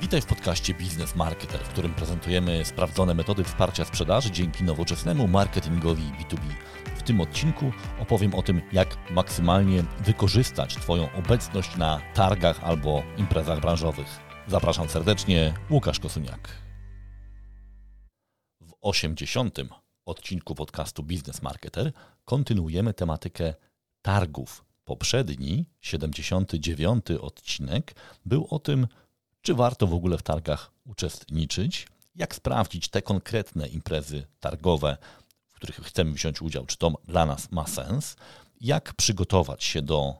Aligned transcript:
Witaj 0.00 0.20
w 0.20 0.26
podcaście 0.26 0.74
Biznes 0.74 1.16
Marketer, 1.16 1.60
w 1.60 1.68
którym 1.68 1.94
prezentujemy 1.94 2.64
sprawdzone 2.64 3.14
metody 3.14 3.44
wsparcia 3.44 3.84
sprzedaży 3.84 4.30
dzięki 4.30 4.64
nowoczesnemu 4.64 5.28
marketingowi 5.28 6.02
B2B. 6.02 6.40
W 6.96 7.02
tym 7.02 7.20
odcinku 7.20 7.72
opowiem 8.00 8.34
o 8.34 8.42
tym, 8.42 8.62
jak 8.72 9.10
maksymalnie 9.10 9.84
wykorzystać 10.04 10.74
Twoją 10.74 11.12
obecność 11.12 11.76
na 11.76 12.00
targach 12.14 12.64
albo 12.64 13.02
imprezach 13.16 13.60
branżowych. 13.60 14.06
Zapraszam 14.46 14.88
serdecznie, 14.88 15.54
Łukasz 15.70 16.00
Kosuniak. 16.00 16.48
W 18.60 18.72
80. 18.80 19.58
odcinku 20.06 20.54
podcastu 20.54 21.02
Biznes 21.02 21.42
Marketer 21.42 21.92
kontynuujemy 22.24 22.94
tematykę 22.94 23.54
targów. 24.02 24.64
Poprzedni, 24.84 25.66
79. 25.80 27.04
odcinek, 27.20 27.94
był 28.26 28.46
o 28.50 28.58
tym, 28.58 28.86
czy 29.48 29.54
warto 29.54 29.86
w 29.86 29.94
ogóle 29.94 30.18
w 30.18 30.22
targach 30.22 30.72
uczestniczyć, 30.84 31.86
jak 32.14 32.34
sprawdzić 32.34 32.88
te 32.88 33.02
konkretne 33.02 33.68
imprezy 33.68 34.26
targowe, 34.40 34.96
w 35.48 35.54
których 35.54 35.76
chcemy 35.76 36.12
wziąć 36.12 36.42
udział, 36.42 36.66
czy 36.66 36.76
to 36.76 36.92
dla 37.04 37.26
nas 37.26 37.52
ma 37.52 37.66
sens, 37.66 38.16
jak 38.60 38.94
przygotować 38.94 39.64
się 39.64 39.82
do 39.82 40.16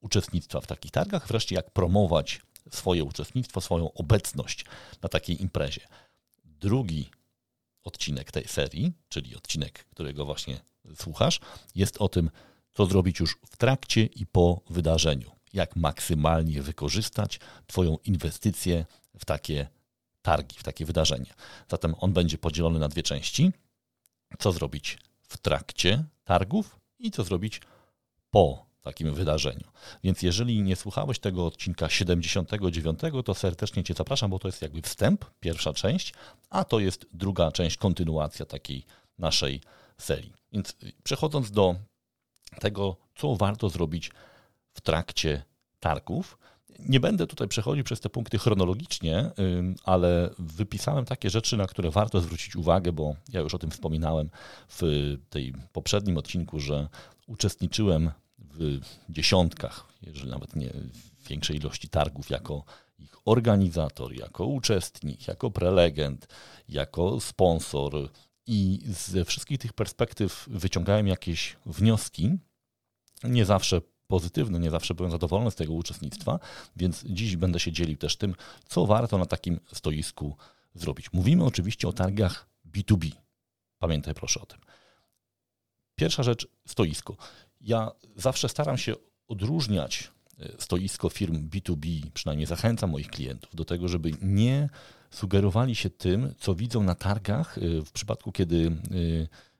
uczestnictwa 0.00 0.60
w 0.60 0.66
takich 0.66 0.90
targach, 0.90 1.28
wreszcie 1.28 1.54
jak 1.54 1.70
promować 1.70 2.40
swoje 2.70 3.04
uczestnictwo, 3.04 3.60
swoją 3.60 3.92
obecność 3.92 4.64
na 5.02 5.08
takiej 5.08 5.42
imprezie. 5.42 5.88
Drugi 6.44 7.10
odcinek 7.84 8.30
tej 8.30 8.48
serii, 8.48 8.92
czyli 9.08 9.36
odcinek, 9.36 9.84
którego 9.84 10.24
właśnie 10.24 10.60
słuchasz, 10.94 11.40
jest 11.74 11.96
o 11.98 12.08
tym, 12.08 12.30
co 12.72 12.86
zrobić 12.86 13.20
już 13.20 13.38
w 13.46 13.56
trakcie 13.56 14.04
i 14.04 14.26
po 14.26 14.60
wydarzeniu 14.70 15.41
jak 15.52 15.76
maksymalnie 15.76 16.62
wykorzystać 16.62 17.40
Twoją 17.66 17.98
inwestycję 18.04 18.86
w 19.18 19.24
takie 19.24 19.66
targi, 20.22 20.56
w 20.58 20.62
takie 20.62 20.84
wydarzenie. 20.84 21.34
Zatem 21.68 21.94
on 21.98 22.12
będzie 22.12 22.38
podzielony 22.38 22.78
na 22.78 22.88
dwie 22.88 23.02
części. 23.02 23.52
Co 24.38 24.52
zrobić 24.52 24.98
w 25.22 25.38
trakcie 25.38 26.04
targów 26.24 26.76
i 26.98 27.10
co 27.10 27.24
zrobić 27.24 27.60
po 28.30 28.66
takim 28.82 29.14
wydarzeniu. 29.14 29.70
Więc 30.04 30.22
jeżeli 30.22 30.62
nie 30.62 30.76
słuchałeś 30.76 31.18
tego 31.18 31.46
odcinka 31.46 31.88
79, 31.88 33.00
to 33.24 33.34
serdecznie 33.34 33.84
Cię 33.84 33.94
zapraszam, 33.94 34.30
bo 34.30 34.38
to 34.38 34.48
jest 34.48 34.62
jakby 34.62 34.82
wstęp, 34.82 35.24
pierwsza 35.40 35.72
część, 35.72 36.14
a 36.50 36.64
to 36.64 36.80
jest 36.80 37.06
druga 37.12 37.52
część, 37.52 37.76
kontynuacja 37.76 38.46
takiej 38.46 38.84
naszej 39.18 39.60
serii. 39.98 40.32
Więc 40.52 40.76
przechodząc 41.02 41.50
do 41.50 41.76
tego, 42.60 42.96
co 43.14 43.36
warto 43.36 43.68
zrobić 43.68 44.10
w 44.74 44.80
trakcie 44.80 45.42
targów. 45.80 46.38
Nie 46.78 47.00
będę 47.00 47.26
tutaj 47.26 47.48
przechodził 47.48 47.84
przez 47.84 48.00
te 48.00 48.10
punkty 48.10 48.38
chronologicznie, 48.38 49.30
ale 49.84 50.30
wypisałem 50.38 51.04
takie 51.04 51.30
rzeczy, 51.30 51.56
na 51.56 51.66
które 51.66 51.90
warto 51.90 52.20
zwrócić 52.20 52.56
uwagę, 52.56 52.92
bo 52.92 53.16
ja 53.28 53.40
już 53.40 53.54
o 53.54 53.58
tym 53.58 53.70
wspominałem 53.70 54.30
w 54.68 55.16
tej 55.30 55.54
poprzednim 55.72 56.16
odcinku, 56.16 56.60
że 56.60 56.88
uczestniczyłem 57.26 58.10
w 58.38 58.80
dziesiątkach, 59.08 59.86
jeżeli 60.02 60.30
nawet 60.30 60.56
nie 60.56 60.70
w 60.70 61.28
większej 61.28 61.56
ilości 61.56 61.88
targów, 61.88 62.30
jako 62.30 62.64
ich 62.98 63.14
organizator, 63.24 64.12
jako 64.12 64.46
uczestnik, 64.46 65.28
jako 65.28 65.50
prelegent, 65.50 66.26
jako 66.68 67.20
sponsor 67.20 67.92
i 68.46 68.80
ze 68.86 69.24
wszystkich 69.24 69.58
tych 69.58 69.72
perspektyw 69.72 70.44
wyciągałem 70.50 71.06
jakieś 71.06 71.56
wnioski, 71.66 72.38
nie 73.24 73.44
zawsze 73.44 73.80
pozytywny, 74.12 74.58
nie 74.58 74.70
zawsze 74.70 74.94
byłem 74.94 75.12
zadowolony 75.12 75.50
z 75.50 75.54
tego 75.54 75.72
uczestnictwa, 75.72 76.38
więc 76.76 77.04
dziś 77.06 77.36
będę 77.36 77.60
się 77.60 77.72
dzielił 77.72 77.96
też 77.96 78.16
tym, 78.16 78.34
co 78.68 78.86
warto 78.86 79.18
na 79.18 79.26
takim 79.26 79.60
stoisku 79.72 80.36
zrobić. 80.74 81.12
Mówimy 81.12 81.44
oczywiście 81.44 81.88
o 81.88 81.92
targach 81.92 82.48
B2B. 82.72 83.12
Pamiętaj 83.78 84.14
proszę 84.14 84.40
o 84.40 84.46
tym. 84.46 84.58
Pierwsza 85.94 86.22
rzecz, 86.22 86.48
stoisko. 86.66 87.16
Ja 87.60 87.90
zawsze 88.16 88.48
staram 88.48 88.78
się 88.78 88.94
odróżniać 89.28 90.10
e, 90.38 90.48
stoisko 90.58 91.08
firm 91.08 91.48
B2B, 91.48 92.10
przynajmniej 92.14 92.46
zachęcam 92.46 92.90
moich 92.90 93.08
klientów 93.08 93.54
do 93.54 93.64
tego, 93.64 93.88
żeby 93.88 94.10
nie 94.22 94.68
sugerowali 95.10 95.74
się 95.74 95.90
tym, 95.90 96.34
co 96.38 96.54
widzą 96.54 96.82
na 96.82 96.94
targach 96.94 97.58
e, 97.58 97.60
w 97.82 97.92
przypadku, 97.92 98.32
kiedy 98.32 98.66
e, 98.66 99.51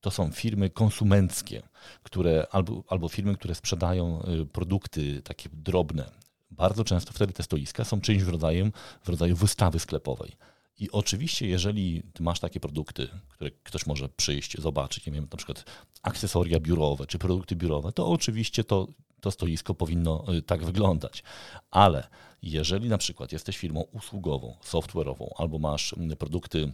to 0.00 0.10
są 0.10 0.32
firmy 0.32 0.70
konsumenckie, 0.70 1.62
które, 2.02 2.46
albo, 2.50 2.84
albo 2.88 3.08
firmy, 3.08 3.34
które 3.34 3.54
sprzedają 3.54 4.22
y, 4.42 4.46
produkty 4.46 5.22
takie 5.22 5.48
drobne. 5.52 6.10
Bardzo 6.50 6.84
często 6.84 7.12
wtedy 7.12 7.32
te 7.32 7.42
stoiska 7.42 7.84
są 7.84 8.00
czymś 8.00 8.22
w 8.22 8.28
rodzaju, 8.28 8.70
w 9.02 9.08
rodzaju 9.08 9.36
wystawy 9.36 9.78
sklepowej. 9.78 10.32
I 10.78 10.90
oczywiście, 10.90 11.46
jeżeli 11.46 12.02
masz 12.20 12.40
takie 12.40 12.60
produkty, 12.60 13.08
które 13.28 13.50
ktoś 13.50 13.86
może 13.86 14.08
przyjść, 14.08 14.60
zobaczyć, 14.60 15.06
nie 15.06 15.12
wiem, 15.12 15.28
na 15.30 15.36
przykład 15.36 15.64
akcesoria 16.02 16.60
biurowe 16.60 17.06
czy 17.06 17.18
produkty 17.18 17.56
biurowe, 17.56 17.92
to 17.92 18.06
oczywiście 18.06 18.64
to, 18.64 18.88
to 19.20 19.30
stoisko 19.30 19.74
powinno 19.74 20.24
y, 20.34 20.42
tak 20.42 20.64
wyglądać. 20.64 21.22
Ale 21.70 22.08
jeżeli 22.42 22.88
na 22.88 22.98
przykład 22.98 23.32
jesteś 23.32 23.56
firmą 23.56 23.80
usługową, 23.80 24.56
software'ową, 24.64 25.26
albo 25.36 25.58
masz 25.58 25.92
mm, 25.92 26.16
produkty 26.16 26.72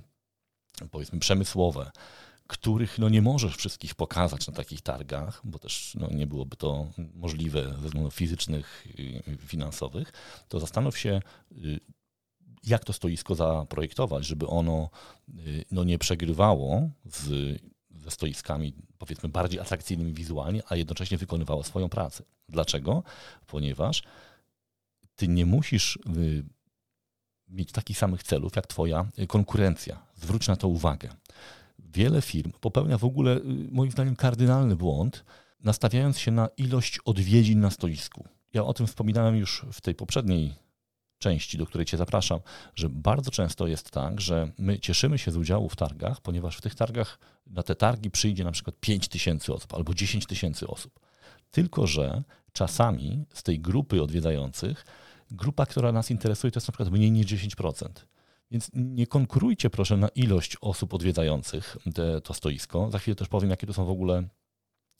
powiedzmy 0.90 1.18
przemysłowe, 1.18 1.90
których 2.48 2.98
no, 2.98 3.08
nie 3.08 3.22
możesz 3.22 3.56
wszystkich 3.56 3.94
pokazać 3.94 4.46
na 4.46 4.52
takich 4.52 4.80
targach, 4.80 5.40
bo 5.44 5.58
też 5.58 5.94
no, 6.00 6.08
nie 6.10 6.26
byłoby 6.26 6.56
to 6.56 6.90
możliwe 7.14 7.62
ze 7.62 7.86
względów 7.86 8.14
fizycznych 8.14 8.86
i 8.98 9.22
finansowych, 9.38 10.12
to 10.48 10.60
zastanów 10.60 10.98
się, 10.98 11.22
y, 11.52 11.80
jak 12.64 12.84
to 12.84 12.92
stoisko 12.92 13.34
zaprojektować, 13.34 14.26
żeby 14.26 14.46
ono 14.46 14.90
y, 15.28 15.64
no, 15.70 15.84
nie 15.84 15.98
przegrywało 15.98 16.90
z, 17.04 17.26
ze 17.90 18.10
stoiskami 18.10 18.74
powiedzmy 18.98 19.28
bardziej 19.28 19.60
atrakcyjnymi 19.60 20.12
wizualnie, 20.12 20.62
a 20.68 20.76
jednocześnie 20.76 21.18
wykonywało 21.18 21.64
swoją 21.64 21.88
pracę. 21.88 22.24
Dlaczego? 22.48 23.02
Ponieważ 23.46 24.02
ty 25.16 25.28
nie 25.28 25.46
musisz 25.46 25.96
y, 25.96 26.44
mieć 27.48 27.72
takich 27.72 27.98
samych 27.98 28.22
celów 28.22 28.56
jak 28.56 28.66
twoja 28.66 29.06
konkurencja. 29.28 30.02
Zwróć 30.16 30.48
na 30.48 30.56
to 30.56 30.68
uwagę 30.68 31.08
wiele 31.92 32.22
firm 32.22 32.52
popełnia 32.60 32.98
w 32.98 33.04
ogóle, 33.04 33.36
y, 33.36 33.42
moim 33.70 33.90
zdaniem, 33.90 34.16
kardynalny 34.16 34.76
błąd, 34.76 35.24
nastawiając 35.60 36.18
się 36.18 36.30
na 36.30 36.48
ilość 36.56 36.98
odwiedzin 37.04 37.60
na 37.60 37.70
stoisku. 37.70 38.24
Ja 38.52 38.64
o 38.64 38.74
tym 38.74 38.86
wspominałem 38.86 39.36
już 39.36 39.66
w 39.72 39.80
tej 39.80 39.94
poprzedniej 39.94 40.54
części, 41.18 41.58
do 41.58 41.66
której 41.66 41.84
Cię 41.84 41.96
zapraszam, 41.96 42.40
że 42.74 42.88
bardzo 42.88 43.30
często 43.30 43.66
jest 43.66 43.90
tak, 43.90 44.20
że 44.20 44.50
my 44.58 44.78
cieszymy 44.78 45.18
się 45.18 45.30
z 45.30 45.36
udziału 45.36 45.68
w 45.68 45.76
targach, 45.76 46.20
ponieważ 46.20 46.56
w 46.56 46.60
tych 46.60 46.74
targach, 46.74 47.18
na 47.46 47.62
te 47.62 47.74
targi 47.74 48.10
przyjdzie 48.10 48.44
na 48.44 48.52
przykład 48.52 48.76
5 48.80 49.08
tysięcy 49.08 49.54
osób 49.54 49.74
albo 49.74 49.94
10 49.94 50.26
tysięcy 50.26 50.66
osób. 50.66 51.00
Tylko, 51.50 51.86
że 51.86 52.22
czasami 52.52 53.24
z 53.34 53.42
tej 53.42 53.60
grupy 53.60 54.02
odwiedzających, 54.02 54.84
grupa, 55.30 55.66
która 55.66 55.92
nas 55.92 56.10
interesuje, 56.10 56.50
to 56.50 56.58
jest 56.58 56.68
na 56.68 56.72
przykład 56.72 56.90
mniej 56.90 57.10
niż 57.10 57.26
10%. 57.26 57.88
Więc 58.50 58.70
nie 58.74 59.06
konkurujcie 59.06 59.70
proszę 59.70 59.96
na 59.96 60.08
ilość 60.08 60.56
osób 60.60 60.94
odwiedzających 60.94 61.76
te, 61.94 62.20
to 62.20 62.34
stoisko. 62.34 62.90
Za 62.90 62.98
chwilę 62.98 63.14
też 63.14 63.28
powiem, 63.28 63.50
jakie 63.50 63.66
to 63.66 63.72
są 63.72 63.84
w 63.84 63.90
ogóle 63.90 64.28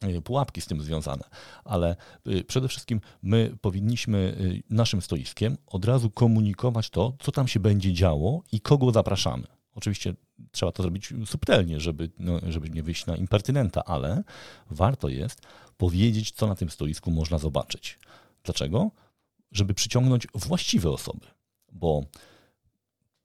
e, 0.00 0.20
pułapki 0.22 0.60
z 0.60 0.66
tym 0.66 0.82
związane, 0.82 1.24
ale 1.64 1.96
e, 2.26 2.44
przede 2.44 2.68
wszystkim 2.68 3.00
my 3.22 3.56
powinniśmy 3.60 4.36
e, 4.70 4.74
naszym 4.74 5.02
stoiskiem 5.02 5.56
od 5.66 5.84
razu 5.84 6.10
komunikować 6.10 6.90
to, 6.90 7.16
co 7.20 7.32
tam 7.32 7.48
się 7.48 7.60
będzie 7.60 7.92
działo 7.92 8.42
i 8.52 8.60
kogo 8.60 8.92
zapraszamy. 8.92 9.46
Oczywiście 9.74 10.14
trzeba 10.50 10.72
to 10.72 10.82
zrobić 10.82 11.14
subtelnie, 11.26 11.80
żeby, 11.80 12.10
no, 12.18 12.40
żeby 12.48 12.70
nie 12.70 12.82
wyjść 12.82 13.06
na 13.06 13.16
impertynenta, 13.16 13.84
ale 13.84 14.22
warto 14.70 15.08
jest 15.08 15.42
powiedzieć, 15.76 16.30
co 16.30 16.46
na 16.46 16.54
tym 16.54 16.70
stoisku 16.70 17.10
można 17.10 17.38
zobaczyć. 17.38 17.98
Dlaczego? 18.42 18.90
Żeby 19.52 19.74
przyciągnąć 19.74 20.26
właściwe 20.34 20.90
osoby, 20.90 21.26
bo 21.72 22.04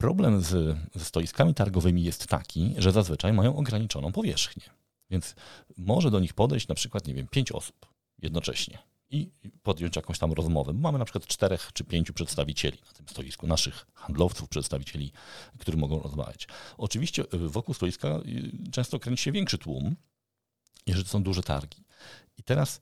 Problem 0.04 0.42
z, 0.42 0.78
ze 0.94 1.04
stoiskami 1.04 1.54
targowymi 1.54 2.04
jest 2.04 2.26
taki, 2.26 2.74
że 2.78 2.92
zazwyczaj 2.92 3.32
mają 3.32 3.56
ograniczoną 3.56 4.12
powierzchnię. 4.12 4.62
Więc 5.10 5.34
może 5.76 6.10
do 6.10 6.20
nich 6.20 6.34
podejść 6.34 6.68
na 6.68 6.74
przykład, 6.74 7.06
nie 7.06 7.14
wiem, 7.14 7.28
pięć 7.28 7.52
osób 7.52 7.86
jednocześnie 8.18 8.78
i 9.10 9.30
podjąć 9.62 9.96
jakąś 9.96 10.18
tam 10.18 10.32
rozmowę. 10.32 10.72
Mamy 10.72 10.98
na 10.98 11.04
przykład 11.04 11.26
czterech 11.26 11.70
czy 11.72 11.84
pięciu 11.84 12.12
przedstawicieli 12.12 12.78
na 12.86 12.92
tym 12.92 13.08
stoisku, 13.08 13.46
naszych 13.46 13.86
handlowców, 13.94 14.48
przedstawicieli, 14.48 15.12
którzy 15.58 15.78
mogą 15.78 16.00
rozmawiać. 16.00 16.48
Oczywiście 16.78 17.22
y, 17.34 17.38
wokół 17.48 17.74
stoiska 17.74 18.08
y, 18.08 18.70
często 18.70 18.98
kręci 18.98 19.22
się 19.22 19.32
większy 19.32 19.58
tłum, 19.58 19.96
jeżeli 20.86 21.04
to 21.04 21.10
są 21.10 21.22
duże 21.22 21.42
targi. 21.42 21.84
I 22.38 22.42
teraz 22.42 22.80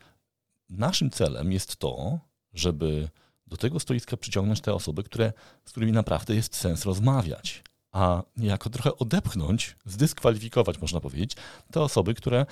naszym 0.70 1.10
celem 1.10 1.52
jest 1.52 1.76
to, 1.76 2.18
żeby 2.54 3.08
do 3.52 3.58
tego 3.58 3.80
stoiska 3.80 4.16
przyciągnąć 4.16 4.60
te 4.60 4.74
osoby, 4.74 5.02
które, 5.02 5.32
z 5.64 5.70
którymi 5.70 5.92
naprawdę 5.92 6.34
jest 6.34 6.56
sens 6.56 6.84
rozmawiać. 6.84 7.62
a 7.92 8.22
niejako 8.36 8.70
trochę 8.70 8.96
odepchnąć, 8.96 9.76
zdyskwalifikować, 9.84 10.80
można 10.80 11.00
powiedzieć, 11.00 11.36
te 11.72 11.80
osoby, 11.80 12.14
które 12.14 12.46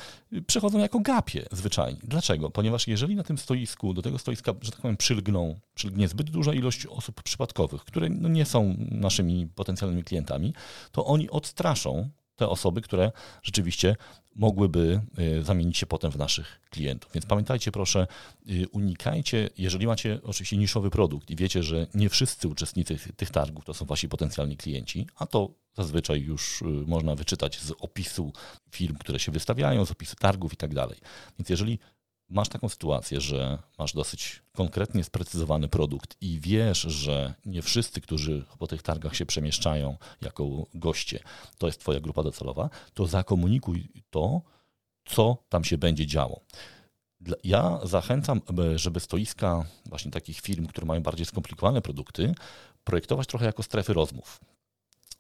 przychodzą 0.47 0.79
jako 0.79 1.01
gapie 1.01 1.47
zwyczajnie. 1.53 2.01
Dlaczego? 2.05 2.51
Ponieważ 2.51 2.89
jeżeli 2.89 3.17
na 3.17 3.23
tym 3.23 3.39
stoisku, 3.39 3.95
do 3.95 4.03
tego 4.03 4.19
stoiska, 4.19 4.55
że 4.61 4.71
tak 4.71 4.81
powiem, 4.81 4.97
przylgną, 4.97 5.61
przylgnie 5.75 6.09
zbyt 6.09 6.31
duża 6.31 6.53
ilość 6.55 6.87
osób 6.87 7.23
przypadkowych, 7.23 7.85
które 7.85 8.09
no 8.09 8.29
nie 8.29 8.45
są 8.45 8.77
naszymi 8.79 9.47
potencjalnymi 9.55 10.05
klientami, 10.05 10.55
to 10.93 11.05
oni 11.05 11.31
odstraszą 11.31 12.11
te 12.37 12.49
osoby, 12.49 12.81
które 12.81 13.13
rzeczywiście 13.43 13.97
mogłyby 14.37 15.01
y, 15.19 15.43
zamienić 15.43 15.79
się 15.79 15.87
potem 15.87 16.11
w 16.11 16.17
naszych 16.17 16.61
klientów. 16.71 17.13
Więc 17.15 17.27
pamiętajcie 17.27 17.73
proszę, 17.73 18.07
y, 18.51 18.69
unikajcie, 18.69 19.51
jeżeli 19.59 19.87
macie 19.87 20.19
oczywiście 20.23 20.57
niszowy 20.57 20.91
produkt 20.91 21.31
i 21.31 21.37
wiecie, 21.37 21.63
że 21.63 21.87
nie 21.95 22.09
wszyscy 22.09 22.49
uczestnicy 22.49 22.99
tych 23.17 23.31
targów 23.31 23.65
to 23.65 23.75
są 23.75 23.87
wasi 23.87 24.09
potencjalni 24.09 24.57
klienci, 24.57 25.07
a 25.17 25.27
to 25.27 25.55
zazwyczaj 25.75 26.21
już 26.21 26.63
y, 26.63 26.65
można 26.65 27.15
wyczytać 27.15 27.61
z 27.61 27.73
opisu 27.79 28.33
firm, 28.71 28.97
które 28.97 29.19
się 29.19 29.33
wystawiają, 29.33 29.85
z 29.85 29.91
opisu 29.91 30.17
targów 30.17 30.53
i 30.53 30.57
tak 30.57 30.75
dalej. 30.75 30.99
Więc 31.39 31.51
jeżeli 31.51 31.79
masz 32.31 32.49
taką 32.49 32.69
sytuację, 32.69 33.21
że 33.21 33.59
masz 33.79 33.93
dosyć 33.93 34.43
konkretnie 34.53 35.05
sprecyzowany 35.05 35.69
produkt 35.69 36.17
i 36.21 36.41
wiesz, 36.41 36.81
że 36.81 37.35
nie 37.47 37.63
wszyscy, 37.63 38.01
którzy 38.01 38.45
po 38.59 38.67
tych 38.67 38.83
targach 38.83 39.17
się 39.17 39.27
przemieszczają 39.27 39.97
jako 40.21 40.67
goście, 40.75 41.21
to 41.59 41.67
jest 41.67 41.81
Twoja 41.81 42.01
grupa 42.01 42.23
docelowa, 42.23 42.71
to 42.95 43.07
zakomunikuj 43.07 43.89
to, 44.11 44.41
co 45.05 45.37
tam 45.49 45.65
się 45.65 45.79
będzie 45.79 46.07
działo. 46.07 46.41
Ja 47.45 47.81
zachęcam, 47.83 48.41
żeby 48.77 49.01
stoiska 49.01 49.65
właśnie 49.87 50.11
takich 50.11 50.41
firm, 50.41 50.67
które 50.67 50.87
mają 50.87 51.03
bardziej 51.03 51.27
skomplikowane 51.27 51.83
produkty, 51.83 52.35
projektować 52.85 53.27
trochę 53.27 53.47
jako 53.47 53.63
strefy 53.63 53.93
rozmów. 53.93 54.41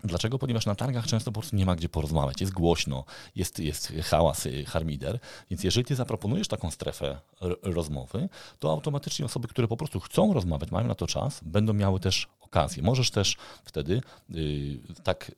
Dlaczego? 0.04 0.38
Ponieważ 0.38 0.66
na 0.66 0.74
targach 0.74 1.06
często 1.06 1.32
po 1.32 1.40
prostu 1.40 1.56
nie 1.56 1.66
ma 1.66 1.76
gdzie 1.76 1.88
porozmawiać, 1.88 2.40
jest 2.40 2.52
głośno, 2.52 3.04
jest, 3.36 3.58
jest 3.58 3.92
hałas, 4.02 4.46
y, 4.46 4.64
harmider, 4.64 5.18
więc 5.50 5.64
jeżeli 5.64 5.84
ty 5.84 5.94
zaproponujesz 5.94 6.48
taką 6.48 6.70
strefę 6.70 7.20
rozmowy, 7.62 8.28
to 8.58 8.70
automatycznie 8.70 9.24
osoby, 9.24 9.48
które 9.48 9.68
po 9.68 9.76
prostu 9.76 10.00
chcą 10.00 10.32
rozmawiać, 10.32 10.70
mają 10.70 10.86
na 10.86 10.94
to 10.94 11.06
czas, 11.06 11.40
będą 11.42 11.72
miały 11.72 12.00
też 12.00 12.28
okazję. 12.40 12.82
Możesz 12.82 13.10
też 13.10 13.36
wtedy 13.64 14.00
yy, 14.30 14.78
tak 15.02 15.32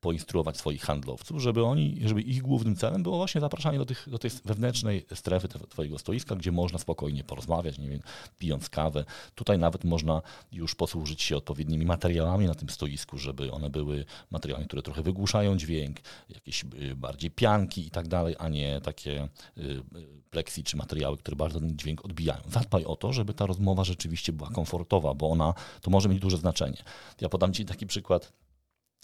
poinstruować 0.00 0.56
swoich 0.56 0.82
handlowców, 0.82 1.40
żeby 1.40 1.64
oni, 1.64 2.00
żeby 2.04 2.22
ich 2.22 2.42
głównym 2.42 2.76
celem 2.76 3.02
było 3.02 3.16
właśnie 3.16 3.40
zapraszanie 3.40 3.78
do, 3.78 3.86
tych, 3.86 4.08
do 4.10 4.18
tej 4.18 4.30
wewnętrznej 4.44 5.06
strefy 5.14 5.48
twojego 5.48 5.98
stoiska, 5.98 6.36
gdzie 6.36 6.52
można 6.52 6.78
spokojnie 6.78 7.24
porozmawiać, 7.24 7.78
nie 7.78 7.88
wiem, 7.88 8.00
pijąc 8.38 8.68
kawę. 8.68 9.04
Tutaj 9.34 9.58
nawet 9.58 9.84
można 9.84 10.22
już 10.52 10.74
posłużyć 10.74 11.22
się 11.22 11.36
odpowiednimi 11.36 11.86
materiałami 11.86 12.46
na 12.46 12.54
tym 12.54 12.68
stoisku, 12.70 13.18
żeby 13.18 13.52
one 13.52 13.70
były 13.70 14.04
materiałami, 14.30 14.66
które 14.66 14.82
trochę 14.82 15.02
wygłuszają 15.02 15.56
dźwięk, 15.56 15.96
jakieś 16.28 16.64
y, 16.64 16.96
bardziej 16.96 17.30
pianki 17.30 17.86
i 17.86 17.90
tak 17.90 18.08
dalej, 18.08 18.36
a 18.38 18.48
nie 18.48 18.80
takie 18.80 19.28
y, 19.58 19.60
y, 19.62 19.82
pleksy 20.30 20.62
czy 20.62 20.76
materiały, 20.76 21.16
które 21.16 21.36
bardzo 21.36 21.60
ten 21.60 21.78
dźwięk 21.78 22.04
odbijają. 22.04 22.42
Zadbaj 22.48 22.84
o 22.84 22.96
to, 22.96 23.12
żeby 23.12 23.34
ta 23.34 23.46
rozmowa 23.46 23.84
rzeczywiście 23.84 24.32
była 24.32 24.50
komfortowa, 24.50 25.14
bo 25.14 25.30
ona 25.30 25.54
to 25.80 25.90
może 25.90 26.08
mieć 26.08 26.20
duże 26.20 26.36
znaczenie. 26.36 26.82
Ja 27.20 27.28
podam 27.28 27.52
Ci 27.52 27.64
taki 27.64 27.86
przykład 27.86 28.32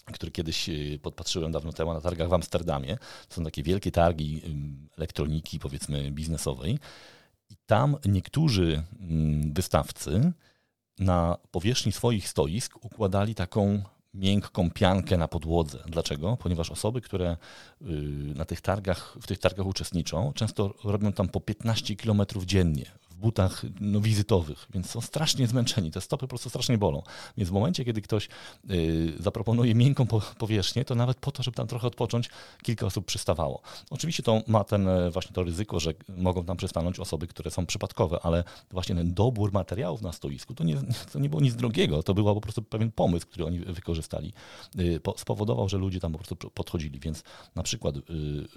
który 0.05 0.33
kiedyś 0.33 0.69
y, 0.69 0.99
podpatrzyłem 1.03 1.53
dawno 1.53 1.73
temu 1.73 1.95
na 1.95 2.01
targach 2.01 2.29
w 2.29 2.33
Amsterdamie. 2.33 2.97
To 3.29 3.35
są 3.35 3.45
takie 3.45 3.63
wielkie 3.63 3.91
targi 3.91 4.43
elektroniki, 4.97 5.59
powiedzmy, 5.59 6.11
biznesowej. 6.11 6.79
I 7.51 7.55
tam 7.67 7.97
niektórzy 8.05 8.83
wystawcy 9.53 10.33
na 10.99 11.39
powierzchni 11.51 11.93
swoich 11.93 12.29
stoisk 12.29 12.85
układali 12.85 13.35
taką 13.35 13.83
miękką 14.15 14.71
piankę 14.71 15.17
na 15.17 15.29
podłodze. 15.29 15.85
Dlaczego? 15.87 16.37
Ponieważ 16.37 16.71
osoby, 16.71 17.01
które 17.01 17.37
y, 17.83 17.85
na 18.35 18.45
tych 18.45 18.61
targach, 18.61 19.17
w 19.21 19.27
tych 19.27 19.39
targach 19.39 19.67
uczestniczą, 19.67 20.33
często 20.33 20.75
robią 20.85 21.13
tam 21.13 21.29
po 21.29 21.41
15 21.41 21.97
km 21.97 22.23
dziennie 22.45 23.02
butach 23.23 23.63
no, 23.81 24.01
wizytowych, 24.01 24.67
więc 24.75 24.91
są 24.91 25.01
strasznie 25.01 25.47
zmęczeni, 25.47 25.91
te 25.91 26.01
stopy 26.01 26.21
po 26.21 26.29
prostu 26.29 26.49
strasznie 26.49 26.79
bolą. 26.79 27.03
Więc 27.37 27.51
w 27.51 27.53
momencie, 27.53 27.85
kiedy 27.85 28.03
ktoś 28.03 28.29
y, 28.71 29.13
zaproponuje 29.21 29.75
miękką 29.75 30.07
po, 30.07 30.21
powierzchnię, 30.39 30.85
to 30.85 30.95
nawet 30.95 31.19
po 31.19 31.33
to, 31.33 31.43
żeby 31.43 31.57
tam 31.57 31.67
trochę 31.67 31.87
odpocząć, 31.87 32.31
kilka 32.63 32.87
osób 32.87 33.07
przystawało. 33.07 33.63
Oczywiście 33.91 34.23
to 34.23 34.43
ma 34.47 34.65
ten 34.65 34.89
e, 34.89 35.11
właśnie 35.11 35.33
to 35.33 35.45
ryzyko, 35.45 35.81
że 35.81 35.95
mogą 36.09 36.45
tam 36.45 36.57
przystanąć 36.57 37.01
osoby, 37.01 37.27
które 37.27 37.51
są 37.51 37.67
przypadkowe, 37.67 38.19
ale 38.23 38.45
właśnie 38.71 38.95
ten 38.95 39.15
dobór 39.15 39.53
materiałów 39.53 40.03
na 40.03 40.13
stoisku 40.13 40.55
to 40.55 40.65
nie, 40.65 40.77
to 41.13 41.19
nie 41.19 41.29
było 41.29 41.43
nic 41.43 41.55
drogiego, 41.55 42.03
to 42.03 42.15
był 42.15 42.25
po 42.25 42.41
prostu 42.41 42.63
pewien 42.63 42.93
pomysł, 42.93 43.27
który 43.27 43.47
oni 43.47 43.59
wykorzystali. 43.59 44.33
Y, 44.79 45.01
po, 45.01 45.19
spowodował, 45.19 45.69
że 45.69 45.79
ludzie 45.79 46.01
tam 46.01 46.13
po 46.13 46.19
prostu 46.19 46.37
podchodzili, 46.37 47.01
więc 47.01 47.23
na 47.55 47.63
przykład 47.63 47.97
y, 47.97 48.01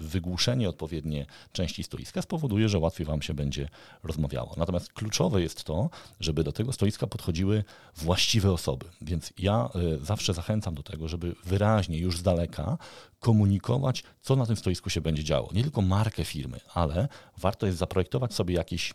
wygłuszenie 0.00 0.68
odpowiednie 0.68 1.26
części 1.52 1.82
stoiska 1.82 2.22
spowoduje, 2.22 2.68
że 2.68 2.78
łatwiej 2.78 3.06
wam 3.06 3.22
się 3.22 3.34
będzie 3.34 3.68
rozmawiało. 4.02 4.54
Natomiast 4.56 4.92
kluczowe 4.92 5.42
jest 5.42 5.64
to, 5.64 5.90
żeby 6.20 6.44
do 6.44 6.52
tego 6.52 6.72
stoiska 6.72 7.06
podchodziły 7.06 7.64
właściwe 7.96 8.52
osoby. 8.52 8.86
Więc 9.00 9.32
ja 9.38 9.68
e, 9.74 10.04
zawsze 10.04 10.34
zachęcam 10.34 10.74
do 10.74 10.82
tego, 10.82 11.08
żeby 11.08 11.34
wyraźnie, 11.44 11.98
już 11.98 12.18
z 12.18 12.22
daleka 12.22 12.78
komunikować, 13.20 14.02
co 14.20 14.36
na 14.36 14.46
tym 14.46 14.56
stoisku 14.56 14.90
się 14.90 15.00
będzie 15.00 15.24
działo. 15.24 15.48
Nie 15.52 15.62
tylko 15.62 15.82
markę 15.82 16.24
firmy, 16.24 16.60
ale 16.74 17.08
warto 17.38 17.66
jest 17.66 17.78
zaprojektować 17.78 18.34
sobie 18.34 18.54
jakiś 18.54 18.94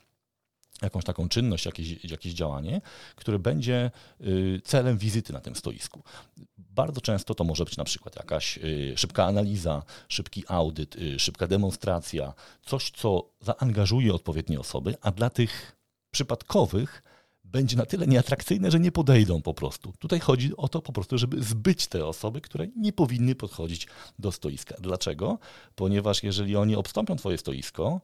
jakąś 0.81 1.03
taką 1.03 1.29
czynność, 1.29 1.65
jakieś, 1.65 2.03
jakieś 2.03 2.33
działanie, 2.33 2.81
które 3.15 3.39
będzie 3.39 3.91
y, 4.21 4.61
celem 4.63 4.97
wizyty 4.97 5.33
na 5.33 5.39
tym 5.39 5.55
stoisku. 5.55 6.03
Bardzo 6.57 7.01
często 7.01 7.35
to 7.35 7.43
może 7.43 7.65
być 7.65 7.77
na 7.77 7.83
przykład 7.83 8.15
jakaś 8.15 8.57
y, 8.57 8.93
szybka 8.97 9.25
analiza, 9.25 9.83
szybki 10.07 10.43
audyt, 10.47 10.95
y, 10.95 11.19
szybka 11.19 11.47
demonstracja, 11.47 12.33
coś, 12.65 12.91
co 12.91 13.29
zaangażuje 13.41 14.13
odpowiednie 14.13 14.59
osoby, 14.59 14.95
a 15.01 15.11
dla 15.11 15.29
tych 15.29 15.75
przypadkowych 16.11 17.03
będzie 17.51 17.77
na 17.77 17.85
tyle 17.85 18.07
nieatrakcyjne, 18.07 18.71
że 18.71 18.79
nie 18.79 18.91
podejdą 18.91 19.41
po 19.41 19.53
prostu. 19.53 19.93
Tutaj 19.99 20.19
chodzi 20.19 20.57
o 20.57 20.67
to 20.67 20.81
po 20.81 20.93
prostu, 20.93 21.17
żeby 21.17 21.43
zbyć 21.43 21.87
te 21.87 22.05
osoby, 22.05 22.41
które 22.41 22.67
nie 22.75 22.93
powinny 22.93 23.35
podchodzić 23.35 23.87
do 24.19 24.31
stoiska. 24.31 24.75
Dlaczego? 24.79 25.39
Ponieważ 25.75 26.23
jeżeli 26.23 26.55
oni 26.55 26.75
obstąpią 26.75 27.15
Twoje 27.15 27.37
stoisko, 27.37 28.01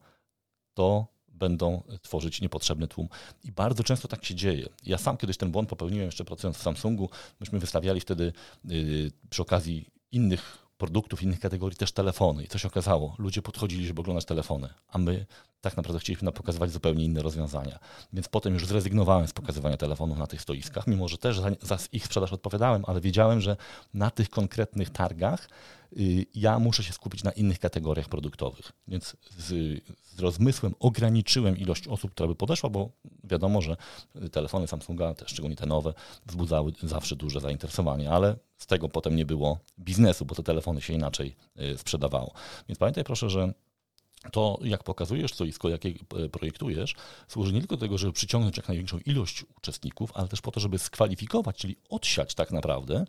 to 0.74 1.06
będą 1.38 1.82
tworzyć 2.02 2.40
niepotrzebny 2.40 2.88
tłum. 2.88 3.08
I 3.44 3.52
bardzo 3.52 3.84
często 3.84 4.08
tak 4.08 4.24
się 4.24 4.34
dzieje. 4.34 4.68
Ja 4.86 4.98
sam 4.98 5.16
kiedyś 5.16 5.36
ten 5.36 5.50
błąd 5.50 5.68
popełniłem 5.68 6.06
jeszcze 6.06 6.24
pracując 6.24 6.56
w 6.56 6.62
Samsungu. 6.62 7.10
Myśmy 7.40 7.58
wystawiali 7.58 8.00
wtedy 8.00 8.32
yy, 8.64 9.10
przy 9.30 9.42
okazji 9.42 9.90
innych 10.12 10.67
produktów, 10.78 11.22
innych 11.22 11.40
kategorii 11.40 11.76
też 11.76 11.92
telefony. 11.92 12.44
I 12.44 12.48
co 12.48 12.58
się 12.58 12.68
okazało? 12.68 13.14
Ludzie 13.18 13.42
podchodzili, 13.42 13.86
żeby 13.86 14.00
oglądać 14.00 14.24
telefony, 14.24 14.68
a 14.88 14.98
my 14.98 15.26
tak 15.60 15.76
naprawdę 15.76 16.00
chcieliśmy 16.00 16.32
pokazywać 16.32 16.70
zupełnie 16.70 17.04
inne 17.04 17.22
rozwiązania. 17.22 17.78
Więc 18.12 18.28
potem 18.28 18.54
już 18.54 18.66
zrezygnowałem 18.66 19.26
z 19.28 19.32
pokazywania 19.32 19.76
telefonów 19.76 20.18
na 20.18 20.26
tych 20.26 20.42
stoiskach, 20.42 20.86
mimo 20.86 21.08
że 21.08 21.18
też 21.18 21.40
za, 21.40 21.50
za 21.62 21.78
ich 21.92 22.04
sprzedaż 22.04 22.32
odpowiadałem, 22.32 22.84
ale 22.86 23.00
wiedziałem, 23.00 23.40
że 23.40 23.56
na 23.94 24.10
tych 24.10 24.30
konkretnych 24.30 24.90
targach 24.90 25.48
y, 25.92 26.26
ja 26.34 26.58
muszę 26.58 26.84
się 26.84 26.92
skupić 26.92 27.22
na 27.24 27.32
innych 27.32 27.58
kategoriach 27.58 28.08
produktowych. 28.08 28.72
Więc 28.88 29.16
z, 29.38 29.46
z 30.04 30.20
rozmysłem 30.20 30.74
ograniczyłem 30.78 31.58
ilość 31.58 31.88
osób, 31.88 32.10
która 32.10 32.28
by 32.28 32.34
podeszła, 32.34 32.70
bo 32.70 32.90
wiadomo, 33.28 33.62
że 33.62 33.76
telefony 34.32 34.66
Samsunga, 34.66 35.14
te, 35.14 35.28
szczególnie 35.28 35.56
te 35.56 35.66
nowe, 35.66 35.94
wzbudzały 36.26 36.72
zawsze 36.82 37.16
duże 37.16 37.40
zainteresowanie, 37.40 38.10
ale 38.10 38.36
z 38.56 38.66
tego 38.66 38.88
potem 38.88 39.16
nie 39.16 39.26
było 39.26 39.58
biznesu, 39.78 40.24
bo 40.24 40.34
te 40.34 40.42
telefony 40.42 40.80
się 40.80 40.92
inaczej 40.92 41.36
y, 41.60 41.78
sprzedawało. 41.78 42.32
Więc 42.68 42.78
pamiętaj 42.78 43.04
proszę, 43.04 43.30
że 43.30 43.52
to 44.32 44.58
jak 44.62 44.84
pokazujesz 44.84 45.32
stoisko, 45.32 45.68
jakie 45.68 45.88
e, 45.88 46.28
projektujesz, 46.28 46.94
służy 47.28 47.52
nie 47.52 47.60
tylko 47.60 47.76
do 47.76 47.80
tego, 47.80 47.98
żeby 47.98 48.12
przyciągnąć 48.12 48.56
jak 48.56 48.68
największą 48.68 48.98
ilość 49.06 49.44
uczestników, 49.56 50.10
ale 50.14 50.28
też 50.28 50.40
po 50.40 50.50
to, 50.50 50.60
żeby 50.60 50.78
skwalifikować, 50.78 51.56
czyli 51.56 51.76
odsiać 51.88 52.34
tak 52.34 52.50
naprawdę 52.50 53.04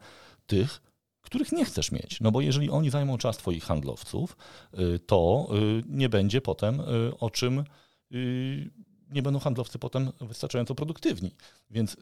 tych, 0.47 0.81
których 1.21 1.51
nie 1.51 1.65
chcesz 1.65 1.91
mieć. 1.91 2.21
No 2.21 2.31
bo 2.31 2.41
jeżeli 2.41 2.69
oni 2.69 2.89
zajmą 2.89 3.17
czas 3.17 3.37
Twoich 3.37 3.63
handlowców, 3.63 4.37
y, 4.79 4.99
to 4.99 5.47
y, 5.79 5.83
nie 5.87 6.09
będzie 6.09 6.41
potem 6.41 6.79
y, 6.79 6.83
o 7.19 7.29
czym, 7.29 7.63
nie 9.11 9.21
będą 9.21 9.39
handlowcy 9.39 9.79
potem 9.79 10.11
wystarczająco 10.21 10.75
produktywni. 10.75 11.31
Więc 11.69 11.97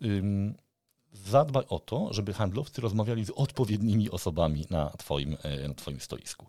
zadbaj 1.14 1.66
o 1.70 1.80
to, 1.80 2.14
żeby 2.14 2.34
handlowcy 2.34 2.82
rozmawiali 2.82 3.26
z 3.26 3.30
odpowiednimi 3.30 4.10
osobami 4.10 4.66
na 4.70 4.90
Twoim, 4.90 5.38
e, 5.44 5.68
na 5.68 5.74
twoim 5.74 6.00
stoisku. 6.00 6.46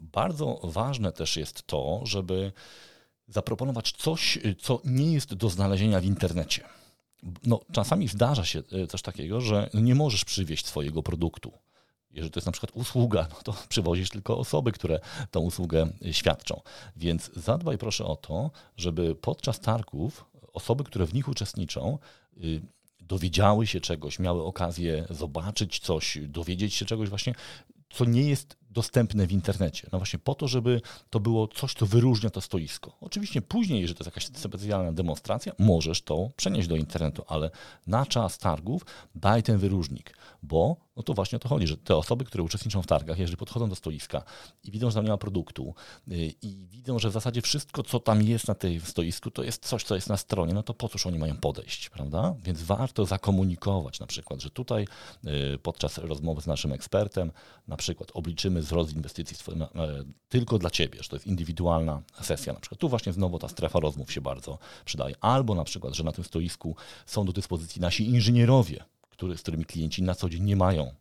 Bardzo 0.00 0.60
ważne 0.64 1.12
też 1.12 1.36
jest 1.36 1.66
to, 1.66 2.00
żeby 2.04 2.52
zaproponować 3.28 3.92
coś, 3.92 4.38
co 4.58 4.80
nie 4.84 5.12
jest 5.12 5.34
do 5.34 5.50
znalezienia 5.50 6.00
w 6.00 6.04
internecie. 6.04 6.64
No, 7.46 7.60
czasami 7.72 8.08
zdarza 8.08 8.44
się 8.44 8.62
e, 8.72 8.86
coś 8.86 9.02
takiego, 9.02 9.40
że 9.40 9.70
nie 9.74 9.94
możesz 9.94 10.24
przywieźć 10.24 10.66
swojego 10.66 11.02
produktu. 11.02 11.52
Jeżeli 12.10 12.30
to 12.30 12.38
jest 12.38 12.46
na 12.46 12.52
przykład 12.52 12.72
usługa, 12.74 13.28
no 13.30 13.36
to 13.44 13.54
przywozisz 13.68 14.10
tylko 14.10 14.38
osoby, 14.38 14.72
które 14.72 15.00
tą 15.30 15.40
usługę 15.40 15.92
świadczą. 16.12 16.60
Więc 16.96 17.30
zadbaj 17.36 17.78
proszę 17.78 18.04
o 18.04 18.16
to, 18.16 18.50
żeby 18.76 19.14
podczas 19.14 19.60
targów 19.60 20.24
osoby, 20.52 20.84
które 20.84 21.06
w 21.06 21.14
nich 21.14 21.28
uczestniczą, 21.28 21.98
y, 22.44 22.60
dowiedziały 23.00 23.66
się 23.66 23.80
czegoś, 23.80 24.18
miały 24.18 24.44
okazję 24.44 25.06
zobaczyć 25.10 25.78
coś, 25.78 26.18
dowiedzieć 26.22 26.74
się 26.74 26.84
czegoś 26.84 27.08
właśnie, 27.08 27.34
co 27.90 28.04
nie 28.04 28.22
jest 28.22 28.56
dostępne 28.70 29.26
w 29.26 29.32
internecie. 29.32 29.88
No 29.92 29.98
właśnie 29.98 30.18
po 30.18 30.34
to, 30.34 30.48
żeby 30.48 30.80
to 31.10 31.20
było 31.20 31.48
coś, 31.48 31.74
co 31.74 31.86
wyróżnia 31.86 32.30
to 32.30 32.40
stoisko. 32.40 32.96
Oczywiście 33.00 33.42
później, 33.42 33.80
jeżeli 33.80 33.98
to 33.98 34.04
jest 34.04 34.16
jakaś 34.16 34.40
specjalna 34.42 34.92
demonstracja, 34.92 35.52
możesz 35.58 36.02
to 36.02 36.30
przenieść 36.36 36.68
do 36.68 36.76
internetu, 36.76 37.24
ale 37.28 37.50
na 37.86 38.06
czas 38.06 38.38
targów 38.38 38.86
daj 39.14 39.42
ten 39.42 39.58
wyróżnik, 39.58 40.14
bo 40.42 40.76
no 40.98 41.02
to 41.02 41.14
właśnie 41.14 41.36
o 41.36 41.38
to 41.38 41.48
chodzi, 41.48 41.66
że 41.66 41.76
te 41.76 41.96
osoby, 41.96 42.24
które 42.24 42.44
uczestniczą 42.44 42.82
w 42.82 42.86
targach, 42.86 43.18
jeżeli 43.18 43.36
podchodzą 43.36 43.68
do 43.68 43.74
stoiska 43.74 44.22
i 44.64 44.70
widzą, 44.70 44.90
że 44.90 44.94
tam 44.94 45.04
nie 45.04 45.10
ma 45.10 45.18
produktu 45.18 45.74
yy, 46.06 46.16
i 46.42 46.66
widzą, 46.66 46.98
że 46.98 47.10
w 47.10 47.12
zasadzie 47.12 47.42
wszystko, 47.42 47.82
co 47.82 48.00
tam 48.00 48.22
jest 48.22 48.48
na 48.48 48.54
tej 48.54 48.80
stoisku, 48.80 49.30
to 49.30 49.42
jest 49.42 49.66
coś, 49.66 49.84
co 49.84 49.94
jest 49.94 50.08
na 50.08 50.16
stronie, 50.16 50.54
no 50.54 50.62
to 50.62 50.74
po 50.74 50.88
cóż 50.88 51.06
oni 51.06 51.18
mają 51.18 51.36
podejść, 51.36 51.90
prawda? 51.90 52.34
Więc 52.42 52.62
warto 52.62 53.06
zakomunikować 53.06 54.00
na 54.00 54.06
przykład, 54.06 54.40
że 54.40 54.50
tutaj 54.50 54.86
yy, 55.24 55.58
podczas 55.62 55.98
rozmowy 55.98 56.40
z 56.40 56.46
naszym 56.46 56.72
ekspertem 56.72 57.32
na 57.68 57.76
przykład 57.76 58.10
obliczymy 58.14 58.60
wzrost 58.60 58.92
inwestycji 58.92 59.36
e, 59.60 59.68
tylko 60.28 60.58
dla 60.58 60.70
ciebie, 60.70 61.02
że 61.02 61.08
to 61.08 61.16
jest 61.16 61.26
indywidualna 61.26 62.02
sesja 62.22 62.52
na 62.52 62.60
przykład. 62.60 62.80
Tu 62.80 62.88
właśnie 62.88 63.12
znowu 63.12 63.38
ta 63.38 63.48
strefa 63.48 63.80
rozmów 63.80 64.12
się 64.12 64.20
bardzo 64.20 64.58
przydaje. 64.84 65.14
Albo 65.20 65.54
na 65.54 65.64
przykład, 65.64 65.94
że 65.94 66.04
na 66.04 66.12
tym 66.12 66.24
stoisku 66.24 66.76
są 67.06 67.24
do 67.24 67.32
dyspozycji 67.32 67.80
nasi 67.80 68.08
inżynierowie, 68.08 68.84
który, 69.18 69.36
z 69.36 69.42
którymi 69.42 69.64
klienci 69.64 70.02
na 70.02 70.14
co 70.14 70.28
dzień 70.28 70.42
nie 70.42 70.56
mają 70.56 70.94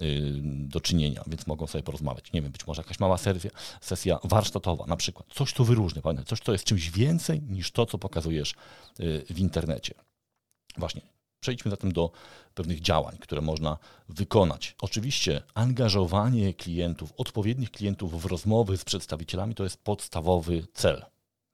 y, 0.00 0.40
do 0.42 0.80
czynienia, 0.80 1.24
więc 1.26 1.46
mogą 1.46 1.66
sobie 1.66 1.82
porozmawiać. 1.82 2.32
Nie 2.32 2.42
wiem, 2.42 2.52
być 2.52 2.66
może 2.66 2.82
jakaś 2.82 3.00
mała 3.00 3.18
sesja, 3.18 3.50
sesja 3.80 4.18
warsztatowa, 4.24 4.86
na 4.86 4.96
przykład. 4.96 5.26
Coś, 5.34 5.52
co 5.52 5.64
wyróżnia, 5.64 6.02
pamiętaj, 6.02 6.26
coś, 6.26 6.40
co 6.40 6.52
jest 6.52 6.64
czymś 6.64 6.90
więcej 6.90 7.42
niż 7.42 7.70
to, 7.70 7.86
co 7.86 7.98
pokazujesz 7.98 8.54
y, 9.00 9.24
w 9.30 9.38
internecie. 9.38 9.94
Właśnie 10.76 11.02
Przejdźmy 11.40 11.70
zatem 11.70 11.92
do 11.92 12.10
pewnych 12.54 12.80
działań, 12.80 13.16
które 13.20 13.40
można 13.40 13.78
wykonać. 14.08 14.76
Oczywiście 14.80 15.42
angażowanie 15.54 16.54
klientów, 16.54 17.12
odpowiednich 17.16 17.70
klientów 17.70 18.22
w 18.22 18.26
rozmowy 18.26 18.76
z 18.76 18.84
przedstawicielami 18.84 19.54
to 19.54 19.64
jest 19.64 19.84
podstawowy 19.84 20.66
cel 20.74 21.04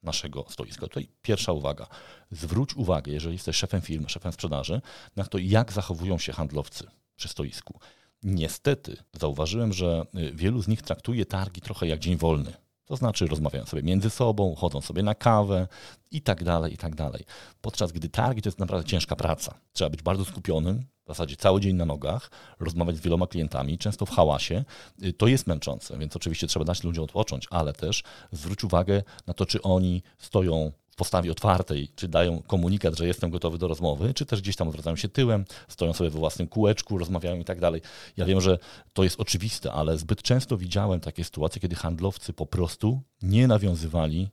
naszego 0.07 0.45
stoiska. 0.49 0.81
Tutaj 0.81 1.09
pierwsza 1.23 1.53
uwaga. 1.53 1.87
Zwróć 2.31 2.75
uwagę, 2.75 3.13
jeżeli 3.13 3.35
jesteś 3.35 3.57
szefem 3.57 3.81
firmy, 3.81 4.09
szefem 4.09 4.33
sprzedaży, 4.33 4.81
na 5.17 5.25
to, 5.25 5.39
jak 5.39 5.73
zachowują 5.73 6.19
się 6.19 6.33
handlowcy 6.33 6.87
przy 7.17 7.29
stoisku. 7.29 7.81
Niestety 8.23 8.97
zauważyłem, 9.13 9.73
że 9.73 10.07
wielu 10.33 10.63
z 10.63 10.69
nich 10.69 10.83
traktuje 10.83 11.27
targi 11.27 11.61
trochę 11.61 11.87
jak 11.87 12.01
dzień 12.01 12.17
wolny. 12.17 12.53
To 12.87 12.97
znaczy 12.97 13.27
rozmawiają 13.27 13.65
sobie 13.65 13.83
między 13.83 14.11
sobą, 14.11 14.55
chodzą 14.55 14.81
sobie 14.81 15.03
na 15.03 15.15
kawę 15.15 15.69
i 16.11 16.23
tak 16.23 16.45
dalej, 16.45 16.75
i 16.75 16.77
tak 16.77 16.95
dalej. 16.95 17.25
Podczas 17.61 17.93
gdy 17.93 18.09
targi 18.09 18.43
to 18.43 18.49
jest 18.49 18.59
naprawdę 18.59 18.89
ciężka 18.89 19.17
praca. 19.17 19.55
Trzeba 19.73 19.91
być 19.91 20.03
bardzo 20.03 20.25
skupionym, 20.25 20.87
w 21.05 21.09
zasadzie 21.09 21.37
cały 21.37 21.61
dzień 21.61 21.77
na 21.77 21.85
nogach, 21.85 22.31
rozmawiać 22.61 22.97
z 22.97 23.01
wieloma 23.01 23.27
klientami, 23.27 23.79
często 23.79 24.07
w 24.07 24.11
hałasie. 24.11 24.65
Y, 25.03 25.13
to 25.13 25.27
jest 25.27 25.47
męczące, 25.47 25.99
więc 25.99 26.17
oczywiście 26.17 26.47
trzeba 26.47 26.65
dać 26.65 26.85
ludziom 26.85 27.05
odpocząć, 27.05 27.47
ale 27.51 27.73
też 27.73 28.03
zwróć 28.33 28.65
uwagę 28.65 29.03
na 29.27 29.35
to, 29.35 29.47
czy 29.47 29.63
oni 29.63 30.03
stoją 30.19 30.73
postawie 30.97 31.33
otwartej, 31.33 31.89
czy 31.97 32.09
dają 32.09 32.43
komunikat, 32.43 32.99
że 32.99 33.07
jestem 33.07 33.31
gotowy 33.31 33.59
do 33.59 33.69
rozmowy, 33.69 34.15
czy 34.15 34.27
też 34.27 34.43
gdzieś 34.43 34.57
tam 34.57 34.69
odwracają 34.69 34.97
się 34.97 35.09
tyłem, 35.09 35.45
stoją 35.69 35.93
sobie 35.93 36.11
we 36.11 36.19
własnym 36.19 36.49
kółeczku, 36.49 36.99
rozmawiają 36.99 37.39
i 37.39 37.45
tak 37.45 37.61
dalej. 37.61 37.81
Ja 38.17 38.25
wiem, 38.25 38.41
że 38.41 38.59
to 38.93 39.05
jest 39.05 39.21
oczywiste, 39.21 39.73
ale 39.73 39.99
zbyt 39.99 40.23
często 40.23 40.57
widziałem 40.57 41.01
takie 41.01 41.25
sytuacje, 41.25 41.61
kiedy 41.61 41.77
handlowcy 41.77 42.33
po 42.33 42.47
prostu 42.47 43.01
nie 43.23 43.47
nawiązywali 43.47 44.29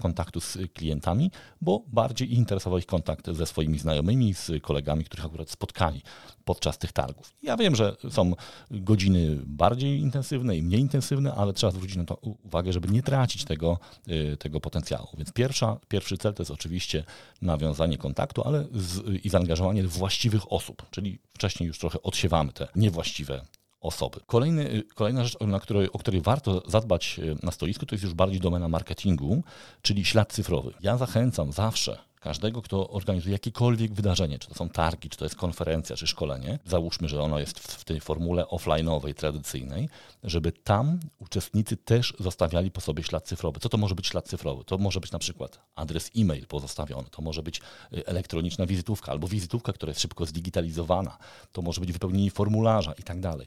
kontaktu 0.00 0.40
z 0.40 0.58
klientami, 0.74 1.30
bo 1.60 1.84
bardziej 1.86 2.34
interesował 2.34 2.78
ich 2.78 2.86
kontakt 2.86 3.30
ze 3.30 3.46
swoimi 3.46 3.78
znajomymi, 3.78 4.34
z 4.34 4.50
kolegami, 4.62 5.04
których 5.04 5.26
akurat 5.26 5.50
spotkali 5.50 6.02
podczas 6.44 6.78
tych 6.78 6.92
targów. 6.92 7.34
Ja 7.42 7.56
wiem, 7.56 7.76
że 7.76 7.96
są 8.10 8.32
godziny 8.70 9.38
bardziej 9.46 10.00
intensywne 10.00 10.56
i 10.56 10.62
mniej 10.62 10.80
intensywne, 10.80 11.34
ale 11.34 11.52
trzeba 11.52 11.72
zwrócić 11.72 11.96
na 11.96 12.04
to 12.04 12.14
uwagę, 12.14 12.72
żeby 12.72 12.88
nie 12.88 13.02
tracić 13.02 13.44
tego, 13.44 13.78
e, 14.06 14.36
tego 14.36 14.60
potencjału. 14.60 15.08
Więc 15.18 15.32
pierwsza, 15.32 15.78
pierwszy 15.88 16.18
cel 16.18 16.34
to 16.34 16.42
jest 16.42 16.50
oczywiście 16.50 17.04
nawiązanie 17.42 17.98
kontaktu, 17.98 18.42
ale 18.42 18.64
z, 18.74 19.24
i 19.24 19.28
zaangażowanie 19.28 19.82
właściwych 19.82 20.52
osób, 20.52 20.86
czyli 20.90 21.18
wcześniej 21.32 21.66
już 21.66 21.78
trochę 21.78 22.02
odsiewamy 22.02 22.52
te 22.52 22.68
niewłaściwe 22.76 23.44
osoby. 23.80 24.20
Kolejny, 24.26 24.82
kolejna 24.94 25.24
rzecz, 25.24 25.40
na 25.40 25.60
której, 25.60 25.92
o 25.92 25.98
której 25.98 26.20
warto 26.20 26.62
zadbać 26.66 27.18
y, 27.18 27.36
na 27.42 27.52
stoisku, 27.52 27.86
to 27.86 27.94
jest 27.94 28.04
już 28.04 28.14
bardziej 28.14 28.40
domena 28.40 28.68
marketingu, 28.68 29.42
czyli 29.82 30.04
ślad 30.04 30.32
cyfrowy. 30.32 30.74
Ja 30.80 30.96
zachęcam 30.96 31.52
zawsze 31.52 32.07
każdego, 32.20 32.62
kto 32.62 32.90
organizuje 32.90 33.32
jakiekolwiek 33.32 33.94
wydarzenie, 33.94 34.38
czy 34.38 34.48
to 34.48 34.54
są 34.54 34.68
targi, 34.68 35.08
czy 35.08 35.18
to 35.18 35.24
jest 35.24 35.36
konferencja, 35.36 35.96
czy 35.96 36.06
szkolenie, 36.06 36.58
załóżmy, 36.64 37.08
że 37.08 37.22
ono 37.22 37.38
jest 37.38 37.58
w 37.58 37.84
tej 37.84 38.00
formule 38.00 38.44
offline'owej, 38.44 39.14
tradycyjnej, 39.14 39.88
żeby 40.24 40.52
tam 40.52 41.00
uczestnicy 41.18 41.76
też 41.76 42.14
zostawiali 42.18 42.70
po 42.70 42.80
sobie 42.80 43.02
ślad 43.02 43.28
cyfrowy. 43.28 43.60
Co 43.60 43.68
to 43.68 43.78
może 43.78 43.94
być 43.94 44.06
ślad 44.06 44.28
cyfrowy? 44.28 44.64
To 44.64 44.78
może 44.78 45.00
być 45.00 45.12
na 45.12 45.18
przykład 45.18 45.60
adres 45.74 46.10
e-mail 46.16 46.46
pozostawiony, 46.46 47.08
to 47.10 47.22
może 47.22 47.42
być 47.42 47.60
y, 47.92 48.06
elektroniczna 48.06 48.66
wizytówka 48.66 49.12
albo 49.12 49.28
wizytówka, 49.28 49.72
która 49.72 49.90
jest 49.90 50.00
szybko 50.00 50.26
zdigitalizowana, 50.26 51.18
to 51.52 51.62
może 51.62 51.80
być 51.80 51.92
wypełnienie 51.92 52.30
formularza 52.30 52.92
i 52.92 53.02
tak 53.02 53.20
dalej. 53.20 53.46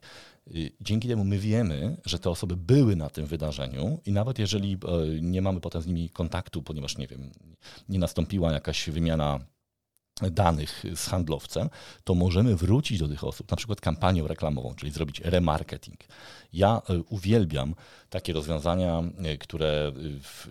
Dzięki 0.82 1.08
temu 1.08 1.24
my 1.24 1.40
wiemy, 1.40 1.98
że 2.06 2.20
te 2.20 2.30
osoby 2.30 2.58
były 2.58 2.96
na 2.96 3.10
tym 3.10 3.26
wydarzeniu 3.26 4.00
i 4.06 4.12
nawet 4.12 4.40
jeżeli 4.40 4.74
e, 4.74 4.78
nie 5.22 5.42
mamy 5.42 5.60
potem 5.60 5.82
z 5.82 5.88
nimi 5.88 6.10
kontaktu, 6.10 6.64
ponieważ 6.64 6.98
nie 6.98 7.08
wiem, 7.08 7.32
nie 7.90 8.00
nastąpiła 8.00 8.52
jakaś 8.52 8.90
wymiana 8.90 9.40
danych 10.32 10.84
z 10.96 11.08
handlowcem, 11.08 11.70
to 12.04 12.16
możemy 12.16 12.56
wrócić 12.56 13.00
do 13.00 13.08
tych 13.08 13.24
osób, 13.24 13.52
na 13.52 13.58
przykład 13.58 13.82
kampanią 13.82 14.28
reklamową, 14.28 14.76
czyli 14.76 14.92
zrobić 14.92 15.20
remarketing. 15.20 16.00
Ja 16.54 16.82
e, 16.90 16.98
uwielbiam 17.10 17.76
takie 18.12 18.34
rozwiązania, 18.34 19.04
e, 19.24 19.38
które 19.38 19.92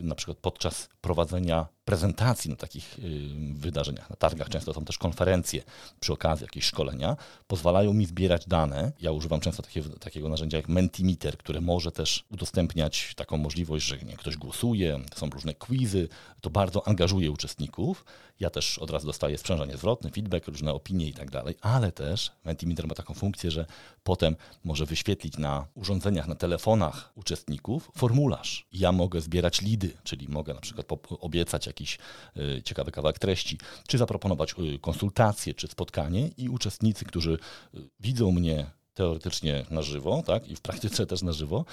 na 0.00 0.14
przykład 0.14 0.38
podczas 0.38 0.88
prowadzenia 1.00 1.66
prezentacji 1.90 2.50
na 2.50 2.56
takich 2.56 2.98
y, 2.98 3.28
wydarzeniach, 3.54 4.10
na 4.10 4.16
targach, 4.16 4.48
często 4.48 4.74
są 4.74 4.84
też 4.84 4.98
konferencje 4.98 5.62
przy 6.00 6.12
okazji 6.12 6.44
jakieś 6.44 6.64
szkolenia, 6.64 7.16
pozwalają 7.46 7.92
mi 7.92 8.06
zbierać 8.06 8.46
dane. 8.48 8.92
Ja 9.00 9.12
używam 9.12 9.40
często 9.40 9.62
takiego, 9.62 9.88
takiego 9.88 10.28
narzędzia 10.28 10.56
jak 10.56 10.68
Mentimeter, 10.68 11.38
które 11.38 11.60
może 11.60 11.92
też 11.92 12.24
udostępniać 12.30 13.14
taką 13.16 13.36
możliwość, 13.36 13.86
że 13.86 13.98
nie, 13.98 14.16
ktoś 14.16 14.36
głosuje, 14.36 15.00
są 15.14 15.30
różne 15.30 15.54
quizy, 15.54 16.08
to 16.40 16.50
bardzo 16.50 16.88
angażuje 16.88 17.30
uczestników. 17.30 18.04
Ja 18.40 18.50
też 18.50 18.78
od 18.78 18.90
razu 18.90 19.06
dostaję 19.06 19.38
sprzężenie 19.38 19.76
zwrotne, 19.76 20.10
feedback, 20.10 20.48
różne 20.48 20.72
opinie 20.72 21.08
i 21.08 21.12
tak 21.12 21.30
dalej, 21.30 21.54
ale 21.60 21.92
też 21.92 22.32
Mentimeter 22.44 22.86
ma 22.86 22.94
taką 22.94 23.14
funkcję, 23.14 23.50
że 23.50 23.66
potem 24.04 24.36
może 24.64 24.86
wyświetlić 24.86 25.38
na 25.38 25.66
urządzeniach, 25.74 26.28
na 26.28 26.34
telefonach 26.34 27.12
uczestników 27.14 27.49
formularz. 27.96 28.66
Ja 28.72 28.92
mogę 28.92 29.20
zbierać 29.20 29.62
lidy, 29.62 29.92
czyli 30.02 30.28
mogę 30.28 30.54
na 30.54 30.60
przykład 30.60 30.86
obiecać 31.20 31.66
jakiś 31.66 31.98
y, 32.36 32.62
ciekawy 32.62 32.90
kawałek 32.90 33.18
treści, 33.18 33.58
czy 33.88 33.98
zaproponować 33.98 34.54
y, 34.74 34.78
konsultację, 34.78 35.54
czy 35.54 35.68
spotkanie 35.68 36.30
i 36.36 36.48
uczestnicy, 36.48 37.04
którzy 37.04 37.38
y, 37.74 37.78
widzą 38.00 38.32
mnie 38.32 38.66
teoretycznie 38.94 39.66
na 39.70 39.82
żywo, 39.82 40.22
tak, 40.26 40.48
i 40.48 40.56
w 40.56 40.60
praktyce 40.60 41.06
też 41.06 41.22
na 41.22 41.32
żywo, 41.32 41.64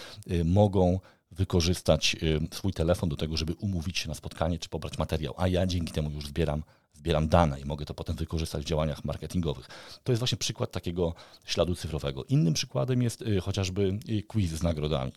mogą 0.45 0.99
wykorzystać 1.31 2.15
swój 2.53 2.73
telefon 2.73 3.09
do 3.09 3.15
tego, 3.15 3.37
żeby 3.37 3.53
umówić 3.53 3.97
się 3.97 4.09
na 4.09 4.15
spotkanie 4.15 4.59
czy 4.59 4.69
pobrać 4.69 4.97
materiał, 4.97 5.33
a 5.37 5.47
ja 5.47 5.65
dzięki 5.65 5.93
temu 5.93 6.11
już 6.11 6.27
zbieram 6.27 6.63
zbieram 6.93 7.27
dane 7.27 7.59
i 7.59 7.65
mogę 7.65 7.85
to 7.85 7.93
potem 7.93 8.15
wykorzystać 8.15 8.63
w 8.63 8.65
działaniach 8.65 9.05
marketingowych. 9.05 9.67
To 10.03 10.11
jest 10.11 10.19
właśnie 10.19 10.37
przykład 10.37 10.71
takiego 10.71 11.13
śladu 11.45 11.75
cyfrowego. 11.75 12.23
Innym 12.23 12.53
przykładem 12.53 13.01
jest 13.01 13.23
chociażby 13.41 13.99
quiz 14.27 14.51
z 14.51 14.63
nagrodami. 14.63 15.11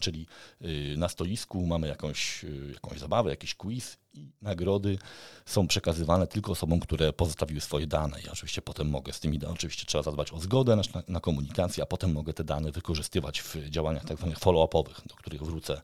Czyli 0.00 0.26
y, 0.62 0.94
na 0.96 1.08
stoisku 1.08 1.66
mamy 1.66 1.88
jakąś, 1.88 2.44
y, 2.44 2.70
jakąś 2.74 2.98
zabawę, 2.98 3.30
jakiś 3.30 3.54
quiz 3.54 3.96
i 4.14 4.32
nagrody 4.42 4.98
są 5.46 5.68
przekazywane 5.68 6.26
tylko 6.26 6.52
osobom, 6.52 6.80
które 6.80 7.12
pozostawiły 7.12 7.60
swoje 7.60 7.86
dane. 7.86 8.20
Ja 8.24 8.32
oczywiście 8.32 8.62
potem 8.62 8.90
mogę 8.90 9.12
z 9.12 9.20
tymi, 9.20 9.46
oczywiście 9.46 9.86
trzeba 9.86 10.02
zadbać 10.02 10.32
o 10.32 10.40
zgodę 10.40 10.76
na, 10.76 10.82
na 11.08 11.20
komunikację, 11.20 11.82
a 11.82 11.86
potem 11.86 12.12
mogę 12.12 12.34
te 12.34 12.44
dane 12.44 12.72
wykorzystywać 12.72 13.42
w 13.42 13.56
działaniach 13.68 14.04
tak 14.04 14.18
zwanych 14.18 14.38
follow-upowych, 14.38 15.06
do 15.06 15.14
których 15.14 15.42
wrócę 15.42 15.80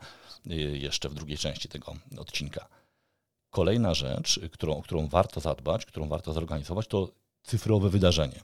y, 0.47 0.55
jeszcze 0.79 1.09
w 1.09 1.15
drugiej 1.15 1.39
części 1.39 1.69
tego 1.69 1.97
odcinka. 2.19 2.69
Kolejna 3.51 3.95
rzecz, 3.95 4.41
którą, 4.53 4.83
którą 4.83 5.09
warto 5.09 5.41
zadbać, 5.41 5.87
którą 5.87 6.09
warto 6.09 6.33
zorganizować, 6.33 6.87
to 6.87 7.09
cyfrowe 7.43 7.91
wydarzenie. 7.91 8.41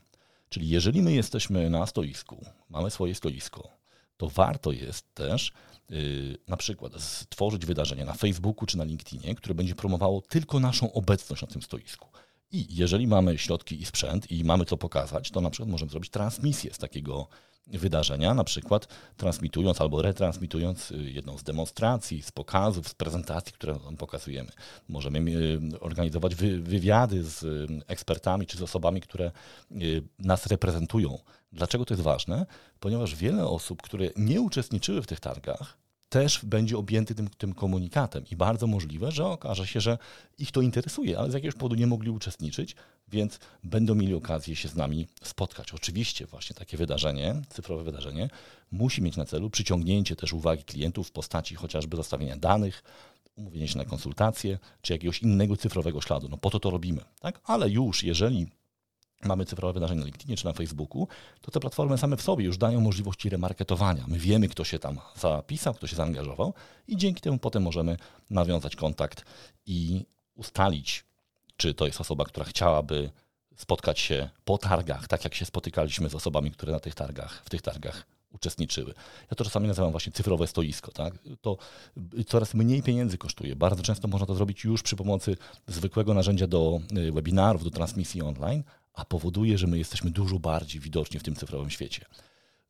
Czyli 0.49 0.69
jeżeli 0.69 1.01
my 1.01 1.13
jesteśmy 1.13 1.69
na 1.69 1.85
stoisku, 1.85 2.45
mamy 2.69 2.91
swoje 2.91 3.15
stoisko, 3.15 3.80
to 4.21 4.29
warto 4.29 4.71
jest 4.71 5.13
też 5.13 5.51
yy, 5.89 6.37
na 6.47 6.57
przykład 6.57 7.01
stworzyć 7.01 7.65
wydarzenie 7.65 8.05
na 8.05 8.13
Facebooku 8.13 8.65
czy 8.65 8.77
na 8.77 8.83
LinkedInie, 8.83 9.35
które 9.35 9.55
będzie 9.55 9.75
promowało 9.75 10.21
tylko 10.21 10.59
naszą 10.59 10.93
obecność 10.93 11.41
na 11.41 11.47
tym 11.47 11.61
stoisku. 11.61 12.07
I 12.51 12.75
jeżeli 12.75 13.07
mamy 13.07 13.37
środki 13.37 13.81
i 13.81 13.85
sprzęt 13.85 14.31
i 14.31 14.43
mamy 14.43 14.65
to 14.65 14.77
pokazać, 14.77 15.31
to 15.31 15.41
na 15.41 15.49
przykład 15.49 15.69
możemy 15.69 15.91
zrobić 15.91 16.11
transmisję 16.11 16.73
z 16.73 16.77
takiego 16.77 17.27
wydarzenia, 17.67 18.33
na 18.33 18.43
przykład 18.43 18.87
transmitując 19.17 19.81
albo 19.81 20.01
retransmitując 20.01 20.91
y, 20.91 21.11
jedną 21.11 21.37
z 21.37 21.43
demonstracji, 21.43 22.21
z 22.21 22.31
pokazów, 22.31 22.87
z 22.87 22.93
prezentacji, 22.93 23.53
które 23.53 23.75
pokazujemy. 23.97 24.49
Możemy 24.89 25.19
y, 25.73 25.79
organizować 25.79 26.35
wywiady 26.35 27.23
z 27.23 27.43
y, 27.43 27.67
ekspertami 27.87 28.45
czy 28.45 28.57
z 28.57 28.61
osobami, 28.61 29.01
które 29.01 29.31
nas 30.19 30.47
reprezentują. 30.47 31.17
Dlaczego 31.51 31.85
to 31.85 31.93
jest 31.93 32.03
ważne? 32.03 32.45
Ponieważ 32.79 33.15
wiele 33.15 33.47
osób, 33.47 33.81
które 33.81 34.09
nie 34.15 34.41
uczestniczyły 34.41 35.01
w 35.01 35.07
tych 35.07 35.19
targach, 35.19 35.77
też 36.09 36.45
będzie 36.45 36.77
objęty 36.77 37.15
tym, 37.15 37.29
tym 37.29 37.53
komunikatem 37.53 38.25
i 38.31 38.35
bardzo 38.35 38.67
możliwe, 38.67 39.11
że 39.11 39.25
okaże 39.25 39.67
się, 39.67 39.81
że 39.81 39.97
ich 40.37 40.51
to 40.51 40.61
interesuje, 40.61 41.19
ale 41.19 41.31
z 41.31 41.33
jakiegoś 41.33 41.55
powodu 41.55 41.75
nie 41.75 41.87
mogli 41.87 42.09
uczestniczyć, 42.09 42.75
więc 43.07 43.39
będą 43.63 43.95
mieli 43.95 44.13
okazję 44.13 44.55
się 44.55 44.69
z 44.69 44.75
nami 44.75 45.07
spotkać. 45.23 45.73
Oczywiście 45.73 46.25
właśnie 46.25 46.55
takie 46.55 46.77
wydarzenie, 46.77 47.41
cyfrowe 47.49 47.83
wydarzenie, 47.83 48.29
musi 48.71 49.01
mieć 49.01 49.17
na 49.17 49.25
celu 49.25 49.49
przyciągnięcie 49.49 50.15
też 50.15 50.33
uwagi 50.33 50.63
klientów 50.63 51.07
w 51.07 51.11
postaci 51.11 51.55
chociażby 51.55 51.97
zostawienia 51.97 52.37
danych, 52.37 52.83
umówienie 53.35 53.67
się 53.67 53.77
na 53.77 53.85
konsultacje, 53.85 54.59
czy 54.81 54.93
jakiegoś 54.93 55.21
innego 55.21 55.57
cyfrowego 55.57 56.01
śladu. 56.01 56.29
No 56.29 56.37
po 56.37 56.49
to 56.49 56.59
to 56.59 56.69
robimy, 56.69 57.01
tak? 57.19 57.39
Ale 57.43 57.69
już 57.69 58.03
jeżeli 58.03 58.47
mamy 59.25 59.45
cyfrowe 59.45 59.73
wydarzenia 59.73 59.99
na 59.99 60.05
LinkedInie 60.05 60.37
czy 60.37 60.45
na 60.45 60.53
Facebooku, 60.53 61.07
to 61.41 61.51
te 61.51 61.59
platformy 61.59 61.97
same 61.97 62.17
w 62.17 62.21
sobie 62.21 62.45
już 62.45 62.57
dają 62.57 62.81
możliwości 62.81 63.29
remarketowania. 63.29 64.05
My 64.07 64.19
wiemy, 64.19 64.47
kto 64.47 64.63
się 64.63 64.79
tam 64.79 64.99
zapisał, 65.15 65.73
kto 65.73 65.87
się 65.87 65.95
zaangażował 65.95 66.53
i 66.87 66.97
dzięki 66.97 67.21
temu 67.21 67.37
potem 67.37 67.63
możemy 67.63 67.97
nawiązać 68.29 68.75
kontakt 68.75 69.25
i 69.65 70.05
ustalić, 70.35 71.03
czy 71.57 71.73
to 71.73 71.85
jest 71.85 72.01
osoba, 72.01 72.25
która 72.25 72.45
chciałaby 72.45 73.11
spotkać 73.55 73.99
się 73.99 74.29
po 74.45 74.57
targach, 74.57 75.07
tak 75.07 75.23
jak 75.23 75.35
się 75.35 75.45
spotykaliśmy 75.45 76.09
z 76.09 76.15
osobami, 76.15 76.51
które 76.51 76.71
na 76.71 76.79
tych 76.79 76.95
targach, 76.95 77.41
w 77.45 77.49
tych 77.49 77.61
targach 77.61 78.05
uczestniczyły. 78.33 78.93
Ja 79.31 79.35
to 79.35 79.43
czasami 79.43 79.67
nazywam 79.67 79.91
właśnie 79.91 80.11
cyfrowe 80.11 80.47
stoisko. 80.47 80.91
Tak? 80.91 81.13
To 81.41 81.57
coraz 82.27 82.53
mniej 82.53 82.83
pieniędzy 82.83 83.17
kosztuje. 83.17 83.55
Bardzo 83.55 83.83
często 83.83 84.07
można 84.07 84.27
to 84.27 84.35
zrobić 84.35 84.63
już 84.63 84.83
przy 84.83 84.95
pomocy 84.95 85.37
zwykłego 85.67 86.13
narzędzia 86.13 86.47
do 86.47 86.81
y, 86.97 87.11
webinarów, 87.11 87.63
do 87.63 87.71
transmisji 87.71 88.21
online, 88.21 88.63
a 88.93 89.05
powoduje, 89.05 89.57
że 89.57 89.67
my 89.67 89.77
jesteśmy 89.77 90.11
dużo 90.11 90.39
bardziej 90.39 90.81
widoczni 90.81 91.19
w 91.19 91.23
tym 91.23 91.35
cyfrowym 91.35 91.69
świecie. 91.69 92.05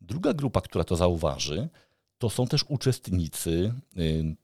Druga 0.01 0.33
grupa, 0.33 0.61
która 0.61 0.83
to 0.83 0.95
zauważy, 0.95 1.69
to 2.17 2.29
są 2.29 2.47
też 2.47 2.65
uczestnicy 2.67 3.73
y, 3.97 4.35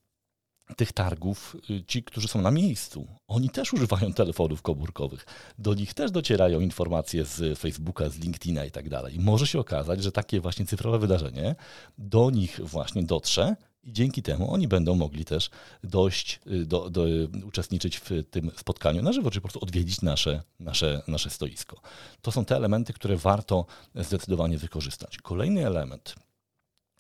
tych 0.76 0.92
targów, 0.92 1.56
y, 1.70 1.84
ci, 1.86 2.04
którzy 2.04 2.28
są 2.28 2.42
na 2.42 2.52
miejscu. 2.52 3.08
Oni 3.28 3.50
też 3.50 3.74
używają 3.74 4.14
telefonów 4.14 4.62
komórkowych. 4.62 5.26
Do 5.60 5.74
nich 5.74 5.94
też 5.94 6.12
docierają 6.12 6.60
informacje 6.60 7.26
z 7.26 7.60
Facebooka, 7.60 8.10
z 8.10 8.18
LinkedIna 8.18 8.66
i 8.66 8.72
tak 8.72 8.90
dalej. 8.90 9.20
Może 9.20 9.48
się 9.48 9.60
okazać, 9.60 10.04
że 10.04 10.12
takie 10.12 10.40
właśnie 10.40 10.66
cyfrowe 10.66 11.00
wydarzenie 11.00 11.56
do 11.98 12.30
nich 12.30 12.60
właśnie 12.64 13.04
dotrze 13.04 13.56
i 13.88 13.94
dzięki 13.94 14.24
temu 14.24 14.54
oni 14.54 14.68
będą 14.68 14.96
mogli 14.96 15.26
też 15.26 15.50
dojść, 15.84 16.40
y, 16.48 16.66
do, 16.66 16.90
do, 16.90 17.06
uczestniczyć 17.46 17.98
w 17.98 18.10
tym 18.32 18.52
spotkaniu 18.56 19.02
na 19.02 19.14
żywo, 19.14 19.32
czy 19.32 19.42
po 19.42 19.48
prostu 19.48 19.64
odwiedzić 19.64 20.02
nasze, 20.02 20.44
nasze, 20.60 21.02
nasze 21.08 21.30
stoisko. 21.30 21.82
To 22.22 22.32
są 22.32 22.46
te 22.46 22.56
elementy, 22.56 22.94
które 22.94 23.18
warto 23.18 23.66
zdecydowanie 23.96 24.58
wykorzystać. 24.58 25.18
Kolejny 25.18 25.68
element, 25.68 26.16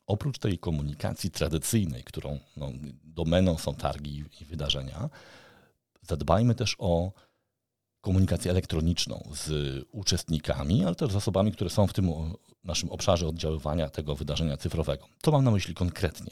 oprócz 0.08 0.40
tej 0.40 0.58
komunikacji 0.58 1.32
tradycyjnej, 1.32 2.04
którą 2.04 2.40
no, 2.58 2.72
domeną 3.04 3.58
są 3.58 3.76
targi 3.76 4.24
i 4.42 4.46
wydarzenia, 4.46 5.10
zadbajmy 6.02 6.56
też 6.56 6.76
o 6.80 7.12
komunikację 8.02 8.52
elektroniczną 8.52 9.30
z 9.34 9.52
uczestnikami, 9.92 10.86
ale 10.86 10.96
też 10.96 11.12
z 11.12 11.16
osobami, 11.16 11.52
które 11.52 11.70
są 11.70 11.88
w 11.88 11.94
tym 11.94 12.12
naszym 12.64 12.92
obszarze 12.92 13.28
oddziaływania 13.28 13.90
tego 13.90 14.16
wydarzenia 14.16 14.58
cyfrowego. 14.58 15.08
To 15.22 15.32
mam 15.32 15.44
na 15.44 15.52
myśli 15.52 15.74
konkretnie. 15.74 16.32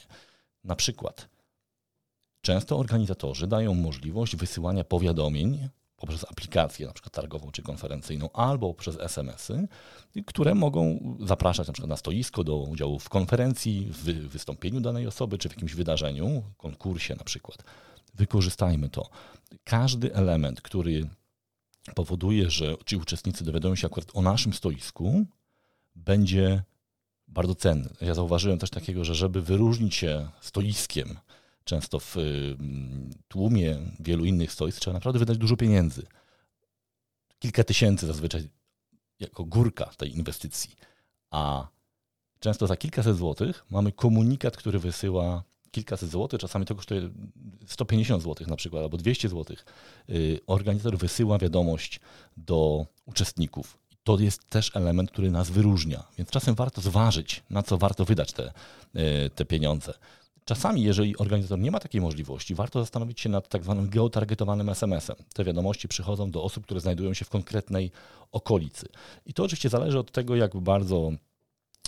Na 0.65 0.75
przykład 0.75 1.29
często 2.41 2.77
organizatorzy 2.79 3.47
dają 3.47 3.73
możliwość 3.73 4.35
wysyłania 4.35 4.83
powiadomień 4.83 5.69
poprzez 5.97 6.23
aplikację, 6.31 6.87
na 6.87 6.93
przykład 6.93 7.13
targową 7.13 7.51
czy 7.51 7.61
konferencyjną, 7.61 8.29
albo 8.31 8.73
przez 8.73 8.99
SMS-y, 8.99 9.67
które 10.25 10.55
mogą 10.55 10.99
zapraszać 11.19 11.67
na 11.67 11.73
przykład 11.73 11.89
na 11.89 11.97
stoisko 11.97 12.43
do 12.43 12.57
udziału 12.57 12.99
w 12.99 13.09
konferencji, 13.09 13.87
w 13.91 14.03
wystąpieniu 14.29 14.81
danej 14.81 15.07
osoby, 15.07 15.37
czy 15.37 15.49
w 15.49 15.51
jakimś 15.51 15.73
wydarzeniu, 15.73 16.43
konkursie 16.57 17.15
na 17.15 17.23
przykład. 17.23 17.63
Wykorzystajmy 18.13 18.89
to. 18.89 19.09
Każdy 19.63 20.13
element, 20.13 20.61
który 20.61 21.09
powoduje, 21.95 22.49
że 22.49 22.75
ci 22.85 22.97
uczestnicy 22.97 23.43
dowiadują 23.43 23.75
się 23.75 23.87
akurat 23.87 24.09
o 24.13 24.21
naszym 24.21 24.53
stoisku, 24.53 25.25
będzie 25.95 26.63
bardzo 27.27 27.55
cenny. 27.55 27.89
Ja 28.01 28.13
zauważyłem 28.13 28.59
też 28.59 28.69
takiego, 28.69 29.05
że 29.05 29.15
żeby 29.15 29.41
wyróżnić 29.41 29.95
się 29.95 30.29
stoiskiem, 30.41 31.19
często 31.63 31.99
w 31.99 32.15
tłumie 33.27 33.77
wielu 33.99 34.25
innych 34.25 34.51
stoisk 34.51 34.79
trzeba 34.79 34.93
naprawdę 34.93 35.19
wydać 35.19 35.37
dużo 35.37 35.57
pieniędzy. 35.57 36.05
Kilka 37.39 37.63
tysięcy 37.63 38.07
zazwyczaj 38.07 38.49
jako 39.19 39.43
górka 39.43 39.85
tej 39.85 40.15
inwestycji. 40.15 40.75
A 41.31 41.67
często 42.39 42.67
za 42.67 42.77
kilkaset 42.77 43.17
złotych 43.17 43.65
mamy 43.69 43.91
komunikat, 43.91 44.57
który 44.57 44.79
wysyła 44.79 45.43
kilkaset 45.71 46.09
złotych, 46.09 46.39
czasami 46.39 46.65
to 46.65 46.75
kosztuje 46.75 47.09
150 47.67 48.23
złotych 48.23 48.47
na 48.47 48.55
przykład, 48.55 48.83
albo 48.83 48.97
200 48.97 49.29
złotych. 49.29 49.65
Y, 50.09 50.39
organizator 50.47 50.97
wysyła 50.97 51.37
wiadomość 51.37 51.99
do 52.37 52.85
uczestników 53.05 53.77
to 54.05 54.19
jest 54.19 54.49
też 54.49 54.75
element, 54.75 55.11
który 55.11 55.31
nas 55.31 55.49
wyróżnia. 55.49 56.03
Więc 56.17 56.29
czasem 56.29 56.55
warto 56.55 56.81
zważyć, 56.81 57.43
na 57.49 57.63
co 57.63 57.77
warto 57.77 58.05
wydać 58.05 58.31
te, 58.31 58.53
e, 58.93 59.29
te 59.29 59.45
pieniądze. 59.45 59.93
Czasami, 60.45 60.83
jeżeli 60.83 61.17
organizator 61.17 61.59
nie 61.59 61.71
ma 61.71 61.79
takiej 61.79 62.01
możliwości, 62.01 62.55
warto 62.55 62.79
zastanowić 62.79 63.21
się 63.21 63.29
nad 63.29 63.49
tak 63.49 63.63
zwanym 63.63 63.89
geotargetowanym 63.89 64.69
SMS-em. 64.69 65.15
Te 65.33 65.43
wiadomości 65.43 65.87
przychodzą 65.87 66.31
do 66.31 66.43
osób, 66.43 66.63
które 66.63 66.79
znajdują 66.79 67.13
się 67.13 67.25
w 67.25 67.29
konkretnej 67.29 67.91
okolicy. 68.31 68.87
I 69.25 69.33
to 69.33 69.43
oczywiście 69.43 69.69
zależy 69.69 69.99
od 69.99 70.11
tego, 70.11 70.35
jak 70.35 70.57
bardzo 70.57 71.11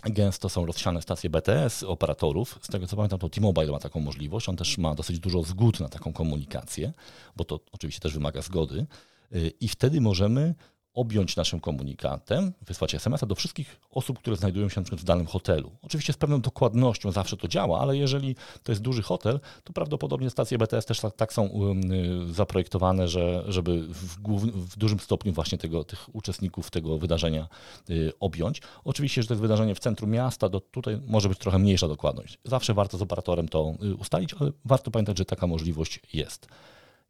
gęsto 0.03 0.49
są 0.49 0.65
rozsiane 0.65 1.01
stacje 1.01 1.29
BTS 1.29 1.83
operatorów. 1.83 2.59
Z 2.61 2.67
tego 2.67 2.87
co 2.87 2.95
pamiętam, 2.95 3.19
to 3.19 3.29
T-Mobile 3.29 3.71
ma 3.71 3.79
taką 3.79 3.99
możliwość. 3.99 4.49
On 4.49 4.55
też 4.55 4.77
ma 4.77 4.95
dosyć 4.95 5.19
dużo 5.19 5.43
zgód 5.43 5.79
na 5.79 5.89
taką 5.89 6.13
komunikację, 6.13 6.93
bo 7.35 7.43
to 7.43 7.59
oczywiście 7.71 8.01
też 8.01 8.13
wymaga 8.13 8.41
zgody. 8.41 8.85
E, 9.31 9.47
I 9.47 9.67
wtedy 9.67 10.01
możemy 10.01 10.55
objąć 10.97 11.35
naszym 11.35 11.59
komunikatem, 11.59 12.53
wysłać 12.61 12.95
SMS-a 12.95 13.25
do 13.25 13.35
wszystkich 13.35 13.79
osób, 13.91 14.19
które 14.19 14.35
znajdują 14.35 14.69
się 14.69 14.81
w 14.81 15.03
danym 15.03 15.25
hotelu. 15.25 15.71
Oczywiście 15.81 16.13
z 16.13 16.17
pewną 16.17 16.41
dokładnością 16.41 17.11
zawsze 17.11 17.37
to 17.37 17.47
działa, 17.47 17.79
ale 17.79 17.97
jeżeli 17.97 18.35
to 18.63 18.71
jest 18.71 18.81
duży 18.81 19.01
hotel, 19.01 19.39
to 19.63 19.73
prawdopodobnie 19.73 20.29
stacje 20.29 20.57
BTS 20.57 20.85
też 20.85 20.99
tak, 20.99 21.15
tak 21.15 21.33
są 21.33 21.45
um, 21.45 21.91
y, 21.91 22.33
zaprojektowane, 22.33 23.07
że, 23.07 23.43
żeby 23.47 23.87
w, 23.87 24.17
w, 24.51 24.77
dużym 24.77 24.99
stopniu 24.99 25.33
właśnie 25.33 25.57
tego, 25.57 25.83
tych 25.83 26.15
uczestników 26.15 26.71
tego 26.71 26.97
wydarzenia 26.97 27.47
y, 27.89 28.11
objąć. 28.19 28.61
Oczywiście, 28.83 29.21
że 29.21 29.27
to 29.27 29.33
jest 29.33 29.41
wydarzenie 29.41 29.75
w 29.75 29.79
centrum 29.79 30.09
miasta, 30.09 30.49
to 30.49 30.59
tutaj 30.59 31.01
może 31.07 31.29
być 31.29 31.37
trochę 31.37 31.59
mniejsza 31.59 31.87
dokładność. 31.87 32.39
Zawsze 32.43 32.73
warto 32.73 32.97
z 32.97 33.01
operatorem 33.01 33.47
to 33.47 33.73
y, 33.83 33.95
ustalić, 33.95 34.33
ale 34.39 34.51
warto 34.65 34.91
pamiętać, 34.91 35.17
że 35.17 35.25
taka 35.25 35.47
możliwość 35.47 35.99
jest. 36.13 36.47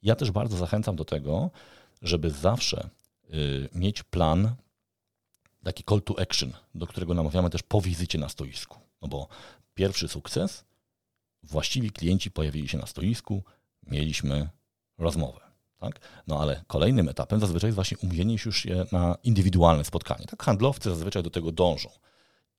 Ja 0.03 0.15
też 0.15 0.31
bardzo 0.31 0.57
zachęcam 0.57 0.95
do 0.95 1.05
tego, 1.05 1.49
żeby 2.01 2.29
zawsze 2.29 2.89
mieć 3.75 4.03
plan, 4.03 4.55
taki 5.63 5.83
call 5.83 6.01
to 6.01 6.19
action, 6.19 6.53
do 6.75 6.87
którego 6.87 7.13
namawiamy 7.13 7.49
też 7.49 7.63
po 7.63 7.81
wizycie 7.81 8.17
na 8.17 8.29
stoisku. 8.29 8.79
No 9.01 9.07
bo 9.07 9.27
pierwszy 9.73 10.07
sukces, 10.07 10.65
właściwi 11.43 11.91
klienci 11.91 12.31
pojawili 12.31 12.67
się 12.67 12.77
na 12.77 12.85
stoisku, 12.85 13.43
mieliśmy 13.83 14.49
rozmowę. 14.97 15.39
Tak? 15.77 15.99
No 16.27 16.41
ale 16.41 16.63
kolejnym 16.67 17.09
etapem 17.09 17.39
zazwyczaj 17.39 17.67
jest 17.67 17.75
właśnie 17.75 17.97
umówienie 17.97 18.37
już 18.45 18.57
się 18.57 18.85
na 18.91 19.17
indywidualne 19.23 19.85
spotkanie. 19.85 20.25
Tak 20.25 20.43
handlowcy 20.43 20.89
zazwyczaj 20.89 21.23
do 21.23 21.29
tego 21.29 21.51
dążą. 21.51 21.89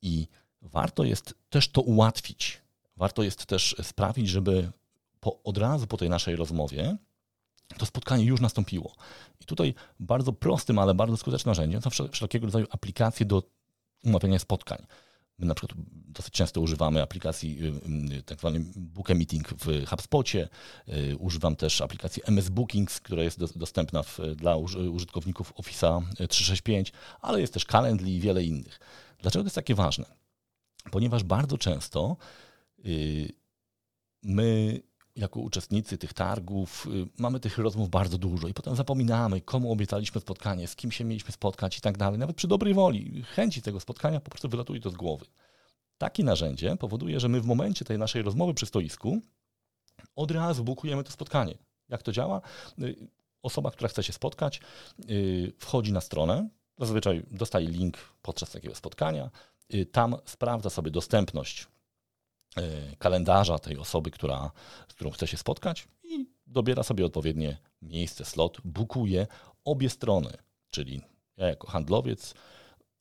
I 0.03 0.29
warto 0.63 1.05
jest 1.05 1.35
też 1.49 1.69
to 1.69 1.81
ułatwić. 1.81 2.63
Warto 2.97 3.23
jest 3.23 3.47
też 3.47 3.77
sprawić, 3.83 4.29
żeby 4.29 4.71
po, 5.21 5.43
od 5.43 5.59
razu 5.59 5.87
po 5.87 5.97
tej 5.97 6.11
naszej 6.11 6.37
rozmowie 6.37 6.97
to 7.77 7.87
spotkanie 7.87 8.25
już 8.25 8.41
nastąpiło. 8.41 8.95
I 9.41 9.45
tutaj 9.45 9.75
bardzo 10.01 10.33
prostym, 10.33 10.79
ale 10.79 10.95
bardzo 10.95 11.17
skutecznym 11.17 11.51
narzędziem 11.51 11.83
są 11.83 11.91
wszelkiego 12.13 12.47
rodzaju 12.47 12.67
aplikacje 12.71 13.27
do 13.27 13.43
umawiania 14.05 14.39
spotkań. 14.39 14.87
My 15.39 15.47
na 15.47 15.55
przykład 15.55 15.81
dosyć 15.87 16.35
często 16.35 16.61
używamy 16.61 17.03
aplikacji 17.03 17.59
y, 17.65 18.15
y, 18.15 18.23
tak 18.23 18.39
zwany 18.39 18.61
Book 18.77 19.09
Meeting 19.09 19.49
w 19.49 19.87
HubSpocie. 19.87 20.49
Y, 20.89 21.17
używam 21.17 21.57
też 21.57 21.81
aplikacji 21.81 22.23
MS 22.27 22.49
Bookings, 22.49 23.01
która 23.01 23.23
jest 23.23 23.59
dostępna 23.59 24.03
w, 24.03 24.19
dla 24.37 24.57
użytkowników 24.91 25.53
Office 25.57 26.01
365, 26.29 26.93
ale 27.21 27.41
jest 27.41 27.55
też 27.55 27.65
Calendly 27.65 28.11
i 28.11 28.21
wiele 28.21 28.45
innych. 28.45 28.81
Dlaczego 29.19 29.43
to 29.43 29.47
jest 29.47 29.57
takie 29.57 29.75
ważne? 29.75 30.05
Ponieważ 30.91 31.23
bardzo 31.25 31.59
często 31.59 32.17
my 34.23 34.81
jako 35.19 35.41
uczestnicy 35.41 35.99
tych 35.99 36.15
targów 36.15 36.87
y, 36.87 37.09
mamy 37.19 37.41
tych 37.41 37.59
rozmów 37.59 37.91
bardzo 37.91 38.19
dużo 38.19 38.49
i 38.49 38.55
potem 38.55 38.77
zapominamy, 38.77 39.41
komu 39.41 39.73
obiecaliśmy 39.73 40.21
spotkanie, 40.21 40.69
z 40.69 40.77
kim 40.77 40.93
się 40.93 41.05
mieliśmy 41.05 41.33
spotkać 41.33 41.79
i 41.79 41.81
tak 41.81 41.99
dalej. 41.99 42.19
Nawet 42.19 42.37
przy 42.37 42.49
dobrej 42.49 42.75
woli, 42.75 43.23
chęci 43.23 43.63
tego 43.63 43.81
spotkania 43.81 44.21
po 44.21 44.31
prostu 44.31 44.49
wylatuje 44.49 44.81
to 44.81 44.91
z 44.91 44.95
głowy. 44.95 45.27
Takie 45.99 46.25
narzędzie 46.25 46.77
powoduje, 46.77 47.21
że 47.21 47.29
my 47.29 47.41
w 47.41 47.47
momencie 47.47 47.85
tej 47.85 47.99
naszej 47.99 48.23
rozmowy 48.23 48.55
przy 48.55 48.67
stoisku 48.67 49.21
od 50.17 50.31
razu 50.31 50.65
bukujemy 50.65 51.05
to 51.05 51.13
spotkanie. 51.13 51.59
Jak 51.89 52.03
to 52.03 52.13
działa? 52.13 52.41
Y, 52.83 53.09
osoba, 53.43 53.71
która 53.71 53.89
chce 53.89 54.03
się 54.03 54.13
spotkać, 54.13 54.61
y, 55.11 55.53
wchodzi 55.59 55.93
na 55.93 56.01
stronę, 56.01 56.49
zazwyczaj 56.79 57.23
dostaje 57.31 57.69
link 57.69 57.99
podczas 58.23 58.51
takiego 58.51 58.75
spotkania, 58.75 59.31
tam 59.93 60.17
sprawdza 60.25 60.71
sobie 60.71 60.91
dostępność 60.91 61.67
kalendarza 62.99 63.59
tej 63.59 63.79
osoby, 63.79 64.11
która, 64.11 64.51
z 64.89 64.95
którą 64.95 65.11
chce 65.11 65.27
się 65.27 65.37
spotkać 65.37 65.89
i 66.05 66.27
dobiera 66.47 66.83
sobie 66.83 67.07
odpowiednie 67.07 67.59
miejsce, 67.83 68.25
slot, 68.25 68.61
bukuje 68.65 69.27
obie 69.65 69.91
strony, 69.91 70.33
czyli 70.71 71.03
ja 71.37 71.47
jako 71.47 71.71
handlowiec 71.71 72.35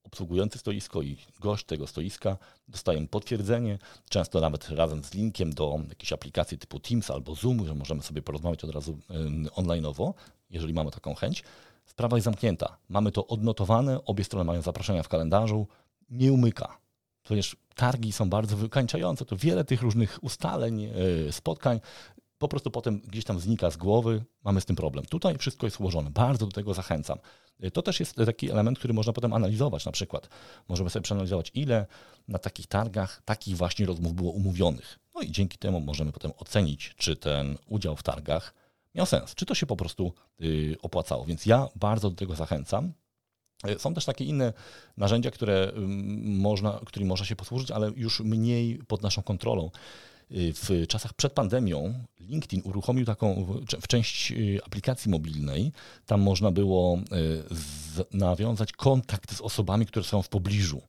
obsługujący 0.03 0.59
stoisko 0.59 1.01
i 1.01 1.17
gość 1.39 1.65
tego 1.65 1.87
stoiska 1.87 2.37
dostają 2.67 3.07
potwierdzenie, 3.07 3.79
często 4.09 4.39
nawet 4.39 4.69
razem 4.69 5.03
z 5.03 5.13
linkiem 5.13 5.53
do 5.53 5.79
jakiejś 5.89 6.13
aplikacji 6.13 6.57
typu 6.57 6.79
Teams 6.79 7.11
albo 7.11 7.35
Zoom, 7.35 7.67
że 7.67 7.75
możemy 7.75 8.03
sobie 8.03 8.21
porozmawiać 8.21 8.63
od 8.63 8.69
razu 8.69 8.97
online'owo, 9.55 10.13
jeżeli 10.49 10.73
mamy 10.73 10.91
taką 10.91 11.15
chęć. 11.15 11.43
Sprawa 11.85 12.17
jest 12.17 12.25
zamknięta. 12.25 12.77
Mamy 12.89 13.11
to 13.11 13.27
odnotowane, 13.27 14.05
obie 14.05 14.23
strony 14.23 14.45
mają 14.45 14.61
zaproszenia 14.61 15.03
w 15.03 15.07
kalendarzu, 15.07 15.67
nie 16.09 16.33
umyka 16.33 16.77
ponieważ 17.27 17.55
targi 17.75 18.11
są 18.11 18.29
bardzo 18.29 18.57
wykańczające, 18.57 19.25
to 19.25 19.37
wiele 19.37 19.63
tych 19.63 19.81
różnych 19.81 20.19
ustaleń, 20.21 20.85
e, 20.85 21.31
spotkań 21.31 21.79
po 22.37 22.47
prostu 22.47 22.71
potem 22.71 22.99
gdzieś 22.99 23.25
tam 23.25 23.39
znika 23.39 23.71
z 23.71 23.77
głowy, 23.77 24.23
mamy 24.43 24.61
z 24.61 24.65
tym 24.65 24.75
problem. 24.75 25.05
Tutaj 25.05 25.37
wszystko 25.37 25.67
jest 25.67 25.79
ułożone, 25.79 26.09
bardzo 26.09 26.45
do 26.45 26.51
tego 26.51 26.73
zachęcam. 26.73 27.17
E, 27.59 27.71
to 27.71 27.81
też 27.81 27.99
jest 27.99 28.15
taki 28.15 28.51
element, 28.51 28.79
który 28.79 28.93
można 28.93 29.13
potem 29.13 29.33
analizować. 29.33 29.85
Na 29.85 29.91
przykład 29.91 30.29
możemy 30.67 30.89
sobie 30.89 31.03
przeanalizować, 31.03 31.51
ile 31.53 31.85
na 32.27 32.39
takich 32.39 32.67
targach 32.67 33.21
takich 33.25 33.57
właśnie 33.57 33.85
rozmów 33.85 34.13
było 34.13 34.31
umówionych. 34.31 34.99
No 35.15 35.21
i 35.21 35.31
dzięki 35.31 35.57
temu 35.57 35.81
możemy 35.81 36.11
potem 36.11 36.31
ocenić, 36.37 36.93
czy 36.97 37.15
ten 37.15 37.57
udział 37.67 37.95
w 37.95 38.03
targach 38.03 38.53
miał 38.95 39.05
sens, 39.05 39.35
czy 39.35 39.45
to 39.45 39.55
się 39.55 39.65
po 39.65 39.75
prostu 39.75 40.13
y, 40.41 40.75
opłacało. 40.81 41.25
Więc 41.25 41.45
ja 41.45 41.67
bardzo 41.75 42.09
do 42.09 42.15
tego 42.15 42.35
zachęcam. 42.35 42.93
E, 43.63 43.79
są 43.79 43.93
też 43.93 44.05
takie 44.05 44.25
inne 44.25 44.53
narzędzia, 44.97 45.31
które 45.31 45.71
można, 46.23 46.79
którymi 46.85 47.09
można 47.09 47.25
się 47.25 47.35
posłużyć, 47.35 47.71
ale 47.71 47.91
już 47.95 48.19
mniej 48.19 48.79
pod 48.87 49.01
naszą 49.01 49.23
kontrolą. 49.23 49.71
E, 50.31 50.35
w 50.53 50.87
czasach 50.87 51.13
przed 51.13 51.33
pandemią 51.33 51.93
LinkedIn 52.19 52.61
uruchomił 52.63 53.05
taką 53.05 53.45
w 53.81 53.87
część 53.87 54.31
e, 54.31 54.35
aplikacji 54.65 55.11
mobilnej. 55.11 55.71
Tam 56.05 56.21
można 56.21 56.51
było 56.51 56.99
nawiązać 58.11 58.71
kontakt 58.71 59.35
z 59.35 59.41
osobami, 59.41 59.85
które 59.85 60.05
są 60.05 60.21
w 60.21 60.29
pobliżu. 60.29 60.81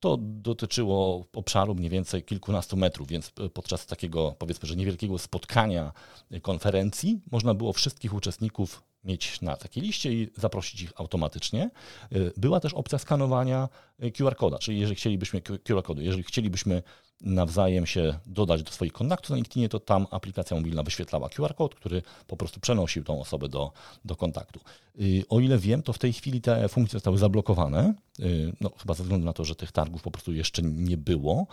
To 0.00 0.16
dotyczyło 0.20 1.26
obszaru 1.32 1.74
mniej 1.74 1.90
więcej 1.90 2.22
kilkunastu 2.22 2.76
metrów, 2.76 3.08
więc 3.08 3.32
podczas 3.54 3.86
takiego, 3.86 4.34
powiedzmy, 4.38 4.68
że 4.68 4.76
niewielkiego 4.76 5.18
spotkania 5.18 5.92
konferencji 6.42 7.20
można 7.30 7.54
było 7.54 7.72
wszystkich 7.72 8.14
uczestników 8.14 8.82
mieć 9.04 9.40
na 9.40 9.56
takiej 9.56 9.82
liście 9.82 10.12
i 10.12 10.30
zaprosić 10.36 10.82
ich 10.82 10.92
automatycznie. 10.96 11.70
Y, 12.12 12.32
była 12.36 12.60
też 12.60 12.74
opcja 12.74 12.98
skanowania 12.98 13.68
QR-koda, 14.00 14.58
czyli 14.58 14.80
jeżeli 14.80 14.96
chcielibyśmy 14.96 15.40
QR-kodu, 15.40 16.02
jeżeli 16.02 16.22
chcielibyśmy 16.22 16.82
nawzajem 17.24 17.86
się 17.86 18.18
dodać 18.26 18.62
do 18.62 18.72
swoich 18.72 18.92
kontaktów 18.92 19.30
na 19.30 19.36
LinkedInie, 19.36 19.68
to 19.68 19.80
tam 19.80 20.06
aplikacja 20.10 20.56
mobilna 20.56 20.82
wyświetlała 20.82 21.28
QR-kod, 21.28 21.74
który 21.74 22.02
po 22.26 22.36
prostu 22.36 22.60
przenosił 22.60 23.04
tą 23.04 23.20
osobę 23.20 23.48
do, 23.48 23.72
do 24.04 24.16
kontaktu. 24.16 24.60
Y, 25.00 25.24
o 25.28 25.40
ile 25.40 25.58
wiem, 25.58 25.82
to 25.82 25.92
w 25.92 25.98
tej 25.98 26.12
chwili 26.12 26.40
te 26.40 26.68
funkcje 26.68 26.96
zostały 26.96 27.18
zablokowane, 27.18 27.94
no, 28.60 28.70
chyba 28.78 28.94
ze 28.94 29.02
względu 29.02 29.26
na 29.26 29.32
to, 29.32 29.44
że 29.44 29.54
tych 29.54 29.72
targów 29.72 30.02
po 30.02 30.10
prostu 30.10 30.32
jeszcze 30.32 30.62
nie 30.62 30.96
było 30.96 31.46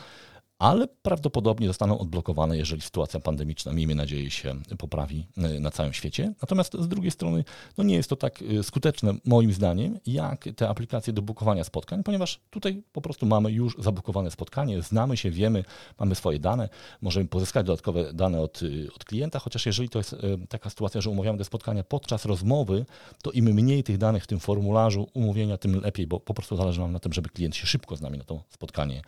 ale 0.61 0.87
prawdopodobnie 0.87 1.67
zostaną 1.67 1.99
odblokowane, 1.99 2.57
jeżeli 2.57 2.81
sytuacja 2.81 3.19
pandemiczna, 3.19 3.73
miejmy 3.73 3.95
nadzieję, 3.95 4.29
się 4.29 4.55
poprawi 4.77 5.27
e, 5.37 5.59
na 5.59 5.71
całym 5.71 5.93
świecie. 5.93 6.33
Natomiast 6.41 6.73
z 6.73 6.87
drugiej 6.87 7.11
strony, 7.11 7.43
no 7.77 7.83
nie 7.83 7.95
jest 7.95 8.09
to 8.09 8.15
tak 8.15 8.43
e, 8.59 8.63
skuteczne, 8.63 9.13
moim 9.25 9.53
zdaniem, 9.53 9.99
jak 10.05 10.49
te 10.55 10.69
aplikacje 10.69 11.13
do 11.13 11.21
bukowania 11.21 11.63
spotkań, 11.63 12.03
ponieważ 12.03 12.39
tutaj 12.49 12.83
po 12.91 13.01
prostu 13.01 13.25
mamy 13.25 13.51
już 13.51 13.75
zabukowane 13.79 14.31
spotkanie, 14.31 14.81
znamy 14.81 15.17
się, 15.17 15.31
wiemy, 15.31 15.63
mamy 15.99 16.15
swoje 16.15 16.39
dane, 16.39 16.69
możemy 17.01 17.27
pozyskać 17.27 17.65
dodatkowe 17.65 18.13
dane 18.13 18.41
od, 18.41 18.59
e, 18.63 18.93
od 18.95 19.05
klienta, 19.05 19.39
chociaż 19.39 19.65
jeżeli 19.65 19.89
to 19.89 19.99
jest 19.99 20.15
taka 20.49 20.69
sytuacja, 20.69 21.01
że 21.01 21.09
umawiamy 21.09 21.37
te 21.37 21.45
spotkania 21.45 21.83
podczas 21.83 22.25
rozmowy, 22.25 22.85
to 23.21 23.31
im 23.31 23.45
mniej 23.45 23.83
tych 23.83 23.97
danych 23.97 24.23
w 24.23 24.27
tym 24.27 24.39
formularzu 24.39 25.07
umówienia, 25.13 25.57
tym 25.57 25.81
lepiej, 25.81 26.07
bo 26.07 26.19
po 26.19 26.33
prostu 26.33 26.55
zależy 26.55 26.79
nam 26.79 26.91
na 26.91 26.99
tym, 26.99 27.13
żeby 27.13 27.29
klient 27.29 27.55
się 27.55 27.67
szybko 27.67 27.95
z 27.95 28.01
nami 28.01 28.17
na 28.17 28.23
to 28.23 28.43
spotkanie 28.49 29.01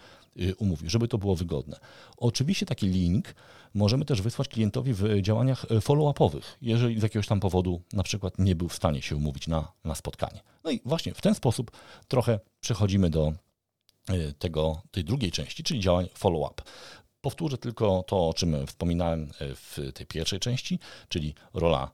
umówił, 0.58 0.89
żeby 0.89 1.08
to 1.08 1.17
było 1.17 1.36
wygodne. 1.36 1.80
Oczywiście 2.17 2.65
taki 2.65 2.88
link 2.88 3.36
możemy 3.74 4.06
też 4.06 4.22
wysłać 4.22 4.48
klientowi 4.48 4.93
w 4.93 5.22
działaniach 5.22 5.65
y, 5.72 5.82
follow-upowych, 5.82 6.58
jeżeli 6.62 7.00
z 7.00 7.04
jakiegoś 7.04 7.28
tam 7.28 7.39
powodu 7.39 7.82
na 7.93 8.04
przykład 8.04 8.39
nie 8.39 8.56
był 8.56 8.69
w 8.69 8.76
stanie 8.76 9.02
się 9.02 9.15
umówić 9.15 9.48
na, 9.48 9.72
na 9.84 9.96
spotkanie. 9.96 10.41
No 10.63 10.72
i 10.72 10.82
właśnie 10.86 11.13
w 11.13 11.22
ten 11.22 11.36
sposób 11.36 11.72
trochę 12.08 12.39
przechodzimy 12.60 13.10
do 13.10 13.34
y, 14.10 14.34
tego, 14.34 14.82
tej 14.91 15.04
drugiej 15.04 15.32
części, 15.32 15.63
czyli 15.63 15.80
działań 15.80 16.10
follow-up. 16.13 16.62
Powtórzę 17.22 17.58
tylko 17.58 18.04
to, 18.08 18.30
o 18.30 18.34
czym 18.34 18.67
wspominałem 18.67 19.32
w 19.39 19.91
tej 19.93 20.06
pierwszej 20.08 20.39
części, 20.39 20.80
czyli 21.10 21.34
rola 21.54 21.91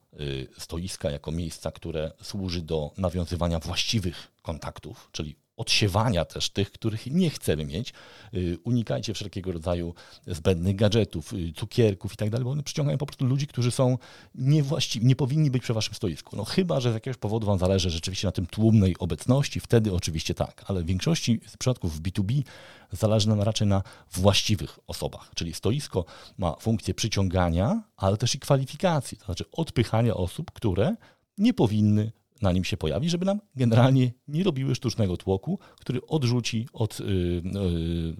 stoiska 0.57 1.11
jako 1.11 1.31
miejsca, 1.31 1.71
które 1.71 2.11
służy 2.21 2.61
do 2.61 2.91
nawiązywania 2.97 3.59
właściwych 3.59 4.31
kontaktów, 4.41 5.09
czyli 5.11 5.35
odsiewania 5.59 6.25
też 6.25 6.49
tych, 6.49 6.71
których 6.71 7.05
nie 7.05 7.29
chcemy 7.29 7.65
mieć. 7.65 7.93
Y, 8.33 8.57
unikajcie 8.63 9.13
wszelkiego 9.13 9.51
rodzaju 9.51 9.93
zbędnych 10.27 10.75
gadżetów, 10.75 11.33
y, 11.33 11.53
cukierków 11.55 12.13
i 12.13 12.15
tak 12.17 12.29
dalej, 12.29 12.45
bo 12.45 12.51
one 12.51 12.63
przyciągają 12.63 12.97
po 12.97 13.05
prostu 13.05 13.25
ludzi, 13.25 13.47
którzy 13.47 13.71
są 13.71 13.97
niewłaściwi, 14.35 15.05
nie 15.05 15.15
powinni 15.15 15.51
być 15.51 15.63
przy 15.63 15.73
waszym 15.73 15.93
stoisku. 15.93 16.35
No 16.35 16.45
chyba, 16.45 16.79
że 16.79 16.91
z 16.91 16.93
jakiegoś 16.93 17.17
powodu 17.17 17.47
wam 17.47 17.59
zależy 17.59 17.89
rzeczywiście 17.89 18.27
na 18.27 18.31
tym 18.31 18.45
tłumnej 18.45 18.95
obecności, 18.99 19.59
wtedy 19.59 19.93
oczywiście 19.93 20.33
tak, 20.33 20.63
ale 20.67 20.83
w 20.83 20.85
większości 20.85 21.39
przypadków 21.59 21.97
w 21.97 22.01
B2B 22.01 22.43
zależy 22.91 23.29
nam 23.29 23.41
raczej 23.41 23.67
na 23.67 23.83
właściwych 24.11 24.79
osobach, 24.87 25.31
czyli 25.35 25.53
stoisko 25.53 26.05
ma 26.37 26.55
funkcję 26.59 26.93
przyciągania, 26.93 27.83
ale 27.97 28.17
też 28.17 28.35
i 28.35 28.39
kwalifikacji, 28.39 29.17
to 29.17 29.25
znaczy 29.25 29.45
odpychania 29.51 30.13
osób, 30.13 30.51
które 30.51 30.95
nie 31.37 31.53
powinny 31.53 32.11
na 32.41 32.51
nim 32.51 32.63
się 32.63 32.77
pojawi, 32.77 33.09
żeby 33.09 33.25
nam 33.25 33.41
generalnie 33.55 34.11
nie 34.27 34.43
robiły 34.43 34.75
sztucznego 34.75 35.17
tłoku, 35.17 35.59
który 35.79 36.05
odrzuci 36.07 36.67
od 36.73 36.99
y, 36.99 37.03
y, 37.03 37.41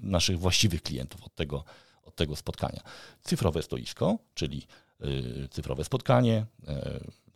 naszych 0.01 0.39
właściwych 0.39 0.82
klientów 0.82 1.23
od 1.23 1.36
tego, 1.36 1.63
od 2.03 2.15
tego 2.15 2.36
spotkania. 2.36 2.82
Cyfrowe 3.23 3.62
stoisko, 3.62 4.17
czyli 4.34 4.67
y, 5.01 5.47
cyfrowe 5.51 5.84
spotkanie, 5.84 6.45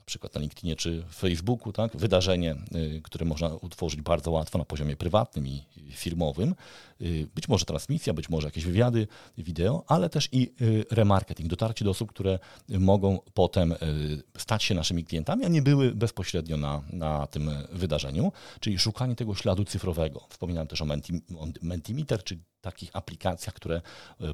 na 0.04 0.06
przykład 0.06 0.36
na 0.36 0.42
LinkedInie 0.42 0.76
czy 0.76 1.04
Facebooku, 1.12 1.74
tak? 1.74 1.98
wydarzenie, 1.98 2.56
y, 2.76 3.02
które 3.04 3.26
można 3.26 3.48
utworzyć 3.48 4.02
bardzo 4.02 4.32
łatwo 4.32 4.58
na 4.58 4.66
poziomie 4.66 4.96
prywatnym 4.96 5.48
i 5.48 5.64
firmowym. 5.92 6.56
Y, 7.02 7.28
być 7.36 7.48
może 7.48 7.66
transmisja, 7.66 8.14
być 8.14 8.30
może 8.30 8.48
jakieś 8.48 8.66
wywiady 8.66 9.08
wideo, 9.38 9.84
ale 9.88 10.10
też 10.10 10.30
i 10.32 10.54
y, 10.62 10.86
remarketing, 10.92 11.50
dotarcie 11.50 11.86
do 11.86 11.92
osób, 11.92 12.10
które 12.10 12.40
mogą 12.70 13.20
potem 13.34 13.76
stać 14.38 14.64
się 14.64 14.76
naszymi 14.76 15.06
klientami, 15.06 15.46
a 15.46 15.48
nie 15.48 15.62
były 15.62 15.92
bezpośrednio 15.96 16.58
na, 16.58 16.82
na 16.94 17.28
tym 17.28 17.50
wydarzeniu, 17.72 18.32
czyli 18.60 18.80
szukanie 18.80 19.16
tego 19.16 19.36
śladu 19.36 19.66
cyfrowego. 19.66 20.28
Wspominałem 20.30 20.68
też 20.68 20.82
o 20.82 20.86
Mentimeter, 21.62 22.24
czyli 22.24 22.42
takich 22.62 22.90
aplikacjach, 22.94 23.56
które 23.56 23.82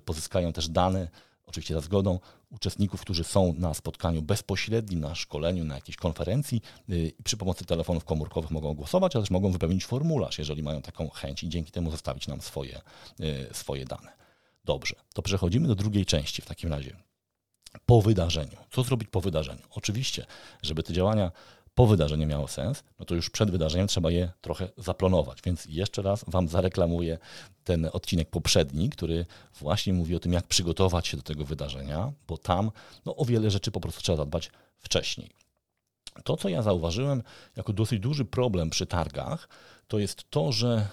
pozyskają 0.05 0.53
też 0.53 0.69
dane 0.69 1.07
oczywiście 1.49 1.73
za 1.73 1.81
zgodą 1.81 2.19
uczestników, 2.49 3.01
którzy 3.01 3.23
są 3.23 3.53
na 3.57 3.73
spotkaniu 3.73 4.21
bezpośrednim, 4.21 4.99
na 4.99 5.15
szkoleniu, 5.15 5.65
na 5.65 5.75
jakiejś 5.75 5.97
konferencji 5.97 6.61
y, 6.89 7.13
i 7.19 7.23
przy 7.23 7.37
pomocy 7.37 7.65
telefonów 7.65 8.05
komórkowych 8.05 8.51
mogą 8.51 8.73
głosować, 8.73 9.15
ale 9.15 9.23
też 9.23 9.31
mogą 9.31 9.51
wypełnić 9.51 9.85
formularz, 9.85 10.39
jeżeli 10.39 10.63
mają 10.63 10.81
taką 10.81 11.09
chęć 11.09 11.43
i 11.43 11.49
dzięki 11.49 11.71
temu 11.71 11.91
zostawić 11.91 12.27
nam 12.27 12.41
swoje, 12.41 12.81
y, 13.19 13.47
swoje 13.53 13.85
dane. 13.85 14.11
Dobrze, 14.65 14.95
to 15.13 15.21
przechodzimy 15.21 15.67
do 15.67 15.75
drugiej 15.75 16.05
części 16.05 16.41
w 16.41 16.45
takim 16.45 16.69
razie. 16.69 16.95
Po 17.85 18.01
wydarzeniu. 18.01 18.57
Co 18.71 18.83
zrobić 18.83 19.09
po 19.09 19.21
wydarzeniu? 19.21 19.61
Oczywiście, 19.71 20.25
żeby 20.61 20.83
te 20.83 20.93
działania 20.93 21.31
po 21.79 21.87
wydarzeniu 21.87 22.27
miało 22.27 22.47
sens, 22.47 22.83
no 22.99 23.05
to 23.05 23.15
już 23.15 23.29
przed 23.29 23.51
wydarzeniem 23.51 23.87
trzeba 23.87 24.11
je 24.11 24.31
trochę 24.41 24.69
zaplanować. 24.77 25.41
Więc 25.45 25.65
jeszcze 25.65 26.01
raz 26.01 26.25
Wam 26.27 26.47
zareklamuję 26.47 27.17
ten 27.63 27.89
odcinek 27.93 28.29
poprzedni, 28.29 28.89
który 28.89 29.25
właśnie 29.59 29.93
mówi 29.93 30.15
o 30.15 30.19
tym, 30.19 30.33
jak 30.33 30.47
przygotować 30.47 31.07
się 31.07 31.17
do 31.17 31.23
tego 31.23 31.45
wydarzenia, 31.45 32.11
bo 32.27 32.37
tam 32.37 32.71
no, 33.05 33.15
o 33.15 33.25
wiele 33.25 33.51
rzeczy 33.51 33.71
po 33.71 33.79
prostu 33.79 34.01
trzeba 34.01 34.15
zadbać 34.15 34.51
wcześniej. 34.79 35.29
To, 36.23 36.37
co 36.37 36.49
ja 36.49 36.61
zauważyłem 36.61 37.23
jako 37.55 37.73
dosyć 37.73 37.99
duży 37.99 38.25
problem 38.25 38.69
przy 38.69 38.85
targach, 38.85 39.49
to 39.87 39.99
jest 39.99 40.29
to, 40.29 40.51
że 40.51 40.87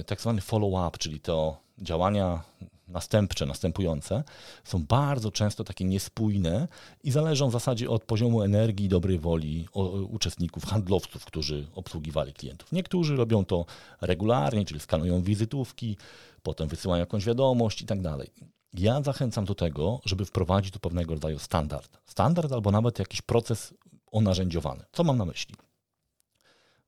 y, 0.00 0.04
tak 0.04 0.20
zwany 0.20 0.40
follow-up, 0.40 0.98
czyli 0.98 1.20
to 1.20 1.56
działania 1.78 2.42
następcze, 2.90 3.46
następujące, 3.46 4.24
są 4.64 4.84
bardzo 4.84 5.30
często 5.30 5.64
takie 5.64 5.84
niespójne 5.84 6.68
i 7.04 7.10
zależą 7.10 7.48
w 7.48 7.52
zasadzie 7.52 7.90
od 7.90 8.04
poziomu 8.04 8.42
energii 8.42 8.86
i 8.86 8.88
dobrej 8.88 9.18
woli 9.18 9.68
uczestników, 10.08 10.64
handlowców, 10.64 11.24
którzy 11.24 11.66
obsługiwali 11.74 12.32
klientów. 12.32 12.72
Niektórzy 12.72 13.16
robią 13.16 13.44
to 13.44 13.66
regularnie, 14.00 14.64
czyli 14.64 14.80
skanują 14.80 15.22
wizytówki, 15.22 15.96
potem 16.42 16.68
wysyłają 16.68 17.00
jakąś 17.00 17.24
wiadomość 17.24 17.82
i 17.82 17.86
tak 17.86 18.00
dalej. 18.02 18.30
Ja 18.74 19.02
zachęcam 19.02 19.44
do 19.44 19.54
tego, 19.54 20.00
żeby 20.04 20.24
wprowadzić 20.24 20.72
tu 20.72 20.80
pewnego 20.80 21.14
rodzaju 21.14 21.38
standard. 21.38 21.98
Standard 22.06 22.52
albo 22.52 22.70
nawet 22.70 22.98
jakiś 22.98 23.22
proces 23.22 23.74
onarzędziowany. 24.12 24.84
Co 24.92 25.04
mam 25.04 25.18
na 25.18 25.24
myśli? 25.24 25.54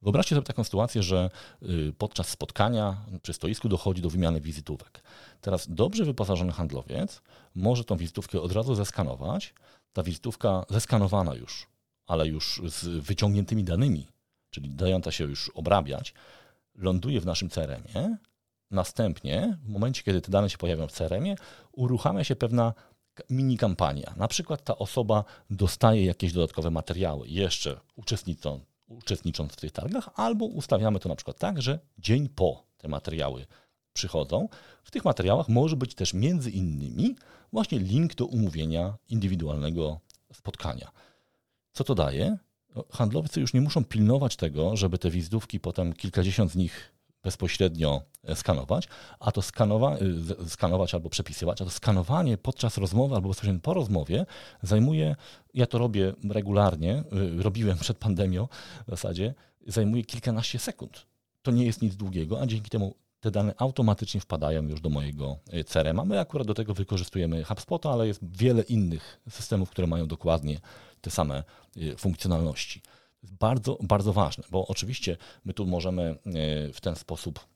Wyobraźcie 0.02 0.34
sobie 0.34 0.46
taką 0.46 0.64
sytuację, 0.64 1.02
że 1.02 1.30
y, 1.62 1.92
podczas 1.98 2.28
spotkania 2.28 2.96
przy 3.22 3.32
stoisku 3.32 3.68
dochodzi 3.68 4.02
do 4.02 4.10
wymiany 4.10 4.40
wizytówek. 4.40 5.02
Teraz 5.40 5.66
dobrze 5.70 6.04
wyposażony 6.04 6.52
handlowiec 6.52 7.22
może 7.54 7.84
tą 7.84 7.96
wizytówkę 7.96 8.40
od 8.40 8.52
razu 8.52 8.74
zeskanować. 8.74 9.54
Ta 9.92 10.02
wizytówka 10.02 10.64
zeskanowana 10.70 11.34
już, 11.34 11.66
ale 12.06 12.26
już 12.26 12.62
z 12.66 12.86
wyciągniętymi 12.86 13.64
danymi, 13.64 14.06
czyli 14.50 14.70
dająca 14.70 15.10
się 15.10 15.24
już 15.24 15.50
obrabiać, 15.54 16.14
ląduje 16.74 17.20
w 17.20 17.26
naszym 17.26 17.48
CRM-ie. 17.48 18.16
Następnie, 18.70 19.58
w 19.64 19.68
momencie, 19.68 20.02
kiedy 20.02 20.20
te 20.20 20.30
dane 20.30 20.50
się 20.50 20.58
pojawią 20.58 20.86
w 20.86 20.92
CRM-ie, 20.92 21.36
uruchamia 21.72 22.24
się 22.24 22.36
pewna 22.36 22.74
mini 23.30 23.58
kampania. 23.58 24.14
Na 24.16 24.28
przykład 24.28 24.64
ta 24.64 24.78
osoba 24.78 25.24
dostaje 25.50 26.04
jakieś 26.04 26.32
dodatkowe 26.32 26.70
materiały, 26.70 27.28
jeszcze 27.28 27.80
uczestnicząc 27.96 28.71
uczestnicząc 28.88 29.52
w 29.52 29.56
tych 29.56 29.72
targach, 29.72 30.08
albo 30.14 30.44
ustawiamy 30.44 31.00
to 31.00 31.08
na 31.08 31.16
przykład 31.16 31.38
tak, 31.38 31.62
że 31.62 31.78
dzień 31.98 32.28
po 32.28 32.66
te 32.78 32.88
materiały 32.88 33.46
przychodzą. 33.92 34.48
W 34.84 34.90
tych 34.90 35.04
materiałach 35.04 35.48
może 35.48 35.76
być 35.76 35.94
też 35.94 36.14
między 36.14 36.50
innymi 36.50 37.16
właśnie 37.52 37.78
link 37.78 38.14
do 38.14 38.26
umówienia 38.26 38.94
indywidualnego 39.08 40.00
spotkania. 40.32 40.90
Co 41.72 41.84
to 41.84 41.94
daje? 41.94 42.38
No, 42.74 42.84
handlowcy 42.90 43.40
już 43.40 43.54
nie 43.54 43.60
muszą 43.60 43.84
pilnować 43.84 44.36
tego, 44.36 44.76
żeby 44.76 44.98
te 44.98 45.10
wizytówki 45.10 45.60
potem 45.60 45.92
kilkadziesiąt 45.92 46.50
z 46.50 46.56
nich 46.56 46.92
bezpośrednio 47.22 48.02
e, 48.24 48.36
skanować, 48.36 48.88
a 49.20 49.32
to 49.32 49.42
skanowa, 49.42 49.96
e, 49.96 50.48
skanować 50.48 50.94
albo 50.94 51.10
przepisywać, 51.10 51.62
a 51.62 51.64
to 51.64 51.70
skanowanie 51.70 52.38
podczas 52.38 52.78
rozmowy 52.78 53.14
albo 53.14 53.30
po 53.62 53.74
rozmowie 53.74 54.26
zajmuje, 54.62 55.16
ja 55.54 55.66
to 55.66 55.78
robię 55.78 56.12
regularnie, 56.30 56.92
e, 57.38 57.42
robiłem 57.42 57.78
przed 57.78 57.98
pandemią 57.98 58.48
w 58.86 58.90
zasadzie, 58.90 59.34
zajmuje 59.66 60.04
kilkanaście 60.04 60.58
sekund. 60.58 61.06
To 61.42 61.50
nie 61.50 61.66
jest 61.66 61.82
nic 61.82 61.96
długiego, 61.96 62.40
a 62.40 62.46
dzięki 62.46 62.70
temu 62.70 62.94
te 63.20 63.30
dane 63.30 63.54
automatycznie 63.58 64.20
wpadają 64.20 64.62
już 64.62 64.80
do 64.80 64.88
mojego 64.88 65.36
CRM. 65.66 66.00
A 66.00 66.04
my 66.04 66.20
akurat 66.20 66.46
do 66.46 66.54
tego 66.54 66.74
wykorzystujemy 66.74 67.44
HubSpota, 67.44 67.90
ale 67.90 68.06
jest 68.06 68.20
wiele 68.22 68.62
innych 68.62 69.20
systemów, 69.30 69.70
które 69.70 69.86
mają 69.86 70.06
dokładnie 70.06 70.60
te 71.00 71.10
same 71.10 71.44
funkcjonalności 71.98 72.82
bardzo, 73.22 73.78
bardzo 73.80 74.12
ważne, 74.12 74.44
bo 74.50 74.66
oczywiście 74.66 75.16
my 75.44 75.54
tu 75.54 75.66
możemy 75.66 76.02
e, 76.02 76.16
w 76.72 76.80
ten 76.80 76.96
sposób 76.96 77.46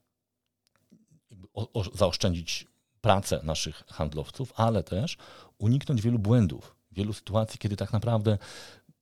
zaoszczędzić 1.95 2.67
pracę 3.01 3.41
naszych 3.43 3.85
handlowców, 3.89 4.53
ale 4.57 4.83
też 4.83 5.17
uniknąć 5.59 6.03
wielu 6.03 6.19
błędów, 6.19 6.77
wielu 6.93 7.13
sytuacji, 7.13 7.59
kiedy 7.59 7.77
tak 7.77 7.93
naprawdę 7.93 8.39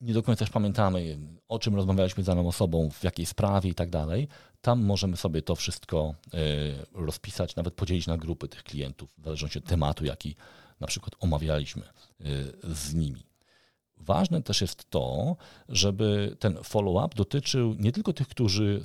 nie 0.00 0.14
do 0.14 0.22
końca 0.22 0.38
też 0.38 0.50
pamiętamy, 0.50 1.18
o 1.48 1.58
czym 1.58 1.74
rozmawialiśmy 1.74 2.22
z 2.22 2.26
daną 2.26 2.48
osobą, 2.48 2.90
w 2.90 3.04
jakiej 3.04 3.26
sprawie 3.26 3.70
i 3.70 3.74
tak 3.74 3.90
dalej. 3.90 4.28
Tam 4.60 4.84
możemy 4.84 5.16
sobie 5.16 5.42
to 5.42 5.54
wszystko 5.54 6.14
e, 6.34 6.38
rozpisać, 6.92 7.56
nawet 7.56 7.74
podzielić 7.74 8.06
na 8.06 8.16
grupy 8.16 8.48
tych 8.48 8.62
klientów, 8.62 9.10
w 9.18 9.24
zależności 9.24 9.58
od 9.58 9.64
tematu, 9.64 10.04
jaki 10.04 10.36
na 10.80 10.86
przykład 10.86 11.14
omawialiśmy 11.20 11.82
e, 11.82 12.24
z 12.74 12.94
nimi. 12.94 13.26
Ważne 14.04 14.42
też 14.42 14.60
jest 14.60 14.90
to, 14.90 15.36
żeby 15.68 16.36
ten 16.38 16.58
follow-up 16.62 17.14
dotyczył 17.16 17.74
nie 17.78 17.92
tylko 17.92 18.12
tych, 18.12 18.28
którzy, 18.28 18.82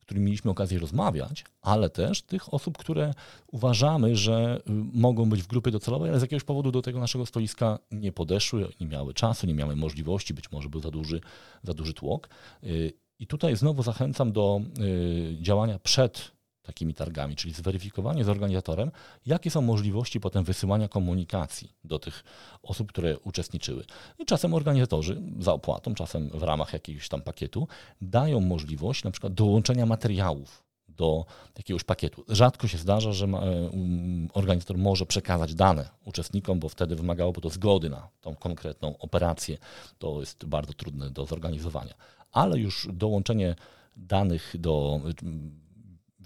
którymi 0.00 0.26
mieliśmy 0.26 0.50
okazję 0.50 0.78
rozmawiać, 0.78 1.44
ale 1.62 1.90
też 1.90 2.22
tych 2.22 2.54
osób, 2.54 2.78
które 2.78 3.14
uważamy, 3.46 4.16
że 4.16 4.60
y, 4.60 4.72
mogą 4.92 5.30
być 5.30 5.42
w 5.42 5.46
grupie 5.46 5.70
docelowej, 5.70 6.10
ale 6.10 6.18
z 6.18 6.22
jakiegoś 6.22 6.44
powodu 6.44 6.72
do 6.72 6.82
tego 6.82 7.00
naszego 7.00 7.26
stoiska 7.26 7.78
nie 7.90 8.12
podeszły, 8.12 8.68
nie 8.80 8.86
miały 8.86 9.14
czasu, 9.14 9.46
nie 9.46 9.54
miały 9.54 9.76
możliwości, 9.76 10.34
być 10.34 10.52
może 10.52 10.68
był 10.68 10.80
za 10.80 10.90
duży, 10.90 11.20
za 11.62 11.74
duży 11.74 11.94
tłok. 11.94 12.28
Y, 12.64 12.92
I 13.18 13.26
tutaj 13.26 13.56
znowu 13.56 13.82
zachęcam 13.82 14.32
do 14.32 14.60
y, 14.80 15.36
działania 15.40 15.78
przed 15.78 16.35
takimi 16.66 16.94
targami, 16.94 17.36
czyli 17.36 17.54
zweryfikowanie 17.54 18.24
z 18.24 18.28
organizatorem, 18.28 18.90
jakie 19.26 19.50
są 19.50 19.60
możliwości 19.60 20.20
potem 20.20 20.44
wysyłania 20.44 20.88
komunikacji 20.88 21.72
do 21.84 21.98
tych 21.98 22.24
osób, 22.62 22.88
które 22.88 23.18
uczestniczyły. 23.18 23.84
I 24.18 24.26
czasem 24.26 24.54
organizatorzy 24.54 25.22
za 25.38 25.52
opłatą, 25.52 25.94
czasem 25.94 26.28
w 26.28 26.42
ramach 26.42 26.72
jakiegoś 26.72 27.08
tam 27.08 27.22
pakietu 27.22 27.68
dają 28.00 28.40
możliwość 28.40 29.04
na 29.04 29.10
przykład 29.10 29.34
dołączenia 29.34 29.86
materiałów 29.86 30.66
do 30.88 31.24
jakiegoś 31.56 31.84
pakietu. 31.84 32.24
Rzadko 32.28 32.68
się 32.68 32.78
zdarza, 32.78 33.12
że 33.12 33.26
um, 33.26 34.28
organizator 34.32 34.78
może 34.78 35.06
przekazać 35.06 35.54
dane 35.54 35.88
uczestnikom, 36.04 36.60
bo 36.60 36.68
wtedy 36.68 36.96
wymagałoby 36.96 37.40
to 37.40 37.50
zgody 37.50 37.90
na 37.90 38.08
tą 38.20 38.36
konkretną 38.36 38.98
operację. 38.98 39.58
To 39.98 40.20
jest 40.20 40.44
bardzo 40.44 40.72
trudne 40.72 41.10
do 41.10 41.26
zorganizowania. 41.26 41.94
Ale 42.32 42.58
już 42.58 42.88
dołączenie 42.92 43.54
danych 43.96 44.54
do 44.58 45.00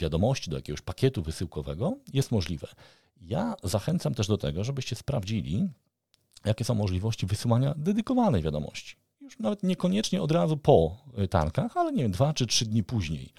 wiadomości, 0.00 0.50
do 0.50 0.56
jakiegoś 0.56 0.80
pakietu 0.80 1.22
wysyłkowego 1.22 1.96
jest 2.12 2.32
możliwe. 2.32 2.68
Ja 3.20 3.54
zachęcam 3.62 4.14
też 4.14 4.26
do 4.26 4.38
tego, 4.38 4.64
żebyście 4.64 4.96
sprawdzili, 4.96 5.68
jakie 6.44 6.64
są 6.64 6.74
możliwości 6.74 7.26
wysyłania 7.26 7.74
dedykowanej 7.76 8.42
wiadomości. 8.42 8.96
Już 9.20 9.38
nawet 9.38 9.62
niekoniecznie 9.62 10.22
od 10.22 10.32
razu 10.32 10.56
po 10.56 10.96
y, 11.18 11.28
targach, 11.28 11.76
ale 11.76 11.92
nie 11.92 12.02
wiem, 12.02 12.12
dwa 12.12 12.34
czy 12.34 12.46
trzy 12.46 12.66
dni 12.66 12.82
później. 12.82 13.32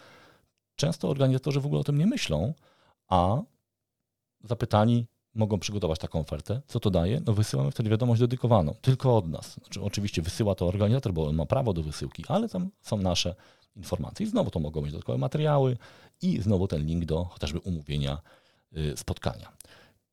Często 0.76 1.10
organizatorzy 1.10 1.60
w 1.62 1.66
ogóle 1.66 1.82
o 1.82 1.84
tym 1.84 1.98
nie 1.98 2.08
myślą, 2.08 2.54
a 3.08 3.42
zapytani 4.44 5.08
mogą 5.36 5.60
przygotować 5.60 6.00
taką 6.00 6.20
ofertę. 6.20 6.62
Co 6.68 6.80
to 6.80 6.90
daje? 6.90 7.22
No 7.26 7.34
wysyłamy 7.34 7.72
wtedy 7.72 7.90
wiadomość 7.90 8.22
dedykowaną, 8.22 8.76
tylko 8.82 9.18
od 9.18 9.28
nas. 9.28 9.54
Znaczy, 9.54 9.82
oczywiście 9.82 10.22
wysyła 10.22 10.56
to 10.56 10.68
organizator, 10.68 11.14
bo 11.14 11.28
on 11.28 11.36
ma 11.36 11.46
prawo 11.46 11.74
do 11.74 11.84
wysyłki, 11.84 12.24
ale 12.28 12.50
tam 12.50 12.70
są 12.82 12.98
nasze 12.98 13.36
informacje. 13.76 14.26
I 14.26 14.30
znowu 14.30 14.52
to 14.52 14.60
mogą 14.60 14.82
być 14.82 14.92
dodatkowe 14.92 15.18
materiały 15.18 15.78
i 16.22 16.42
znowu 16.42 16.68
ten 16.68 16.86
link 16.86 17.06
do 17.06 17.24
chociażby 17.24 17.60
umówienia 17.60 18.22
y, 18.78 18.98
spotkania. 18.98 19.52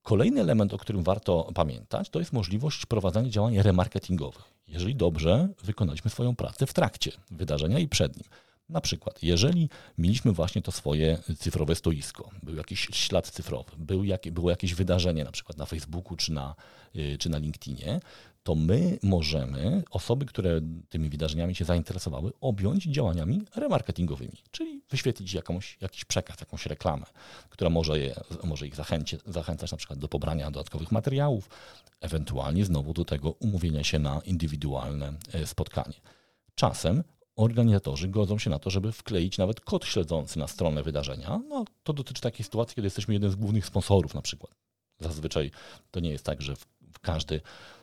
Kolejny 0.03 0.41
element, 0.41 0.75
o 0.75 0.79
którym 0.79 1.03
warto 1.03 1.51
pamiętać, 1.55 2.11
to 2.11 2.19
jest 2.19 2.33
możliwość 2.33 2.87
prowadzenia 2.87 3.31
działań 3.31 3.63
remarketingowych, 3.63 4.45
jeżeli 4.69 4.95
dobrze 4.95 5.49
wykonaliśmy 5.65 6.11
swoją 6.11 6.37
pracę 6.37 6.67
w 6.67 6.73
trakcie 6.73 7.13
wydarzenia 7.31 7.79
i 7.79 7.89
przed 7.89 8.17
nim. 8.17 8.27
Na 8.69 8.81
przykład, 8.81 9.23
jeżeli 9.23 9.69
mieliśmy 9.99 10.33
właśnie 10.33 10.63
to 10.63 10.73
swoje 10.73 11.19
cyfrowe 11.39 11.75
stoisko, 11.75 12.31
był 12.43 12.57
jakiś 12.57 12.89
ślad 12.93 13.31
cyfrowy, 13.31 13.71
był 13.79 14.05
jak, 14.05 14.31
było 14.31 14.51
jakieś 14.51 14.75
wydarzenie, 14.75 15.25
na 15.25 15.33
przykład 15.33 15.59
na 15.59 15.67
Facebooku 15.67 16.17
czy 16.17 16.33
na, 16.33 16.55
y, 16.97 17.19
czy 17.19 17.29
na 17.29 17.39
LinkedInie, 17.39 18.01
to 18.49 18.55
my 18.55 18.99
możemy 19.03 19.83
osoby, 19.91 20.27
które 20.27 20.61
tymi 20.89 21.09
wydarzeniami 21.09 21.55
się 21.55 21.65
zainteresowały, 21.65 22.33
objąć 22.41 22.85
działaniami 22.85 23.43
remarketingowymi, 23.57 24.33
czyli 24.51 24.83
wyświetlić 24.91 25.33
jakąś, 25.33 25.79
jakiś 25.81 26.05
przekaz, 26.05 26.41
jakąś 26.41 26.67
reklamę, 26.67 27.07
która 27.51 27.71
może, 27.71 27.99
je, 27.99 28.15
może 28.45 28.67
ich 28.67 28.75
zachęci, 28.75 29.17
zachęcać 29.27 29.73
na 29.73 29.79
przykład 29.79 29.99
do 29.99 30.09
pobrania 30.09 30.51
dodatkowych 30.51 30.93
materiałów, 30.93 31.51
ewentualnie 32.01 32.65
znowu 32.65 32.93
do 32.93 33.05
tego 33.05 33.31
umówienia 33.31 33.85
się 33.85 33.99
na 33.99 34.21
indywidualne 34.25 35.13
e, 35.33 35.47
spotkanie. 35.47 35.97
Czasem 36.55 37.05
organizatorzy 37.37 38.09
godzą 38.09 38.39
się 38.39 38.51
na 38.51 38.59
to, 38.59 38.71
żeby 38.71 38.93
wkleić 38.93 39.39
nawet 39.39 39.61
kod 39.61 39.85
śledzący 39.85 40.39
na 40.39 40.47
stronę 40.47 40.83
wydarzenia. 40.83 41.41
No, 41.49 41.65
to 41.83 41.93
dotyczy 41.93 42.23
takiej 42.23 42.45
sytuacji, 42.45 42.75
kiedy 42.75 42.87
jesteśmy 42.87 43.15
jednym 43.15 43.31
z 43.31 43.37
głównych 43.37 43.67
sponsorów 43.67 44.15
na 44.15 44.23
przykład. 44.23 44.55
Zazwyczaj 45.01 45.51
to 45.91 46.01
nie 46.01 46.11
jest 46.11 46.25
tak, 46.25 46.43
że 46.43 46.55
każdy 47.01 47.41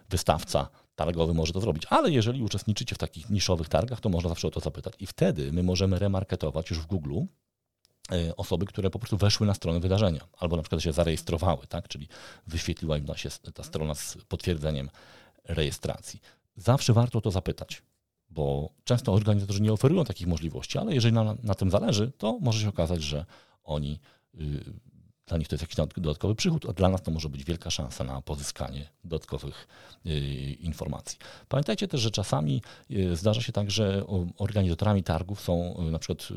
wystawca 0.09 0.69
targowy 0.95 1.33
może 1.33 1.53
to 1.53 1.61
zrobić. 1.61 1.83
Ale 1.89 2.11
jeżeli 2.11 2.43
uczestniczycie 2.43 2.95
w 2.95 2.97
takich 2.97 3.29
niszowych 3.29 3.69
targach, 3.69 4.01
to 4.01 4.09
można 4.09 4.29
zawsze 4.29 4.47
o 4.47 4.51
to 4.51 4.59
zapytać. 4.59 4.93
I 4.99 5.07
wtedy 5.07 5.51
my 5.51 5.63
możemy 5.63 5.99
remarketować 5.99 6.69
już 6.69 6.79
w 6.79 6.85
Google 6.85 7.19
e, 8.11 8.35
osoby, 8.35 8.65
które 8.65 8.89
po 8.89 8.99
prostu 8.99 9.17
weszły 9.17 9.47
na 9.47 9.53
stronę 9.53 9.79
wydarzenia, 9.79 10.27
albo 10.37 10.55
na 10.55 10.61
przykład 10.61 10.81
się 10.81 10.93
zarejestrowały, 10.93 11.67
tak? 11.67 11.87
czyli 11.87 12.07
wyświetliła 12.47 12.97
im 12.97 13.07
się 13.15 13.29
ta 13.53 13.63
strona 13.63 13.95
z 13.95 14.17
potwierdzeniem 14.27 14.89
rejestracji. 15.43 16.21
Zawsze 16.57 16.93
warto 16.93 17.21
to 17.21 17.31
zapytać, 17.31 17.81
bo 18.29 18.69
często 18.83 19.13
organizatorzy 19.13 19.61
nie 19.61 19.73
oferują 19.73 20.05
takich 20.05 20.27
możliwości, 20.27 20.77
ale 20.77 20.93
jeżeli 20.93 21.13
na, 21.13 21.35
na 21.43 21.55
tym 21.55 21.71
zależy, 21.71 22.11
to 22.17 22.39
może 22.41 22.61
się 22.61 22.69
okazać, 22.69 23.03
że 23.03 23.25
oni 23.63 23.99
y, 24.35 24.63
dla 25.27 25.37
nich 25.37 25.47
to 25.47 25.55
jest 25.55 25.63
jakiś 25.63 25.75
dodatkowy 25.97 26.35
przychód, 26.35 26.65
a 26.69 26.73
dla 26.73 26.89
nas 26.89 27.01
to 27.01 27.11
może 27.11 27.29
być 27.29 27.43
wielka 27.43 27.69
szansa 27.69 28.03
na 28.03 28.21
pozyskanie 28.21 28.89
dodatkowych 29.03 29.67
y, 30.05 30.09
informacji. 30.59 31.17
Pamiętajcie 31.49 31.87
też, 31.87 32.01
że 32.01 32.11
czasami 32.11 32.61
y, 32.91 33.15
zdarza 33.15 33.41
się 33.41 33.51
tak, 33.51 33.71
że 33.71 34.03
organizatorami 34.37 35.03
targów 35.03 35.41
są 35.41 35.85
y, 35.87 35.91
na 35.91 35.99
przykład 35.99 36.27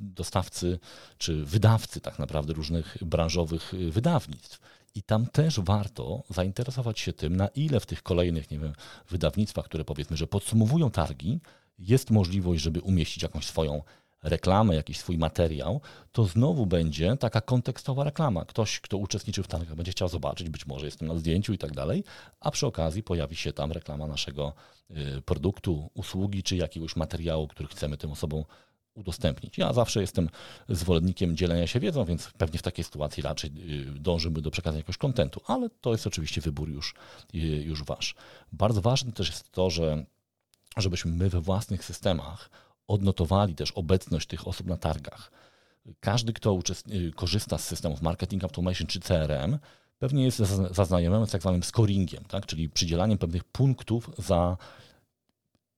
dostawcy 0.00 0.78
czy 1.18 1.44
wydawcy 1.44 2.00
tak 2.00 2.18
naprawdę 2.18 2.52
różnych 2.52 2.96
branżowych 3.00 3.72
wydawnictw. 3.90 4.60
I 4.94 5.02
tam 5.02 5.26
też 5.26 5.60
warto 5.60 6.22
zainteresować 6.30 7.00
się 7.00 7.12
tym, 7.12 7.36
na 7.36 7.48
ile 7.48 7.80
w 7.80 7.86
tych 7.86 8.02
kolejnych, 8.02 8.50
nie 8.50 8.58
wiem, 8.58 8.72
wydawnictwach, 9.10 9.64
które 9.64 9.84
powiedzmy, 9.84 10.16
że 10.16 10.26
podsumowują 10.26 10.90
targi, 10.90 11.40
jest 11.78 12.10
możliwość, 12.10 12.62
żeby 12.62 12.80
umieścić 12.80 13.22
jakąś 13.22 13.46
swoją 13.46 13.82
reklamę, 14.22 14.74
jakiś 14.74 14.98
swój 14.98 15.18
materiał, 15.18 15.80
to 16.12 16.24
znowu 16.24 16.66
będzie 16.66 17.16
taka 17.16 17.40
kontekstowa 17.40 18.04
reklama. 18.04 18.44
Ktoś, 18.44 18.80
kto 18.80 18.96
uczestniczył 18.96 19.44
w 19.44 19.48
targach, 19.48 19.74
będzie 19.74 19.92
chciał 19.92 20.08
zobaczyć, 20.08 20.50
być 20.50 20.66
może 20.66 20.86
jestem 20.86 21.08
na 21.08 21.14
zdjęciu 21.14 21.52
i 21.52 21.58
tak 21.58 21.72
dalej, 21.72 22.04
a 22.40 22.50
przy 22.50 22.66
okazji 22.66 23.02
pojawi 23.02 23.36
się 23.36 23.52
tam 23.52 23.72
reklama 23.72 24.06
naszego 24.06 24.52
y, 24.90 25.22
produktu, 25.22 25.90
usługi 25.94 26.42
czy 26.42 26.56
jakiegoś 26.56 26.96
materiału, 26.96 27.48
który 27.48 27.68
chcemy 27.68 27.96
tym 27.96 28.10
osobom 28.10 28.44
udostępnić. 28.94 29.58
Ja 29.58 29.72
zawsze 29.72 30.00
jestem 30.00 30.28
zwolennikiem 30.68 31.36
dzielenia 31.36 31.66
się 31.66 31.80
wiedzą, 31.80 32.04
więc 32.04 32.30
pewnie 32.38 32.58
w 32.58 32.62
takiej 32.62 32.84
sytuacji 32.84 33.22
raczej 33.22 33.50
y, 33.50 33.84
dążymy 33.84 34.42
do 34.42 34.50
przekazania 34.50 34.78
jakiegoś 34.78 34.96
kontentu, 34.96 35.40
ale 35.46 35.70
to 35.80 35.92
jest 35.92 36.06
oczywiście 36.06 36.40
wybór 36.40 36.68
już, 36.68 36.94
y, 37.34 37.38
już 37.38 37.84
wasz. 37.84 38.14
Bardzo 38.52 38.80
ważne 38.80 39.12
też 39.12 39.28
jest 39.28 39.50
to, 39.50 39.70
że 39.70 40.04
żebyśmy 40.76 41.10
my 41.10 41.28
we 41.30 41.40
własnych 41.40 41.84
systemach 41.84 42.50
odnotowali 42.88 43.54
też 43.54 43.72
obecność 43.72 44.26
tych 44.26 44.48
osób 44.48 44.66
na 44.66 44.76
targach. 44.76 45.30
Każdy, 46.00 46.32
kto 46.32 46.58
korzysta 47.14 47.58
z 47.58 47.64
systemów 47.64 48.02
marketing 48.02 48.44
automation 48.44 48.86
czy 48.86 49.00
CRM, 49.00 49.58
pewnie 49.98 50.24
jest 50.24 50.38
zaznajomiony 50.70 51.26
z 51.26 51.30
tak 51.30 51.40
zwanym 51.40 51.62
scoringiem, 51.62 52.24
tak? 52.24 52.46
czyli 52.46 52.68
przydzielaniem 52.68 53.18
pewnych 53.18 53.44
punktów 53.44 54.10
za 54.18 54.56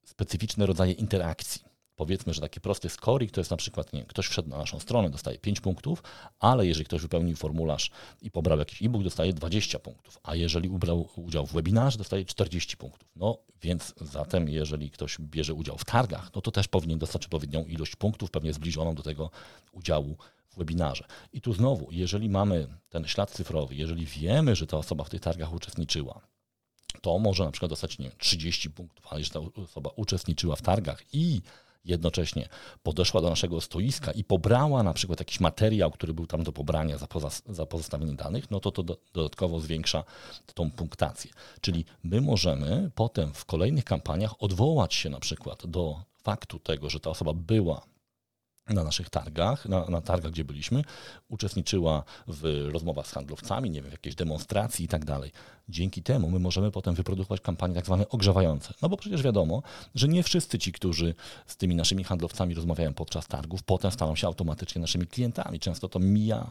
specyficzne 0.04 0.66
rodzaje 0.66 0.92
interakcji 0.92 1.69
powiedzmy, 2.00 2.34
że 2.34 2.40
taki 2.40 2.60
prosty 2.60 2.88
scoring 2.88 3.32
to 3.32 3.40
jest 3.40 3.50
na 3.50 3.56
przykład, 3.56 3.92
nie, 3.92 4.04
ktoś 4.04 4.26
wszedł 4.26 4.48
na 4.48 4.58
naszą 4.58 4.80
stronę, 4.80 5.10
dostaje 5.10 5.38
5 5.38 5.60
punktów, 5.60 6.02
ale 6.38 6.66
jeżeli 6.66 6.84
ktoś 6.84 7.02
wypełnił 7.02 7.36
formularz 7.36 7.90
i 8.22 8.30
pobrał 8.30 8.58
jakiś 8.58 8.82
e-book, 8.82 9.02
dostaje 9.02 9.32
20 9.32 9.78
punktów, 9.78 10.18
a 10.22 10.34
jeżeli 10.34 10.68
ubrał 10.68 11.08
udział 11.16 11.46
w 11.46 11.52
webinarze, 11.52 11.98
dostaje 11.98 12.24
40 12.24 12.76
punktów. 12.76 13.08
No 13.16 13.38
więc 13.62 13.94
zatem, 14.00 14.48
jeżeli 14.48 14.90
ktoś 14.90 15.18
bierze 15.20 15.54
udział 15.54 15.78
w 15.78 15.84
targach, 15.84 16.30
no 16.34 16.40
to 16.40 16.50
też 16.50 16.68
powinien 16.68 16.98
dostać 16.98 17.24
odpowiednią 17.24 17.64
ilość 17.64 17.96
punktów, 17.96 18.30
pewnie 18.30 18.52
zbliżoną 18.52 18.94
do 18.94 19.02
tego 19.02 19.30
udziału 19.72 20.16
w 20.50 20.58
webinarze. 20.58 21.04
I 21.32 21.40
tu 21.40 21.52
znowu, 21.52 21.88
jeżeli 21.90 22.28
mamy 22.28 22.66
ten 22.88 23.06
ślad 23.06 23.30
cyfrowy, 23.30 23.74
jeżeli 23.74 24.06
wiemy, 24.06 24.56
że 24.56 24.66
ta 24.66 24.76
osoba 24.76 25.04
w 25.04 25.10
tych 25.10 25.20
targach 25.20 25.52
uczestniczyła, 25.52 26.20
to 27.02 27.18
może 27.18 27.44
na 27.44 27.50
przykład 27.50 27.70
dostać 27.70 27.98
nie 27.98 28.10
30 28.10 28.70
punktów, 28.70 29.06
ale 29.10 29.20
jeżeli 29.20 29.50
ta 29.50 29.62
osoba 29.62 29.90
uczestniczyła 29.96 30.56
w 30.56 30.62
targach 30.62 31.02
i 31.12 31.42
jednocześnie 31.84 32.48
podeszła 32.82 33.20
do 33.20 33.30
naszego 33.30 33.60
stoiska 33.60 34.12
i 34.12 34.24
pobrała 34.24 34.82
na 34.82 34.92
przykład 34.92 35.18
jakiś 35.18 35.40
materiał, 35.40 35.90
który 35.90 36.14
był 36.14 36.26
tam 36.26 36.42
do 36.44 36.52
pobrania 36.52 36.98
za, 36.98 37.06
poza, 37.06 37.30
za 37.48 37.66
pozostawienie 37.66 38.14
danych, 38.14 38.50
no 38.50 38.60
to 38.60 38.72
to 38.72 38.82
do, 38.82 38.96
dodatkowo 39.12 39.60
zwiększa 39.60 40.04
tą 40.54 40.70
punktację. 40.70 41.30
Czyli 41.60 41.84
my 42.02 42.20
możemy 42.20 42.90
potem 42.94 43.34
w 43.34 43.44
kolejnych 43.44 43.84
kampaniach 43.84 44.42
odwołać 44.42 44.94
się 44.94 45.10
na 45.10 45.20
przykład 45.20 45.66
do 45.66 46.02
faktu 46.22 46.58
tego, 46.58 46.90
że 46.90 47.00
ta 47.00 47.10
osoba 47.10 47.32
była 47.32 47.82
na 48.74 48.84
naszych 48.84 49.10
targach, 49.10 49.66
na, 49.66 49.86
na, 49.86 50.00
targach, 50.00 50.32
gdzie 50.32 50.44
byliśmy, 50.44 50.84
uczestniczyła 51.28 52.04
w 52.28 52.68
rozmowach 52.72 53.06
z 53.06 53.12
handlowcami, 53.12 53.70
nie 53.70 53.82
wiem, 53.82 53.92
jakiejś 53.92 54.14
demonstracji 54.14 54.84
i 54.84 54.88
tak 54.88 55.04
dalej. 55.04 55.30
Dzięki 55.68 56.02
temu 56.02 56.30
my 56.30 56.38
możemy 56.38 56.70
potem 56.70 56.94
wyprodukować 56.94 57.40
kampanie 57.40 57.74
tak 57.74 57.86
zwane 57.86 58.08
ogrzewające. 58.08 58.74
No 58.82 58.88
bo 58.88 58.96
przecież 58.96 59.22
wiadomo, 59.22 59.62
że 59.94 60.08
nie 60.08 60.22
wszyscy 60.22 60.58
ci, 60.58 60.72
którzy 60.72 61.14
z 61.46 61.56
tymi 61.56 61.74
naszymi 61.74 62.04
handlowcami 62.04 62.54
rozmawiają 62.54 62.94
podczas 62.94 63.26
targów, 63.26 63.62
potem 63.62 63.90
staną 63.90 64.16
się 64.16 64.26
automatycznie 64.26 64.80
naszymi 64.80 65.06
klientami. 65.06 65.60
Często 65.60 65.88
to 65.88 65.98
mija, 65.98 66.46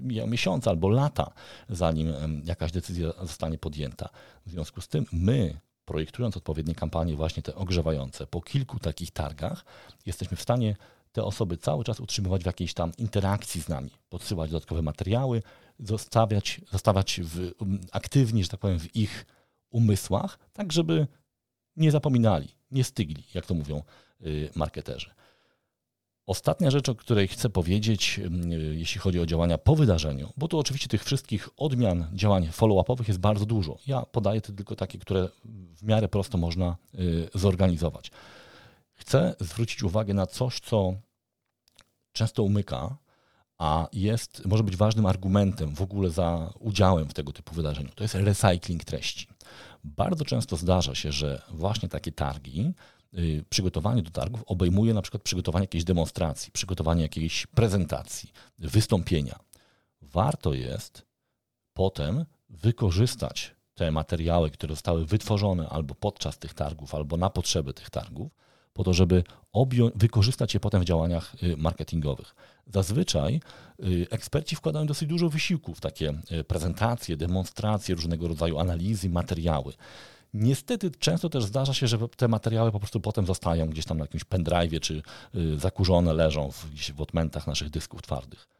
mija 0.00 0.26
miesiące 0.26 0.70
albo 0.70 0.88
lata, 0.88 1.32
zanim 1.68 2.12
jakaś 2.44 2.72
decyzja 2.72 3.12
zostanie 3.22 3.58
podjęta. 3.58 4.08
W 4.46 4.50
związku 4.50 4.80
z 4.80 4.88
tym 4.88 5.06
my 5.12 5.60
projektując 5.88 6.36
odpowiednie 6.36 6.74
kampanie, 6.74 7.16
właśnie 7.16 7.42
te 7.42 7.54
ogrzewające, 7.54 8.26
po 8.26 8.40
kilku 8.40 8.78
takich 8.78 9.10
targach, 9.10 9.64
jesteśmy 10.06 10.36
w 10.36 10.42
stanie 10.42 10.76
te 11.12 11.24
osoby 11.24 11.56
cały 11.56 11.84
czas 11.84 12.00
utrzymywać 12.00 12.42
w 12.42 12.46
jakiejś 12.46 12.74
tam 12.74 12.92
interakcji 12.98 13.60
z 13.60 13.68
nami, 13.68 13.90
podsyłać 14.08 14.50
dodatkowe 14.50 14.82
materiały, 14.82 15.42
zostawiać, 15.78 16.60
zostawać 16.72 17.20
w, 17.24 17.52
um, 17.60 17.80
aktywni, 17.92 18.42
że 18.42 18.48
tak 18.48 18.60
powiem, 18.60 18.78
w 18.78 18.96
ich 18.96 19.26
umysłach, 19.70 20.38
tak 20.52 20.72
żeby 20.72 21.06
nie 21.76 21.90
zapominali, 21.90 22.48
nie 22.70 22.84
stygli, 22.84 23.24
jak 23.34 23.46
to 23.46 23.54
mówią 23.54 23.82
y, 24.26 24.50
marketerzy. 24.54 25.10
Ostatnia 26.26 26.70
rzecz, 26.70 26.88
o 26.88 26.94
której 26.94 27.28
chcę 27.28 27.50
powiedzieć, 27.50 28.20
jeśli 28.72 29.00
chodzi 29.00 29.20
o 29.20 29.26
działania 29.26 29.58
po 29.58 29.76
wydarzeniu, 29.76 30.32
bo 30.36 30.48
tu 30.48 30.58
oczywiście 30.58 30.88
tych 30.88 31.04
wszystkich 31.04 31.48
odmian 31.56 32.06
działań 32.12 32.48
follow-upowych 32.52 33.08
jest 33.08 33.20
bardzo 33.20 33.46
dużo. 33.46 33.78
Ja 33.86 34.02
podaję 34.02 34.40
tylko 34.40 34.76
takie, 34.76 34.98
które 34.98 35.28
w 35.76 35.82
miarę 35.82 36.08
prosto 36.08 36.38
można 36.38 36.76
y, 36.94 37.28
zorganizować. 37.34 38.10
Chcę 38.98 39.34
zwrócić 39.40 39.82
uwagę 39.82 40.14
na 40.14 40.26
coś, 40.26 40.60
co 40.60 40.94
często 42.12 42.42
umyka, 42.42 42.96
a 43.58 43.88
jest, 43.92 44.46
może 44.46 44.62
być 44.62 44.76
ważnym 44.76 45.06
argumentem 45.06 45.74
w 45.74 45.82
ogóle 45.82 46.10
za 46.10 46.52
udziałem 46.58 47.08
w 47.08 47.14
tego 47.14 47.32
typu 47.32 47.54
wydarzeniu. 47.54 47.90
To 47.94 48.04
jest 48.04 48.14
recycling 48.14 48.84
treści. 48.84 49.28
Bardzo 49.84 50.24
często 50.24 50.56
zdarza 50.56 50.94
się, 50.94 51.12
że 51.12 51.42
właśnie 51.50 51.88
takie 51.88 52.12
targi, 52.12 52.72
yy, 53.12 53.44
przygotowanie 53.50 54.02
do 54.02 54.10
targów 54.10 54.44
obejmuje 54.46 54.94
na 54.94 55.02
przykład 55.02 55.22
przygotowanie 55.22 55.62
jakiejś 55.62 55.84
demonstracji, 55.84 56.52
przygotowanie 56.52 57.02
jakiejś 57.02 57.46
prezentacji, 57.46 58.32
wystąpienia. 58.58 59.38
Warto 60.02 60.54
jest 60.54 61.06
potem 61.72 62.24
wykorzystać 62.48 63.54
te 63.74 63.90
materiały, 63.90 64.50
które 64.50 64.74
zostały 64.74 65.06
wytworzone 65.06 65.68
albo 65.68 65.94
podczas 65.94 66.38
tych 66.38 66.54
targów, 66.54 66.94
albo 66.94 67.16
na 67.16 67.30
potrzeby 67.30 67.74
tych 67.74 67.90
targów, 67.90 68.32
po 68.78 68.84
to, 68.84 68.92
żeby 68.92 69.24
wykorzystać 69.94 70.54
je 70.54 70.60
potem 70.60 70.82
w 70.82 70.84
działaniach 70.84 71.34
y, 71.42 71.56
marketingowych. 71.56 72.34
Zazwyczaj 72.66 73.40
y, 73.84 74.06
eksperci 74.10 74.56
wkładają 74.56 74.86
dosyć 74.86 75.08
dużo 75.08 75.28
wysiłku 75.28 75.74
w 75.74 75.80
takie 75.80 76.14
y, 76.32 76.44
prezentacje, 76.44 77.16
demonstracje, 77.16 77.94
różnego 77.94 78.28
rodzaju 78.28 78.58
analizy, 78.58 79.10
materiały. 79.10 79.72
Niestety 80.34 80.90
często 80.90 81.28
też 81.28 81.44
zdarza 81.44 81.74
się, 81.74 81.86
że 81.86 81.98
te 82.16 82.28
materiały 82.28 82.72
po 82.72 82.80
prostu 82.80 83.00
potem 83.00 83.26
zostają 83.26 83.66
gdzieś 83.66 83.84
tam 83.84 83.98
na 83.98 84.04
jakimś 84.04 84.24
pendrive 84.24 84.80
czy 84.80 85.02
zakurzone 85.56 86.12
leżą 86.12 86.50
w, 86.50 86.66
w 86.96 87.00
odmętach 87.00 87.46
naszych 87.46 87.70
dysków 87.70 88.02
twardych. 88.02 88.57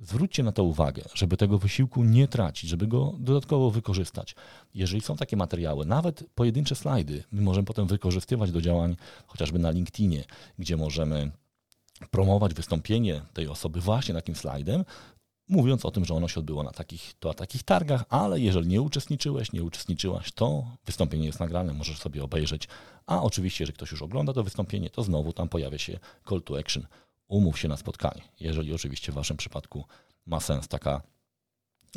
Zwróćcie 0.00 0.42
na 0.42 0.52
to 0.52 0.64
uwagę, 0.64 1.02
żeby 1.14 1.36
tego 1.36 1.58
wysiłku 1.58 2.04
nie 2.04 2.28
tracić, 2.28 2.70
żeby 2.70 2.86
go 2.86 3.14
dodatkowo 3.18 3.70
wykorzystać. 3.70 4.34
Jeżeli 4.74 5.02
są 5.02 5.16
takie 5.16 5.36
materiały, 5.36 5.86
nawet 5.86 6.24
pojedyncze 6.34 6.74
slajdy, 6.74 7.24
my 7.32 7.42
możemy 7.42 7.64
potem 7.64 7.86
wykorzystywać 7.86 8.52
do 8.52 8.60
działań 8.60 8.96
chociażby 9.26 9.58
na 9.58 9.70
LinkedInie, 9.70 10.24
gdzie 10.58 10.76
możemy 10.76 11.30
promować 12.10 12.54
wystąpienie 12.54 13.22
tej 13.32 13.48
osoby 13.48 13.80
właśnie 13.80 14.14
takim 14.14 14.34
slajdem, 14.34 14.84
mówiąc 15.48 15.84
o 15.84 15.90
tym, 15.90 16.04
że 16.04 16.14
ono 16.14 16.28
się 16.28 16.40
odbyło 16.40 16.62
na 16.62 16.70
takich, 16.70 17.14
to, 17.18 17.28
na 17.28 17.34
takich 17.34 17.62
targach, 17.62 18.04
ale 18.08 18.40
jeżeli 18.40 18.68
nie 18.68 18.82
uczestniczyłeś, 18.82 19.52
nie 19.52 19.62
uczestniczyłaś, 19.62 20.32
to 20.32 20.64
wystąpienie 20.86 21.26
jest 21.26 21.40
nagrane, 21.40 21.74
możesz 21.74 21.98
sobie 21.98 22.24
obejrzeć. 22.24 22.68
A 23.06 23.22
oczywiście, 23.22 23.62
jeżeli 23.64 23.76
ktoś 23.76 23.90
już 23.90 24.02
ogląda 24.02 24.32
to 24.32 24.44
wystąpienie, 24.44 24.90
to 24.90 25.02
znowu 25.02 25.32
tam 25.32 25.48
pojawia 25.48 25.78
się 25.78 25.98
call 26.28 26.42
to 26.42 26.58
action 26.58 26.86
umów 27.28 27.58
się 27.58 27.68
na 27.68 27.76
spotkanie, 27.76 28.22
jeżeli 28.40 28.74
oczywiście 28.74 29.12
w 29.12 29.14
Waszym 29.14 29.36
przypadku 29.36 29.84
ma 30.26 30.40
sens 30.40 30.68
taka 30.68 31.02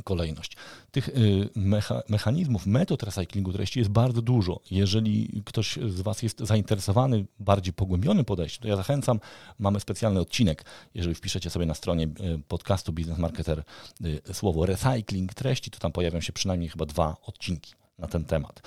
kolejność. 0.03 0.57
Tych 0.91 1.09
y, 1.09 1.49
mecha, 1.55 2.01
mechanizmów, 2.09 2.65
metod 2.65 3.03
recyklingu 3.03 3.53
treści 3.53 3.79
jest 3.79 3.91
bardzo 3.91 4.21
dużo. 4.21 4.59
Jeżeli 4.71 5.41
ktoś 5.45 5.79
z 5.87 6.01
Was 6.01 6.23
jest 6.23 6.39
zainteresowany 6.39 7.25
bardziej 7.39 7.73
pogłębionym 7.73 8.25
podejściem, 8.25 8.61
to 8.61 8.67
ja 8.67 8.75
zachęcam, 8.75 9.19
mamy 9.59 9.79
specjalny 9.79 10.19
odcinek. 10.19 10.65
Jeżeli 10.93 11.15
wpiszecie 11.15 11.49
sobie 11.49 11.65
na 11.65 11.73
stronie 11.73 12.03
y, 12.03 12.09
podcastu 12.47 12.93
Business 12.93 13.17
Marketer 13.17 13.63
y, 14.05 14.21
słowo 14.33 14.65
recycling 14.65 15.33
treści, 15.33 15.71
to 15.71 15.79
tam 15.79 15.91
pojawią 15.91 16.21
się 16.21 16.33
przynajmniej 16.33 16.69
chyba 16.69 16.85
dwa 16.85 17.17
odcinki 17.25 17.73
na 17.97 18.07
ten 18.07 18.25
temat. 18.25 18.61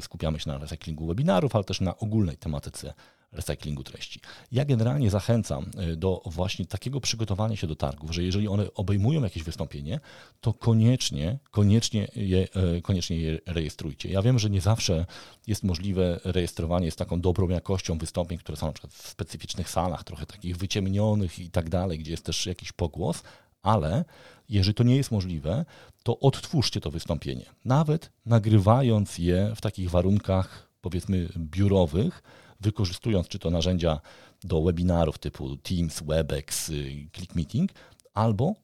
Skupiamy 0.00 0.40
się 0.40 0.50
na 0.50 0.58
recyklingu 0.58 1.06
webinarów, 1.06 1.54
ale 1.54 1.64
też 1.64 1.80
na 1.80 1.96
ogólnej 1.96 2.36
tematyce 2.36 2.94
recyklingu 3.32 3.84
treści. 3.84 4.20
Ja 4.52 4.64
generalnie 4.64 5.10
zachęcam 5.10 5.70
y, 5.92 5.96
do 5.96 6.22
właśnie 6.26 6.66
takiego 6.66 7.00
przygotowania 7.00 7.56
się 7.56 7.66
do 7.66 7.76
targów, 7.76 8.14
że 8.14 8.22
jeżeli 8.22 8.48
one 8.48 8.74
obejmują 8.74 9.22
jakieś 9.22 9.42
wystąpienie, 9.42 10.00
to 10.40 10.52
koniecznie, 10.52 11.38
koniecznie 11.50 12.08
je, 12.16 12.48
y, 12.76 12.82
koniecznie 12.82 13.16
je 13.16 13.38
rejestrujcie. 13.46 14.08
Ja 14.08 14.22
wiem, 14.22 14.38
że 14.38 14.50
nie 14.50 14.60
zawsze 14.60 15.06
jest 15.46 15.64
możliwe 15.64 16.20
rejestrowanie 16.24 16.90
z 16.90 16.96
taką 16.96 17.20
dobrą 17.20 17.48
jakością 17.48 17.98
wystąpień, 17.98 18.38
które 18.38 18.56
są 18.56 18.66
na 18.66 18.72
przykład 18.72 18.92
w 18.92 19.08
specyficznych 19.08 19.70
salach, 19.70 20.04
trochę 20.04 20.26
takich 20.26 20.56
wyciemnionych 20.56 21.38
i 21.38 21.50
tak 21.50 21.68
dalej, 21.68 21.98
gdzie 21.98 22.10
jest 22.10 22.24
też 22.24 22.46
jakiś 22.46 22.72
pogłos, 22.72 23.22
ale 23.62 24.04
jeżeli 24.48 24.74
to 24.74 24.84
nie 24.84 24.96
jest 24.96 25.10
możliwe, 25.10 25.64
to 26.02 26.18
odtwórzcie 26.18 26.80
to 26.80 26.90
wystąpienie. 26.90 27.44
Nawet 27.64 28.10
nagrywając 28.26 29.18
je 29.18 29.52
w 29.56 29.60
takich 29.60 29.90
warunkach, 29.90 30.68
powiedzmy, 30.80 31.28
biurowych, 31.36 32.22
wykorzystując 32.60 33.28
czy 33.28 33.38
to 33.38 33.50
narzędzia 33.50 34.00
do 34.44 34.62
webinarów 34.62 35.18
typu 35.18 35.56
Teams, 35.56 36.02
WebEx, 36.02 36.68
y, 36.68 37.08
ClickMeeting, 37.12 37.72
Albo 38.18 38.54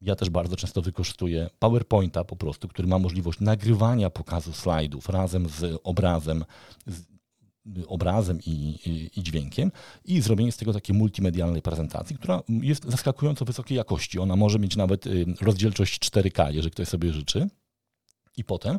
ja 0.00 0.16
też 0.16 0.30
bardzo 0.30 0.56
często 0.56 0.82
wykorzystuję 0.82 1.50
PowerPointa 1.58 2.24
po 2.24 2.36
prostu, 2.36 2.68
który 2.68 2.88
ma 2.88 2.98
możliwość 2.98 3.40
nagrywania 3.40 4.10
pokazu 4.10 4.52
slajdów 4.52 5.08
razem 5.08 5.48
z 5.48 5.80
obrazem, 5.84 6.44
z 6.86 7.04
obrazem 7.86 8.40
i, 8.46 8.50
i, 8.50 9.20
i, 9.20 9.22
dźwiękiem 9.22 9.72
i 10.04 10.20
zrobienie 10.20 10.52
z 10.52 10.56
tego 10.56 10.72
takiej 10.72 10.96
multimedialnej 10.96 11.62
prezentacji, 11.62 12.16
która 12.16 12.42
jest 12.48 12.90
zaskakująco 12.90 13.44
wysokiej 13.44 13.76
jakości. 13.76 14.18
Ona 14.18 14.36
może 14.36 14.58
mieć 14.58 14.76
nawet 14.76 15.06
y, 15.06 15.26
rozdzielczość 15.40 16.10
4K, 16.10 16.54
jeżeli 16.54 16.70
ktoś 16.70 16.88
sobie 16.88 17.12
życzy. 17.12 17.48
I 18.36 18.44
potem 18.44 18.78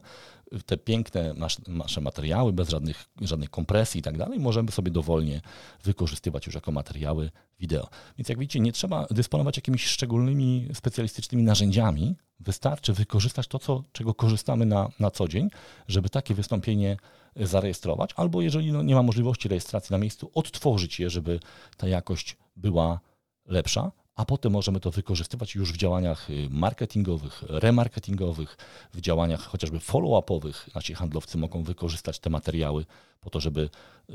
te 0.66 0.78
piękne 0.78 1.34
nasze 1.68 2.02
materiały, 2.02 2.54
bez 2.54 2.70
żadnych, 2.70 3.06
żadnych 3.22 3.50
kompresji 3.50 4.00
i 4.00 4.02
tak 4.02 4.18
dalej, 4.18 4.40
możemy 4.40 4.72
sobie 4.72 4.92
dowolnie 4.92 5.42
wykorzystywać 5.84 6.46
już 6.46 6.56
jako 6.56 6.72
materiały 6.72 7.32
wideo. 7.60 7.88
Więc 8.18 8.30
jak 8.30 8.40
widzicie, 8.40 8.60
nie 8.60 8.72
trzeba 8.72 9.08
dysponować 9.12 9.58
jakimiś 9.58 9.86
szczególnymi, 9.86 10.70
specjalistycznymi 10.74 11.44
narzędziami. 11.44 12.16
Wystarczy 12.40 12.94
wykorzystać 12.94 13.48
to, 13.48 13.60
co, 13.60 13.84
czego 13.92 14.14
korzystamy 14.14 14.66
na, 14.66 14.90
na 15.00 15.12
co 15.12 15.28
dzień, 15.28 15.50
żeby 15.88 16.10
takie 16.10 16.34
wystąpienie 16.34 16.98
zarejestrować, 17.36 18.10
albo 18.16 18.42
jeżeli 18.42 18.72
no, 18.72 18.84
nie 18.84 18.96
ma 18.96 19.04
możliwości 19.04 19.50
rejestracji 19.50 19.94
na 19.94 19.98
miejscu, 19.98 20.32
odtworzyć 20.34 21.00
je, 21.00 21.10
żeby 21.10 21.40
ta 21.78 21.88
jakość 21.88 22.38
była 22.56 23.00
lepsza 23.46 23.92
a 24.16 24.26
potem 24.26 24.52
możemy 24.52 24.80
to 24.80 24.92
wykorzystywać 24.92 25.56
już 25.56 25.74
w 25.74 25.78
działaniach 25.78 26.30
y, 26.30 26.48
marketingowych, 26.50 27.44
remarketingowych, 27.48 28.58
w 28.94 29.02
działaniach 29.02 29.42
chociażby 29.42 29.80
follow-upowych. 29.80 30.70
Nasi 30.76 30.94
handlowcy 30.94 31.38
mogą 31.38 31.64
wykorzystać 31.64 32.20
te 32.20 32.30
materiały 32.30 32.86
po 33.22 33.30
to, 33.30 33.40
żeby 33.40 33.62
y, 33.62 33.70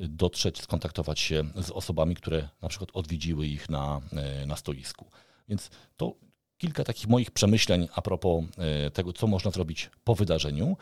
dotrzeć, 0.09 0.62
skontaktować 0.62 1.20
się 1.20 1.44
z 1.62 1.70
osobami, 1.70 2.14
które 2.14 2.49
na 2.62 2.68
przykład 2.68 2.90
odwiedziły 2.92 3.46
ich 3.46 3.68
na, 3.68 4.01
y, 4.42 4.46
na 4.46 4.57
stoisku. 4.57 5.11
Więc 5.49 5.70
to 5.96 6.14
kilka 6.59 6.84
takich 6.84 7.09
moich 7.09 7.30
przemyśleń 7.30 7.88
a 7.94 8.03
propos 8.03 8.44
tego, 8.92 9.12
co 9.12 9.26
można 9.26 9.51
zrobić 9.51 9.90
po 10.05 10.14
wydarzeniu. 10.14 10.76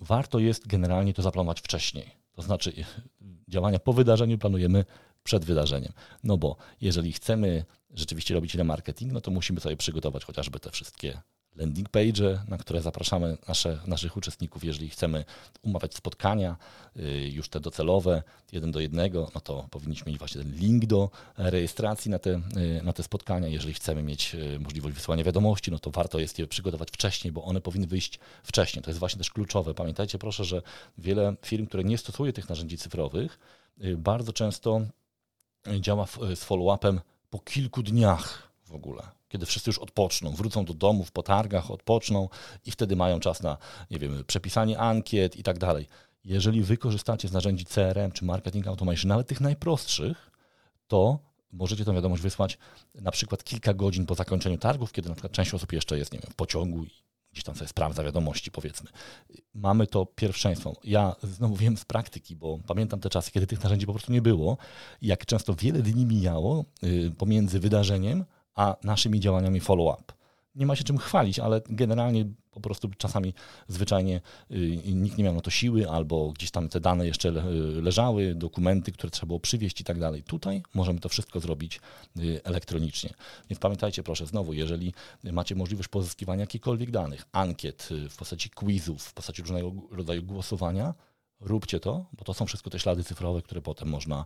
Warto 0.00 0.38
jest 0.38 0.66
generalnie 0.66 1.14
to 1.14 1.22
zaplanować 1.22 1.60
wcześniej. 1.60 2.10
To 2.32 2.42
znaczy, 2.42 2.72
działania 3.48 3.78
po 3.78 3.92
wydarzeniu 3.92 4.38
planujemy 4.38 4.84
przed 5.24 5.44
wydarzeniem. 5.44 5.92
No 6.24 6.36
bo 6.36 6.56
jeżeli 6.80 7.12
chcemy 7.12 7.64
rzeczywiście 7.94 8.34
robić 8.34 8.54
remarketing, 8.54 9.12
no 9.12 9.20
to 9.20 9.30
musimy 9.30 9.60
sobie 9.60 9.76
przygotować 9.76 10.24
chociażby 10.24 10.60
te 10.60 10.70
wszystkie 10.70 11.20
landing 11.58 11.88
page, 11.88 12.42
na 12.48 12.58
które 12.58 12.82
zapraszamy 12.82 13.36
nasze, 13.48 13.78
naszych 13.86 14.16
uczestników, 14.16 14.64
jeżeli 14.64 14.90
chcemy 14.90 15.24
umawiać 15.62 15.94
spotkania, 15.94 16.56
y, 16.96 17.30
już 17.32 17.48
te 17.48 17.60
docelowe, 17.60 18.22
jeden 18.52 18.70
do 18.72 18.80
jednego, 18.80 19.30
no 19.34 19.40
to 19.40 19.68
powinniśmy 19.70 20.12
mieć 20.12 20.18
właśnie 20.18 20.42
ten 20.42 20.54
link 20.54 20.86
do 20.86 21.10
rejestracji 21.36 22.10
na 22.10 22.18
te, 22.18 22.30
y, 22.56 22.82
na 22.82 22.92
te 22.92 23.02
spotkania. 23.02 23.48
Jeżeli 23.48 23.74
chcemy 23.74 24.02
mieć 24.02 24.34
y, 24.34 24.60
możliwość 24.60 24.94
wysyłania 24.94 25.24
wiadomości, 25.24 25.70
no 25.70 25.78
to 25.78 25.90
warto 25.90 26.18
jest 26.18 26.38
je 26.38 26.46
przygotować 26.46 26.88
wcześniej, 26.90 27.32
bo 27.32 27.44
one 27.44 27.60
powinny 27.60 27.86
wyjść 27.86 28.18
wcześniej. 28.42 28.82
To 28.82 28.90
jest 28.90 29.00
właśnie 29.00 29.18
też 29.18 29.30
kluczowe. 29.30 29.74
Pamiętajcie 29.74 30.18
proszę, 30.18 30.44
że 30.44 30.62
wiele 30.98 31.36
firm, 31.42 31.66
które 31.66 31.84
nie 31.84 31.98
stosuje 31.98 32.32
tych 32.32 32.48
narzędzi 32.48 32.78
cyfrowych, 32.78 33.38
bardzo 33.96 34.32
często 34.32 34.80
działa 35.80 36.06
z 36.34 36.44
follow-upem 36.44 37.00
po 37.30 37.38
kilku 37.38 37.82
dniach 37.82 38.52
w 38.64 38.74
ogóle, 38.74 39.02
kiedy 39.28 39.46
wszyscy 39.46 39.70
już 39.70 39.78
odpoczną, 39.78 40.30
wrócą 40.30 40.64
do 40.64 40.74
domów 40.74 41.12
po 41.12 41.22
targach, 41.22 41.70
odpoczną 41.70 42.28
i 42.66 42.70
wtedy 42.70 42.96
mają 42.96 43.20
czas 43.20 43.42
na, 43.42 43.56
nie 43.90 43.98
wiem, 43.98 44.24
przepisanie 44.26 44.78
ankiet 44.78 45.36
i 45.36 45.42
tak 45.42 45.58
dalej. 45.58 45.88
Jeżeli 46.24 46.62
wykorzystacie 46.62 47.28
z 47.28 47.32
narzędzi 47.32 47.64
CRM 47.64 48.12
czy 48.12 48.24
marketing 48.24 48.66
automation, 48.66 49.08
nawet 49.08 49.26
tych 49.26 49.40
najprostszych, 49.40 50.30
to 50.88 51.18
możecie 51.52 51.84
tę 51.84 51.94
wiadomość 51.94 52.22
wysłać 52.22 52.58
na 52.94 53.10
przykład 53.10 53.44
kilka 53.44 53.74
godzin 53.74 54.06
po 54.06 54.14
zakończeniu 54.14 54.58
targów, 54.58 54.92
kiedy 54.92 55.08
na 55.08 55.14
przykład 55.14 55.32
część 55.32 55.54
osób 55.54 55.72
jeszcze 55.72 55.98
jest 55.98 56.12
nie 56.12 56.18
wiem, 56.18 56.30
w 56.30 56.34
pociągu 56.34 56.84
gdzieś 57.32 57.44
tam 57.44 57.54
sobie 57.54 57.68
sprawdza 57.68 58.02
wiadomości, 58.02 58.50
powiedzmy. 58.50 58.90
Mamy 59.54 59.86
to 59.86 60.06
pierwszeństwo. 60.06 60.72
Ja 60.84 61.16
znowu 61.22 61.56
wiem 61.56 61.76
z 61.76 61.84
praktyki, 61.84 62.36
bo 62.36 62.58
pamiętam 62.66 63.00
te 63.00 63.10
czasy, 63.10 63.30
kiedy 63.30 63.46
tych 63.46 63.62
narzędzi 63.62 63.86
po 63.86 63.92
prostu 63.92 64.12
nie 64.12 64.22
było, 64.22 64.56
jak 65.02 65.26
często 65.26 65.54
wiele 65.54 65.82
dni 65.82 66.06
mijało 66.06 66.64
y, 66.82 67.12
pomiędzy 67.18 67.60
wydarzeniem 67.60 68.24
a 68.54 68.76
naszymi 68.84 69.20
działaniami 69.20 69.60
follow-up 69.60 70.17
nie 70.58 70.66
ma 70.66 70.76
się 70.76 70.84
czym 70.84 70.98
chwalić, 70.98 71.38
ale 71.38 71.62
generalnie 71.68 72.24
po 72.58 72.62
prostu 72.62 72.90
czasami 72.98 73.34
zwyczajnie 73.68 74.20
y, 74.50 74.78
nikt 74.94 75.18
nie 75.18 75.24
miał 75.24 75.34
na 75.34 75.40
to 75.40 75.50
siły, 75.50 75.90
albo 75.90 76.32
gdzieś 76.32 76.50
tam 76.50 76.68
te 76.68 76.80
dane 76.80 77.06
jeszcze 77.06 77.30
leżały, 77.82 78.34
dokumenty, 78.34 78.92
które 78.92 79.10
trzeba 79.10 79.26
było 79.26 79.40
przywieźć 79.40 79.80
i 79.80 79.84
tak 79.84 79.98
dalej. 79.98 80.22
Tutaj 80.22 80.62
możemy 80.74 81.00
to 81.00 81.08
wszystko 81.08 81.40
zrobić 81.40 81.80
y, 82.18 82.40
elektronicznie. 82.44 83.10
Więc 83.50 83.60
pamiętajcie 83.60 84.02
proszę 84.02 84.26
znowu, 84.26 84.52
jeżeli 84.52 84.94
macie 85.24 85.54
możliwość 85.54 85.88
pozyskiwania 85.88 86.40
jakichkolwiek 86.40 86.90
danych, 86.90 87.24
ankiet 87.32 87.88
y, 87.90 88.08
w 88.08 88.16
postaci 88.16 88.50
quizów, 88.50 89.02
w 89.02 89.14
postaci 89.14 89.42
różnego 89.42 89.72
rodzaju 89.90 90.22
głosowania, 90.22 90.94
róbcie 91.40 91.80
to, 91.80 92.06
bo 92.12 92.24
to 92.24 92.34
są 92.34 92.46
wszystko 92.46 92.70
te 92.70 92.78
ślady 92.78 93.04
cyfrowe, 93.04 93.42
które 93.42 93.62
potem 93.62 93.88
można, 93.88 94.24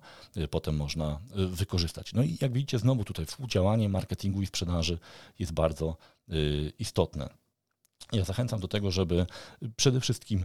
potem 0.50 0.76
można 0.76 1.20
wykorzystać. 1.34 2.12
No 2.12 2.22
i 2.22 2.36
jak 2.40 2.52
widzicie, 2.52 2.78
znowu 2.78 3.04
tutaj 3.04 3.26
współdziałanie 3.26 3.88
marketingu 3.88 4.42
i 4.42 4.46
sprzedaży 4.46 4.98
jest 5.38 5.52
bardzo 5.52 5.96
Y, 5.96 6.11
istotne. 6.78 7.28
Ja 8.12 8.24
zachęcam 8.24 8.60
do 8.60 8.68
tego, 8.68 8.90
żeby 8.90 9.26
przede 9.76 10.00
wszystkim 10.00 10.44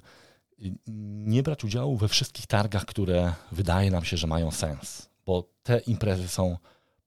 y, 0.60 0.76
nie 0.88 1.44
brać 1.44 1.64
udziału 1.64 1.98
we 1.98 2.08
wszystkich 2.08 2.48
targach, 2.48 2.86
które 2.86 3.34
wydaje 3.52 3.92
nam 3.92 4.06
się, 4.06 4.18
że 4.18 4.28
mają 4.28 4.52
sens, 4.52 5.10
bo 5.26 5.50
te 5.64 5.80
imprezy 5.80 6.28
są 6.28 6.58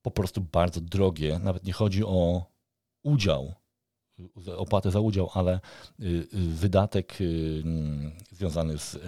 po 0.01 0.11
prostu 0.11 0.41
bardzo 0.41 0.81
drogie. 0.81 1.39
Nawet 1.39 1.63
nie 1.63 1.73
chodzi 1.73 2.03
o 2.03 2.45
udział, 3.03 3.53
opłatę 4.57 4.91
za 4.91 4.99
udział, 4.99 5.29
ale 5.33 5.59
y, 5.99 6.27
wydatek 6.33 7.17
związany 8.31 8.77
z 8.77 8.99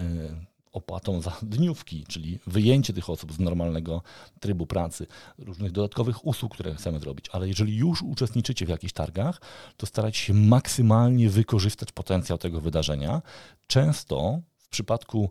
opłatą 0.74 1.20
za 1.20 1.36
dniówki, 1.42 2.04
czyli 2.08 2.38
wyjęcie 2.46 2.92
tych 2.92 3.10
osób 3.10 3.32
z 3.32 3.38
normalnego 3.38 4.02
trybu 4.40 4.66
pracy, 4.66 5.06
różnych 5.38 5.72
dodatkowych 5.72 6.26
usług, 6.26 6.54
które 6.54 6.74
chcemy 6.74 7.00
zrobić. 7.00 7.26
Ale 7.32 7.48
jeżeli 7.48 7.76
już 7.76 8.02
uczestniczycie 8.02 8.66
w 8.66 8.68
jakichś 8.68 8.92
targach, 8.92 9.40
to 9.76 9.86
starajcie 9.86 10.18
się 10.18 10.34
maksymalnie 10.34 11.30
wykorzystać 11.30 11.92
potencjał 11.92 12.38
tego 12.38 12.60
wydarzenia. 12.60 13.22
Często 13.66 14.40
w 14.58 14.68
przypadku 14.68 15.30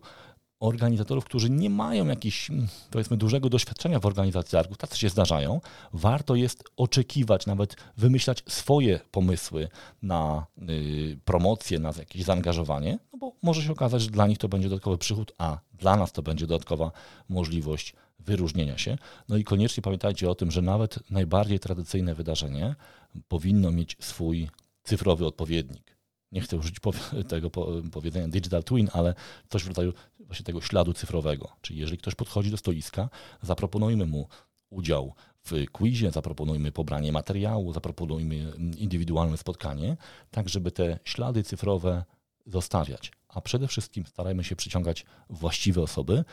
organizatorów, 0.64 1.24
którzy 1.24 1.50
nie 1.50 1.70
mają 1.70 2.06
jakiegoś, 2.06 2.50
mm, 2.50 2.68
powiedzmy, 2.90 3.16
dużego 3.16 3.48
doświadczenia 3.48 4.00
w 4.00 4.06
organizacji 4.06 4.50
targów, 4.50 4.78
tacy 4.78 4.98
się 4.98 5.08
zdarzają, 5.08 5.60
warto 5.92 6.34
jest 6.34 6.64
oczekiwać, 6.76 7.46
nawet 7.46 7.76
wymyślać 7.96 8.42
swoje 8.48 9.00
pomysły 9.10 9.68
na 10.02 10.46
y, 10.68 11.18
promocję, 11.24 11.78
na 11.78 11.92
jakieś 11.98 12.22
zaangażowanie, 12.22 12.98
no 13.12 13.18
bo 13.18 13.32
może 13.42 13.62
się 13.62 13.72
okazać, 13.72 14.02
że 14.02 14.10
dla 14.10 14.26
nich 14.26 14.38
to 14.38 14.48
będzie 14.48 14.68
dodatkowy 14.68 14.98
przychód, 14.98 15.32
a 15.38 15.58
dla 15.72 15.96
nas 15.96 16.12
to 16.12 16.22
będzie 16.22 16.46
dodatkowa 16.46 16.92
możliwość 17.28 17.94
wyróżnienia 18.18 18.78
się. 18.78 18.98
No 19.28 19.36
i 19.36 19.44
koniecznie 19.44 19.82
pamiętajcie 19.82 20.30
o 20.30 20.34
tym, 20.34 20.50
że 20.50 20.62
nawet 20.62 21.10
najbardziej 21.10 21.58
tradycyjne 21.58 22.14
wydarzenie 22.14 22.74
powinno 23.28 23.70
mieć 23.70 23.96
swój 24.00 24.48
cyfrowy 24.82 25.26
odpowiednik 25.26 25.93
nie 26.34 26.40
chcę 26.40 26.56
użyć 26.56 26.76
tego 27.28 27.50
powiedzenia 27.92 28.28
digital 28.28 28.64
twin, 28.64 28.88
ale 28.92 29.14
coś 29.48 29.64
w 29.64 29.68
rodzaju 29.68 29.92
właśnie 30.18 30.44
tego 30.44 30.60
śladu 30.60 30.92
cyfrowego. 30.92 31.48
Czyli 31.60 31.80
jeżeli 31.80 31.98
ktoś 31.98 32.14
podchodzi 32.14 32.50
do 32.50 32.56
stoiska, 32.56 33.08
zaproponujmy 33.42 34.06
mu 34.06 34.28
udział 34.70 35.14
w 35.44 35.70
quizie, 35.72 36.10
zaproponujmy 36.10 36.72
pobranie 36.72 37.12
materiału, 37.12 37.72
zaproponujmy 37.72 38.52
indywidualne 38.76 39.36
spotkanie, 39.36 39.96
tak 40.30 40.48
żeby 40.48 40.70
te 40.70 40.98
ślady 41.04 41.42
cyfrowe 41.42 42.04
zostawiać. 42.46 43.12
A 43.28 43.40
przede 43.40 43.68
wszystkim 43.68 44.06
starajmy 44.06 44.44
się 44.44 44.56
przyciągać 44.56 45.04
właściwe 45.30 45.82
osoby 45.82 46.24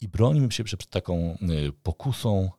i 0.00 0.08
bronimy 0.08 0.52
się 0.52 0.64
przed 0.64 0.86
taką 0.86 1.38
y, 1.42 1.72
pokusą 1.82 2.50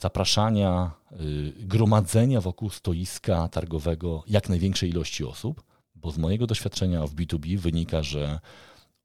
zapraszania, 0.00 0.90
y, 1.20 1.52
gromadzenia 1.58 2.40
wokół 2.40 2.70
stoiska 2.70 3.48
targowego 3.48 4.24
jak 4.26 4.48
największej 4.48 4.90
ilości 4.90 5.24
osób, 5.24 5.64
bo 5.94 6.10
z 6.10 6.18
mojego 6.18 6.46
doświadczenia 6.46 7.06
w 7.06 7.14
B2B 7.14 7.58
wynika, 7.58 8.02
że 8.02 8.40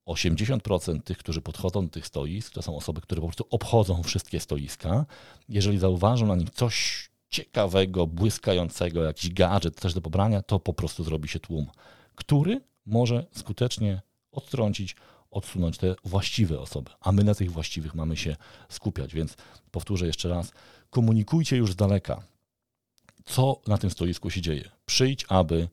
80% 0.06 1.04
tych, 1.04 1.18
którzy 1.18 1.42
podchodzą 1.42 1.86
do 1.86 1.92
tych 1.92 2.08
stoisk, 2.08 2.54
to 2.54 2.62
są 2.62 2.78
osoby, 2.78 3.02
które 3.02 3.22
po 3.22 3.28
prostu 3.28 3.46
obchodzą 3.50 4.04
wszystkie 4.04 4.40
stoiska. 4.40 5.06
Jeżeli 5.50 5.78
zauważą 5.78 6.26
na 6.26 6.36
nich 6.36 6.50
coś 6.50 7.10
ciekawego, 7.30 8.08
błyskającego, 8.08 9.04
jakiś 9.04 9.34
gadżet, 9.34 9.80
coś 9.80 9.94
do 9.94 10.02
pobrania, 10.02 10.42
to 10.42 10.60
po 10.60 10.74
prostu 10.74 11.04
zrobi 11.04 11.28
się 11.28 11.40
tłum, 11.40 11.68
który 12.16 12.62
może 12.86 13.26
skutecznie 13.32 14.02
odtrącić, 14.32 14.96
odsunąć 15.32 15.78
te 15.78 15.96
właściwe 16.06 16.60
osoby, 16.60 16.92
a 17.00 17.12
my 17.12 17.24
na 17.24 17.36
tych 17.36 17.52
właściwych 17.52 17.96
mamy 17.96 18.18
się 18.18 18.36
skupiać. 18.70 19.14
Więc 19.14 19.36
powtórzę 19.72 20.08
jeszcze 20.08 20.30
raz, 20.30 20.52
komunikujcie 20.90 21.58
już 21.58 21.72
z 21.72 21.76
daleka, 21.76 22.24
co 23.26 23.62
na 23.68 23.78
tym 23.78 23.90
stoisku 23.90 24.30
się 24.30 24.42
dzieje. 24.42 24.70
Przyjdź, 24.86 25.26
aby 25.30 25.68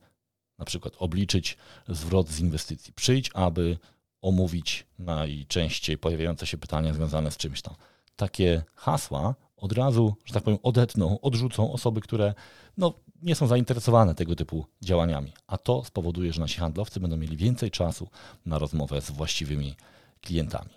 na 0.59 0.65
przykład 0.65 0.93
obliczyć 0.99 1.57
zwrot 1.87 2.29
z 2.29 2.39
inwestycji. 2.39 2.93
Przyjdź, 2.93 3.29
aby 3.33 3.77
omówić 4.21 4.85
najczęściej 4.99 5.97
pojawiające 5.97 6.47
się 6.47 6.57
pytania 6.57 6.93
związane 6.93 7.31
z 7.31 7.37
czymś 7.37 7.61
tam. 7.61 7.75
Takie 8.15 8.63
hasła 8.75 9.35
od 9.57 9.71
razu, 9.73 10.15
że 10.25 10.33
tak 10.33 10.43
powiem, 10.43 10.59
odetną, 10.63 11.21
odrzucą 11.21 11.73
osoby, 11.73 12.01
które 12.01 12.33
no, 12.77 12.93
nie 13.21 13.35
są 13.35 13.47
zainteresowane 13.47 14.15
tego 14.15 14.35
typu 14.35 14.65
działaniami. 14.81 15.33
A 15.47 15.57
to 15.57 15.83
spowoduje, 15.83 16.33
że 16.33 16.41
nasi 16.41 16.59
handlowcy 16.59 16.99
będą 16.99 17.17
mieli 17.17 17.37
więcej 17.37 17.71
czasu 17.71 18.07
na 18.45 18.59
rozmowę 18.59 19.01
z 19.01 19.11
właściwymi 19.11 19.75
klientami. 20.21 20.69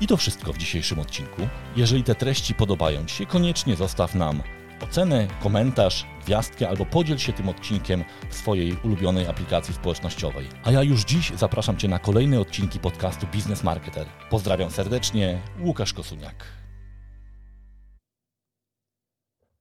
I 0.00 0.06
to 0.06 0.16
wszystko 0.16 0.52
w 0.52 0.58
dzisiejszym 0.58 0.98
odcinku. 0.98 1.42
Jeżeli 1.76 2.04
te 2.04 2.14
treści 2.14 2.54
podobają 2.54 3.06
Ci 3.06 3.14
się, 3.14 3.26
koniecznie 3.26 3.76
zostaw 3.76 4.14
nam 4.14 4.42
ocenę, 4.82 5.28
komentarz, 5.42 6.06
gwiazdkę 6.24 6.68
albo 6.68 6.86
podziel 6.86 7.18
się 7.18 7.32
tym 7.32 7.48
odcinkiem 7.48 8.04
w 8.30 8.34
swojej 8.34 8.76
ulubionej 8.84 9.26
aplikacji 9.26 9.74
społecznościowej. 9.74 10.46
A 10.64 10.70
ja 10.70 10.82
już 10.82 11.04
dziś 11.04 11.32
zapraszam 11.36 11.76
Cię 11.76 11.88
na 11.88 11.98
kolejne 11.98 12.40
odcinki 12.40 12.78
podcastu 12.78 13.26
Business 13.26 13.64
Marketer. 13.64 14.06
Pozdrawiam 14.30 14.70
serdecznie, 14.70 15.38
Łukasz 15.60 15.92
Kosuniak. 15.92 16.57